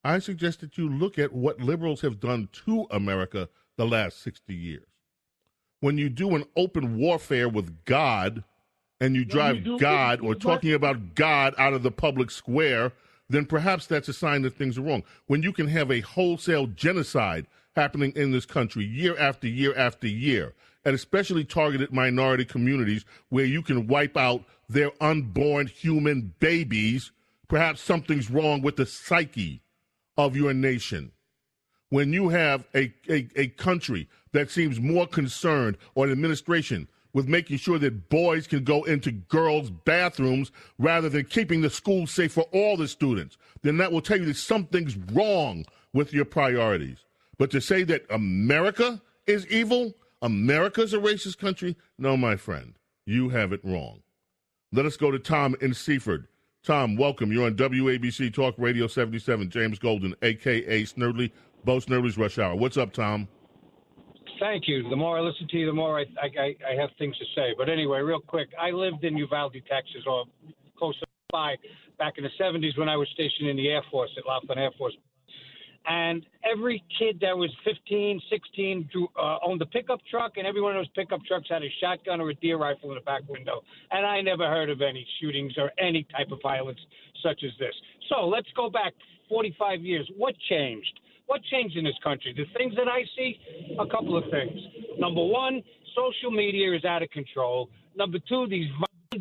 I 0.04 0.20
suggest 0.20 0.62
that 0.62 0.78
you 0.78 0.88
look 0.90 1.18
at 1.18 1.34
what 1.34 1.60
liberals 1.60 2.02
have 2.02 2.20
done 2.20 2.50
to 2.66 2.86
America 2.92 3.50
the 3.78 3.88
last 3.88 4.22
60 4.22 4.54
years. 4.54 4.86
When 5.82 5.98
you 5.98 6.10
do 6.10 6.36
an 6.36 6.44
open 6.56 6.98
warfare 6.98 7.48
with 7.48 7.86
God 7.86 8.44
and 9.00 9.16
you 9.16 9.24
drive 9.26 9.64
do- 9.64 9.80
God 9.80 10.22
or 10.22 10.36
talking 10.36 10.74
about 10.74 11.16
God 11.16 11.54
out 11.58 11.74
of 11.74 11.84
the 11.84 11.92
public 11.92 12.32
square, 12.32 12.92
then 13.30 13.46
perhaps 13.46 13.86
that's 13.86 14.10
a 14.10 14.14
sign 14.14 14.42
that 14.42 14.56
things 14.56 14.78
are 14.78 14.82
wrong. 14.82 15.04
When 15.28 15.44
you 15.44 15.54
can 15.54 15.68
have 15.68 15.92
a 15.92 16.02
wholesale 16.02 16.68
genocide 16.68 17.48
happening 17.76 18.12
in 18.16 18.32
this 18.32 18.46
country 18.46 18.84
year 18.84 19.18
after 19.18 19.48
year 19.48 19.74
after 19.78 20.08
year, 20.08 20.54
and 20.84 20.96
especially 20.96 21.44
targeted 21.46 21.94
minority 21.94 22.46
communities 22.46 23.06
where 23.30 23.46
you 23.46 23.62
can 23.62 23.88
wipe 23.88 24.18
out 24.18 24.44
their 24.68 24.92
unborn 25.02 25.68
human 25.68 26.34
babies, 26.40 27.12
perhaps 27.48 27.82
something's 27.82 28.30
wrong 28.30 28.62
with 28.62 28.76
the 28.76 28.86
psyche 28.86 29.62
of 30.18 30.36
your 30.36 30.54
nation. 30.54 31.12
When 31.90 32.14
you 32.14 32.30
have 32.30 32.66
a, 32.76 32.94
a, 33.10 33.28
a 33.36 33.48
country 33.48 34.08
that 34.32 34.52
seems 34.52 34.80
more 34.80 35.08
concerned, 35.08 35.78
or 35.96 36.06
an 36.06 36.12
administration, 36.12 36.88
with 37.14 37.28
making 37.28 37.58
sure 37.58 37.80
that 37.80 38.10
boys 38.10 38.48
can 38.48 38.64
go 38.64 38.84
into 38.84 39.12
girls' 39.12 39.72
bathrooms 39.72 40.52
rather 40.78 41.10
than 41.10 41.26
keeping 41.26 41.62
the 41.62 41.70
schools 41.70 42.12
safe 42.12 42.32
for 42.32 42.46
all 42.54 42.78
the 42.78 42.88
students, 42.88 43.38
then 43.64 43.78
that 43.78 43.92
will 43.92 44.02
tell 44.02 44.20
you 44.20 44.26
that 44.26 44.36
something's 44.36 44.96
wrong 45.12 45.66
with 45.94 46.14
your 46.14 46.26
priorities. 46.26 47.06
But 47.38 47.50
to 47.52 47.62
say 47.62 47.84
that 47.84 48.06
America 48.10 49.02
is 49.26 49.48
evil, 49.48 49.96
America's 50.22 50.94
a 50.94 50.98
racist 50.98 51.40
country, 51.40 51.76
no, 51.98 52.16
my 52.16 52.36
friend, 52.36 52.76
you 53.06 53.30
have 53.30 53.54
it 53.54 53.62
wrong. 53.64 54.02
Let 54.72 54.86
us 54.86 54.98
go 54.98 55.10
to 55.10 55.18
Tom 55.18 55.56
in 55.62 55.74
Seaford. 55.74 56.28
Tom, 56.62 56.98
welcome. 56.98 57.32
You're 57.32 57.46
on 57.46 57.56
WABC 57.56 58.34
Talk 58.34 58.54
Radio 58.58 58.86
77. 58.86 59.50
James 59.50 59.80
Golden, 59.80 60.14
a.k.a. 60.22 60.84
Snerdley, 60.84 61.32
Bo 61.64 61.78
Snerdley's 61.78 62.18
Rush 62.18 62.40
Hour. 62.40 62.56
What's 62.56 62.78
up, 62.78 62.94
Tom? 62.94 63.28
Thank 64.40 64.68
you. 64.68 64.88
The 64.90 64.96
more 64.96 65.18
I 65.18 65.22
listen 65.22 65.48
to 65.50 65.58
you, 65.58 65.66
the 65.66 65.74
more 65.74 66.00
I, 66.00 66.06
I, 66.22 66.56
I 66.72 66.80
have 66.80 66.90
things 66.98 67.18
to 67.18 67.26
say. 67.36 67.54
But 67.58 67.68
anyway, 67.68 68.00
real 68.00 68.22
quick, 68.22 68.50
I 68.60 68.72
lived 68.72 69.04
in 69.04 69.18
Uvalde, 69.18 69.58
Texas, 69.70 70.04
or 70.08 70.26
close 70.78 70.96
by 71.32 71.56
back 71.98 72.14
in 72.18 72.24
the 72.24 72.30
70s 72.42 72.78
when 72.78 72.88
I 72.88 72.96
was 72.96 73.08
stationed 73.14 73.50
in 73.50 73.58
the 73.58 73.68
Air 73.68 73.84
Force 73.92 74.10
at 74.18 74.26
Laughlin 74.26 74.58
Air 74.58 74.72
Force. 74.78 74.96
And 75.88 76.26
every 76.50 76.84
kid 76.98 77.20
that 77.22 77.36
was 77.36 77.50
15, 77.66 78.22
16 78.30 78.90
drew, 78.92 79.08
uh, 79.20 79.38
owned 79.44 79.62
a 79.62 79.66
pickup 79.66 80.00
truck, 80.10 80.34
and 80.38 80.46
every 80.46 80.62
one 80.62 80.76
of 80.76 80.80
those 80.80 80.92
pickup 80.96 81.20
trucks 81.28 81.48
had 81.50 81.64
a 81.64 81.70
shotgun 81.82 82.22
or 82.22 82.30
a 82.30 82.36
deer 82.36 82.58
rifle 82.58 82.90
in 82.90 82.96
the 82.96 83.02
back 83.02 83.28
window. 83.28 83.62
And 83.92 84.06
I 84.06 84.22
never 84.22 84.48
heard 84.48 84.70
of 84.70 84.82
any 84.82 85.06
shootings 85.20 85.54
or 85.58 85.72
any 85.80 86.06
type 86.16 86.32
of 86.32 86.40
violence 86.42 86.80
such 87.24 87.44
as 87.44 87.52
this. 87.60 87.74
So 88.10 88.28
let's 88.28 88.48
go 88.56 88.70
back 88.70 88.94
45 89.30 89.82
years. 89.82 90.10
What 90.16 90.36
changed? 90.50 91.00
What 91.30 91.44
changed 91.44 91.78
in 91.78 91.84
this 91.84 91.94
country? 92.04 92.34
The 92.36 92.46
things 92.58 92.74
that 92.76 92.88
I 92.88 93.04
see, 93.16 93.40
a 93.80 93.86
couple 93.86 94.18
of 94.18 94.24
things. 94.32 94.60
Number 94.98 95.24
one, 95.24 95.62
social 95.96 96.32
media 96.32 96.76
is 96.76 96.84
out 96.86 97.04
of 97.04 97.12
control. 97.12 97.70
Number 97.96 98.18
two, 98.28 98.48
these 98.48 98.66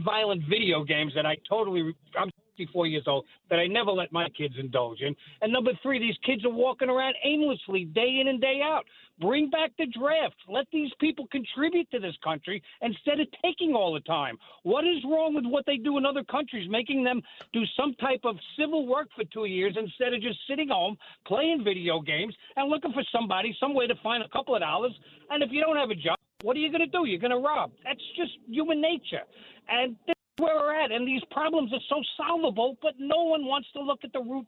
violent 0.02 0.42
video 0.48 0.84
games 0.84 1.12
that 1.14 1.26
I 1.26 1.36
totally, 1.46 1.94
I'm 2.18 2.30
64 2.58 2.86
years 2.86 3.04
old, 3.06 3.24
that 3.50 3.58
I 3.58 3.66
never 3.66 3.90
let 3.90 4.12
my 4.12 4.28
kids 4.30 4.54
indulge 4.58 5.00
in. 5.00 5.14
And 5.42 5.52
number 5.52 5.72
three, 5.82 5.98
these 5.98 6.16
kids 6.24 6.44
are 6.44 6.50
walking 6.50 6.88
around 6.88 7.14
aimlessly 7.24 7.84
day 7.84 8.18
in 8.20 8.28
and 8.28 8.40
day 8.40 8.60
out. 8.62 8.84
Bring 9.20 9.50
back 9.50 9.72
the 9.78 9.86
draft. 9.86 10.36
Let 10.48 10.66
these 10.72 10.90
people 11.00 11.26
contribute 11.32 11.90
to 11.90 11.98
this 11.98 12.14
country 12.22 12.62
instead 12.82 13.18
of 13.18 13.26
taking 13.44 13.74
all 13.74 13.92
the 13.92 14.00
time. 14.00 14.36
What 14.62 14.84
is 14.84 15.02
wrong 15.04 15.34
with 15.34 15.44
what 15.44 15.66
they 15.66 15.76
do 15.76 15.98
in 15.98 16.06
other 16.06 16.22
countries, 16.24 16.68
making 16.70 17.02
them 17.02 17.20
do 17.52 17.62
some 17.76 17.94
type 17.94 18.20
of 18.24 18.36
civil 18.58 18.86
work 18.86 19.08
for 19.16 19.24
two 19.24 19.46
years 19.46 19.76
instead 19.76 20.14
of 20.14 20.22
just 20.22 20.38
sitting 20.48 20.68
home, 20.68 20.96
playing 21.26 21.64
video 21.64 22.00
games, 22.00 22.34
and 22.56 22.70
looking 22.70 22.92
for 22.92 23.02
somebody, 23.12 23.56
some 23.58 23.74
way 23.74 23.86
to 23.86 23.94
find 24.02 24.22
a 24.22 24.28
couple 24.28 24.54
of 24.54 24.60
dollars? 24.60 24.92
And 25.30 25.42
if 25.42 25.50
you 25.50 25.60
don't 25.60 25.76
have 25.76 25.90
a 25.90 25.96
job, 25.96 26.16
what 26.42 26.56
are 26.56 26.60
you 26.60 26.70
going 26.70 26.80
to 26.80 26.86
do? 26.86 27.04
You're 27.04 27.18
going 27.18 27.32
to 27.32 27.38
rob. 27.38 27.72
That's 27.82 28.00
just 28.16 28.30
human 28.48 28.80
nature. 28.80 29.24
And 29.68 29.96
where 30.38 30.56
we're 30.56 30.74
at. 30.74 30.92
And 30.92 31.06
these 31.06 31.22
problems 31.30 31.72
are 31.72 31.80
so 31.88 32.02
solvable, 32.16 32.76
but 32.82 32.94
no 32.98 33.24
one 33.24 33.44
wants 33.46 33.68
to 33.74 33.82
look 33.82 34.00
at 34.04 34.12
the 34.12 34.20
root 34.20 34.46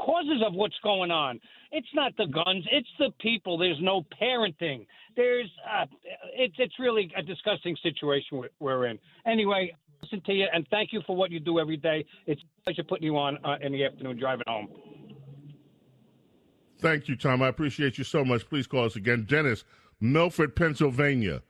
causes 0.00 0.42
of 0.46 0.54
what's 0.54 0.78
going 0.82 1.10
on. 1.10 1.40
It's 1.70 1.88
not 1.94 2.16
the 2.16 2.26
guns, 2.26 2.66
it's 2.70 2.88
the 2.98 3.10
people. 3.20 3.58
There's 3.58 3.80
no 3.80 4.04
parenting. 4.20 4.86
There's 5.16 5.50
uh, 5.70 5.86
it's 6.34 6.54
it's 6.58 6.78
really 6.78 7.12
a 7.16 7.22
disgusting 7.22 7.76
situation 7.82 8.42
we're 8.58 8.86
in. 8.86 8.98
Anyway, 9.26 9.74
listen 10.02 10.22
to 10.26 10.32
you 10.32 10.46
and 10.52 10.66
thank 10.70 10.92
you 10.92 11.02
for 11.06 11.14
what 11.14 11.30
you 11.30 11.40
do 11.40 11.58
every 11.58 11.76
day. 11.76 12.04
It's 12.26 12.40
a 12.40 12.64
pleasure 12.64 12.84
putting 12.84 13.04
you 13.04 13.16
on 13.16 13.38
uh, 13.44 13.56
in 13.60 13.72
the 13.72 13.84
afternoon 13.84 14.18
driving 14.18 14.44
home. 14.46 14.68
Thank 16.78 17.08
you, 17.08 17.14
Tom. 17.14 17.42
I 17.42 17.48
appreciate 17.48 17.96
you 17.96 18.04
so 18.04 18.24
much. 18.24 18.48
Please 18.48 18.66
call 18.66 18.86
us 18.86 18.96
again. 18.96 19.24
Dennis, 19.28 19.64
Milford, 20.00 20.56
Pennsylvania. 20.56 21.42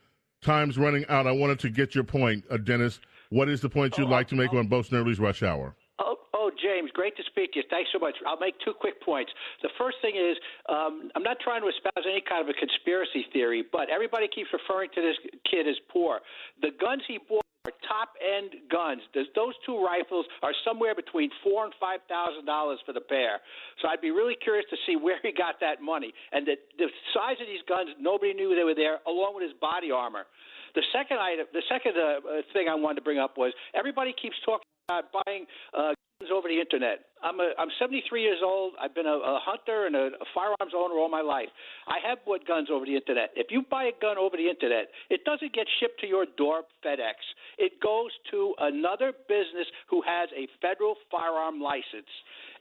Time's 0.43 0.77
running 0.77 1.07
out. 1.09 1.27
I 1.27 1.33
wanted 1.33 1.59
to 1.61 1.71
get 1.71 1.95
your 1.95 2.05
point, 2.05 2.45
uh, 2.51 2.59
Dennis. 2.59 3.01
What 3.33 3.49
is 3.49 3.65
the 3.65 3.73
point 3.73 3.97
you'd 3.97 4.13
like 4.13 4.29
to 4.29 4.37
make 4.37 4.53
on 4.53 4.69
Bo 4.69 4.85
Snerdley's 4.85 5.17
Rush 5.17 5.43
Hour? 5.43 5.73
Oh, 5.99 6.21
oh, 6.37 6.51
James, 6.53 6.93
great 6.93 7.17
to 7.17 7.25
speak 7.33 7.57
to 7.57 7.61
you. 7.61 7.65
Thanks 7.73 7.89
so 7.89 7.99
much. 7.99 8.13
I'll 8.29 8.37
make 8.37 8.53
two 8.61 8.77
quick 8.77 9.01
points. 9.01 9.33
The 9.65 9.73
first 9.81 9.97
thing 10.05 10.21
is, 10.21 10.37
um, 10.69 11.09
I'm 11.17 11.25
not 11.25 11.41
trying 11.41 11.65
to 11.65 11.69
espouse 11.73 12.05
any 12.05 12.21
kind 12.21 12.45
of 12.45 12.53
a 12.53 12.57
conspiracy 12.61 13.25
theory, 13.33 13.65
but 13.65 13.89
everybody 13.89 14.29
keeps 14.29 14.53
referring 14.53 14.93
to 14.93 15.01
this 15.01 15.17
kid 15.49 15.65
as 15.65 15.81
poor. 15.89 16.21
The 16.61 16.77
guns 16.77 17.09
he 17.09 17.25
bought 17.25 17.41
are 17.65 17.73
top 17.89 18.13
end 18.21 18.53
guns. 18.69 19.01
those 19.17 19.55
two 19.65 19.81
rifles 19.81 20.27
are 20.43 20.53
somewhere 20.61 20.93
between 20.93 21.31
four 21.41 21.65
and 21.65 21.73
five 21.81 22.05
thousand 22.13 22.45
dollars 22.45 22.85
for 22.85 22.93
the 22.93 23.01
pair. 23.01 23.41
So 23.81 23.89
I'd 23.89 24.05
be 24.05 24.11
really 24.11 24.37
curious 24.45 24.67
to 24.69 24.77
see 24.85 25.01
where 25.01 25.17
he 25.23 25.33
got 25.33 25.57
that 25.65 25.81
money 25.81 26.13
and 26.33 26.45
the, 26.45 26.61
the 26.77 26.93
size 27.17 27.41
of 27.41 27.49
these 27.49 27.65
guns. 27.65 27.97
Nobody 27.97 28.35
knew 28.35 28.53
they 28.53 28.67
were 28.67 28.77
there, 28.77 29.01
along 29.09 29.41
with 29.41 29.49
his 29.49 29.57
body 29.57 29.89
armor. 29.89 30.29
The 30.75 30.83
second 30.93 31.19
item, 31.19 31.47
the 31.53 31.63
second 31.69 31.95
uh, 31.97 32.43
thing 32.53 32.69
I 32.69 32.75
wanted 32.75 32.97
to 32.97 33.03
bring 33.03 33.19
up 33.19 33.37
was 33.37 33.53
everybody 33.75 34.15
keeps 34.21 34.37
talking 34.45 34.67
about 34.89 35.13
buying 35.13 35.47
uh, 35.77 35.93
guns 36.21 36.31
over 36.33 36.49
the 36.49 36.59
internet. 36.59 37.13
I'm 37.23 37.39
a, 37.39 37.53
I'm 37.59 37.69
73 37.79 38.23
years 38.23 38.41
old. 38.43 38.75
I've 38.81 38.95
been 38.95 39.07
a, 39.07 39.15
a 39.15 39.39
hunter 39.45 39.87
and 39.87 39.95
a, 39.95 40.11
a 40.19 40.27
firearms 40.35 40.75
owner 40.75 40.99
all 40.99 41.09
my 41.09 41.21
life. 41.21 41.49
I 41.87 41.99
have 42.09 42.25
bought 42.25 42.47
guns 42.47 42.69
over 42.73 42.85
the 42.85 42.97
internet. 42.97 43.31
If 43.37 43.49
you 43.51 43.63
buy 43.71 43.85
a 43.85 43.97
gun 44.01 44.19
over 44.19 44.37
the 44.37 44.49
internet, 44.49 44.89
it 45.11 45.25
doesn't 45.25 45.53
get 45.53 45.67
shipped 45.79 46.01
to 46.01 46.07
your 46.07 46.27
door 46.37 46.63
FedEx. 46.85 47.21
It 47.59 47.81
goes 47.81 48.11
to 48.33 48.55
another 48.59 49.13
business 49.29 49.69
who 49.89 50.03
has 50.03 50.29
a 50.35 50.49
federal 50.61 50.97
firearm 51.11 51.61
license. 51.61 52.11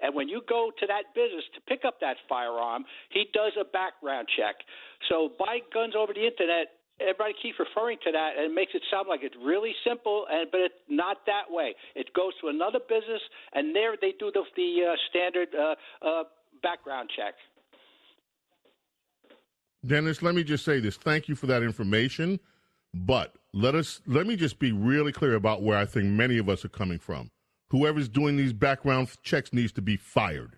And 0.02 0.14
when 0.14 0.28
you 0.28 0.42
go 0.48 0.72
to 0.80 0.86
that 0.88 1.14
business 1.16 1.46
to 1.56 1.62
pick 1.62 1.86
up 1.86 2.00
that 2.02 2.18
firearm, 2.28 2.86
he 3.10 3.26
does 3.34 3.54
a 3.60 3.66
background 3.66 4.28
check. 4.38 4.56
So 5.10 5.32
buy 5.40 5.60
guns 5.74 5.94
over 5.98 6.14
the 6.14 6.26
internet 6.26 6.81
everybody 7.02 7.34
keeps 7.42 7.58
referring 7.60 7.98
to 8.04 8.12
that, 8.12 8.32
and 8.38 8.52
it 8.52 8.56
makes 8.56 8.74
it 8.74 8.82
sound 8.92 9.08
like 9.08 9.22
it's 9.24 9.36
really 9.44 9.74
simple, 9.86 10.26
and 10.30 10.50
but 10.52 10.62
it's 10.62 10.82
not 10.90 11.18
that 11.26 11.50
way. 11.50 11.76
It 11.96 12.14
goes 12.14 12.34
to 12.42 12.48
another 12.48 12.80
business, 12.80 13.22
and 13.54 13.76
there 13.76 13.96
they 14.00 14.14
do 14.20 14.32
the, 14.34 14.44
the 14.56 14.92
uh, 14.92 14.96
standard 15.10 15.50
uh, 15.56 15.76
uh, 16.06 16.24
background 16.64 17.10
check. 17.16 17.34
Dennis, 19.86 20.22
let 20.22 20.36
me 20.36 20.44
just 20.44 20.64
say 20.64 20.80
this. 20.80 20.96
Thank 20.98 21.28
you 21.28 21.36
for 21.36 21.48
that 21.48 21.64
information, 21.64 22.40
but 22.94 23.36
let 23.54 23.76
us 23.76 24.02
let 24.06 24.28
me 24.28 24.36
just 24.36 24.60
be 24.60 24.72
really 24.72 25.12
clear 25.12 25.36
about 25.36 25.64
where 25.64 25.78
I 25.78 25.86
think 25.86 26.08
many 26.08 26.38
of 26.38 26.50
us 26.50 26.64
are 26.64 26.70
coming 26.70 27.00
from. 27.00 27.32
Whoever's 27.70 28.10
doing 28.10 28.38
these 28.38 28.54
background 28.54 29.10
checks 29.24 29.54
needs 29.54 29.72
to 29.74 29.82
be 29.82 29.98
fired. 29.98 30.58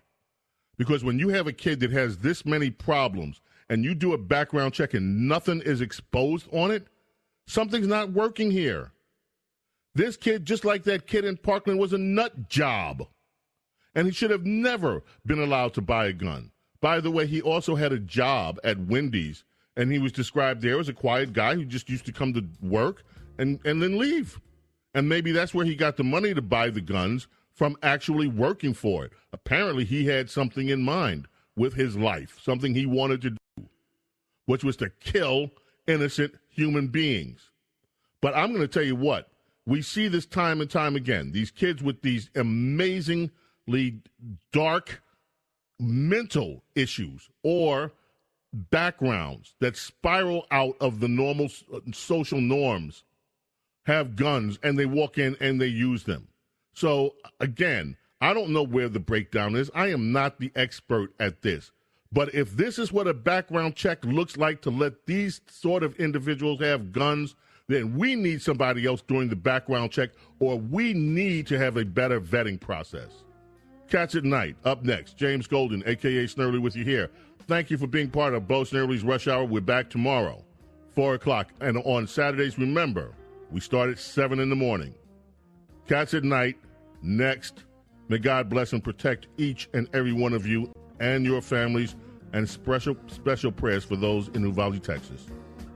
Because 0.76 1.04
when 1.04 1.18
you 1.18 1.28
have 1.28 1.46
a 1.46 1.52
kid 1.52 1.80
that 1.80 1.92
has 1.92 2.18
this 2.18 2.44
many 2.44 2.70
problems 2.70 3.40
and 3.68 3.84
you 3.84 3.94
do 3.94 4.12
a 4.12 4.18
background 4.18 4.74
check 4.74 4.94
and 4.94 5.28
nothing 5.28 5.60
is 5.62 5.80
exposed 5.80 6.46
on 6.52 6.70
it, 6.70 6.86
something's 7.46 7.86
not 7.86 8.12
working 8.12 8.50
here. 8.50 8.92
This 9.94 10.16
kid, 10.16 10.44
just 10.44 10.64
like 10.64 10.84
that 10.84 11.06
kid 11.06 11.24
in 11.24 11.36
Parkland, 11.36 11.78
was 11.78 11.92
a 11.92 11.98
nut 11.98 12.48
job. 12.48 13.06
And 13.94 14.06
he 14.06 14.12
should 14.12 14.30
have 14.30 14.44
never 14.44 15.02
been 15.24 15.38
allowed 15.38 15.74
to 15.74 15.80
buy 15.80 16.06
a 16.06 16.12
gun. 16.12 16.50
By 16.80 17.00
the 17.00 17.10
way, 17.10 17.26
he 17.26 17.40
also 17.40 17.76
had 17.76 17.92
a 17.92 17.98
job 17.98 18.58
at 18.64 18.78
Wendy's, 18.78 19.44
and 19.76 19.90
he 19.90 19.98
was 19.98 20.12
described 20.12 20.62
there 20.62 20.80
as 20.80 20.88
a 20.88 20.92
quiet 20.92 21.32
guy 21.32 21.54
who 21.54 21.64
just 21.64 21.88
used 21.88 22.06
to 22.06 22.12
come 22.12 22.34
to 22.34 22.44
work 22.60 23.04
and, 23.38 23.60
and 23.64 23.80
then 23.80 23.98
leave. 23.98 24.40
And 24.94 25.08
maybe 25.08 25.32
that's 25.32 25.54
where 25.54 25.64
he 25.64 25.74
got 25.76 25.96
the 25.96 26.04
money 26.04 26.34
to 26.34 26.42
buy 26.42 26.70
the 26.70 26.80
guns 26.80 27.28
from 27.52 27.76
actually 27.82 28.26
working 28.26 28.74
for 28.74 29.04
it. 29.04 29.12
Apparently, 29.32 29.84
he 29.84 30.06
had 30.06 30.28
something 30.28 30.68
in 30.68 30.82
mind 30.82 31.28
with 31.56 31.74
his 31.74 31.96
life, 31.96 32.38
something 32.42 32.74
he 32.74 32.86
wanted 32.86 33.22
to 33.22 33.30
do, 33.30 33.36
which 34.46 34.64
was 34.64 34.76
to 34.76 34.90
kill 35.00 35.50
innocent 35.86 36.34
human 36.48 36.88
beings. 36.88 37.50
But 38.20 38.36
I'm 38.36 38.50
going 38.50 38.62
to 38.62 38.68
tell 38.68 38.82
you 38.82 38.96
what, 38.96 39.28
we 39.66 39.82
see 39.82 40.08
this 40.08 40.26
time 40.26 40.60
and 40.60 40.70
time 40.70 40.96
again. 40.96 41.32
These 41.32 41.50
kids 41.50 41.82
with 41.82 42.02
these 42.02 42.30
amazingly 42.34 44.00
dark 44.52 45.02
mental 45.78 46.62
issues 46.74 47.28
or 47.42 47.92
backgrounds 48.52 49.54
that 49.60 49.76
spiral 49.76 50.46
out 50.50 50.76
of 50.80 51.00
the 51.00 51.08
normal 51.08 51.48
uh, 51.72 51.80
social 51.92 52.40
norms 52.40 53.04
have 53.86 54.16
guns 54.16 54.58
and 54.62 54.78
they 54.78 54.86
walk 54.86 55.18
in 55.18 55.36
and 55.40 55.60
they 55.60 55.66
use 55.66 56.04
them. 56.04 56.28
So, 56.74 57.14
again, 57.40 57.96
I 58.20 58.32
don't 58.32 58.50
know 58.50 58.62
where 58.62 58.88
the 58.88 59.00
breakdown 59.00 59.54
is. 59.54 59.70
I 59.74 59.88
am 59.88 60.12
not 60.12 60.38
the 60.38 60.50
expert 60.54 61.12
at 61.20 61.42
this. 61.42 61.72
But 62.14 62.32
if 62.32 62.56
this 62.56 62.78
is 62.78 62.92
what 62.92 63.08
a 63.08 63.12
background 63.12 63.74
check 63.74 64.04
looks 64.04 64.36
like 64.36 64.62
to 64.62 64.70
let 64.70 65.04
these 65.04 65.40
sort 65.48 65.82
of 65.82 65.96
individuals 65.96 66.60
have 66.60 66.92
guns, 66.92 67.34
then 67.66 67.96
we 67.96 68.14
need 68.14 68.40
somebody 68.40 68.86
else 68.86 69.02
doing 69.02 69.28
the 69.28 69.36
background 69.36 69.90
check, 69.90 70.10
or 70.38 70.56
we 70.56 70.94
need 70.94 71.48
to 71.48 71.58
have 71.58 71.76
a 71.76 71.84
better 71.84 72.20
vetting 72.20 72.60
process. 72.60 73.24
Cats 73.88 74.14
at 74.14 74.22
Night, 74.24 74.56
up 74.64 74.84
next. 74.84 75.16
James 75.16 75.48
Golden, 75.48 75.82
aka 75.86 76.24
Snerdley, 76.24 76.62
with 76.62 76.76
you 76.76 76.84
here. 76.84 77.10
Thank 77.48 77.70
you 77.70 77.76
for 77.76 77.88
being 77.88 78.10
part 78.10 78.32
of 78.32 78.46
Bo 78.46 78.62
Snerdley's 78.62 79.02
Rush 79.02 79.26
Hour. 79.26 79.44
We're 79.44 79.60
back 79.60 79.90
tomorrow, 79.90 80.44
4 80.94 81.14
o'clock. 81.14 81.52
And 81.60 81.78
on 81.78 82.06
Saturdays, 82.06 82.58
remember, 82.58 83.12
we 83.50 83.60
start 83.60 83.90
at 83.90 83.98
7 83.98 84.38
in 84.38 84.50
the 84.50 84.56
morning. 84.56 84.94
Cats 85.88 86.14
at 86.14 86.22
Night, 86.22 86.58
next. 87.02 87.64
May 88.08 88.18
God 88.18 88.48
bless 88.48 88.72
and 88.72 88.84
protect 88.84 89.26
each 89.36 89.68
and 89.74 89.88
every 89.92 90.12
one 90.12 90.32
of 90.32 90.46
you 90.46 90.72
and 91.00 91.24
your 91.24 91.42
families, 91.42 91.96
and 92.34 92.48
special 92.48 92.96
special 93.06 93.52
prayers 93.52 93.84
for 93.84 93.96
those 93.96 94.28
in 94.28 94.42
Uvalde, 94.42 94.82
Texas. 94.82 95.26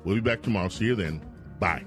We'll 0.05 0.17
be 0.17 0.21
back 0.21 0.43
tomorrow. 0.43 0.69
See 0.69 0.87
you 0.87 0.97
then. 0.97 1.23
Bye. 1.59 1.85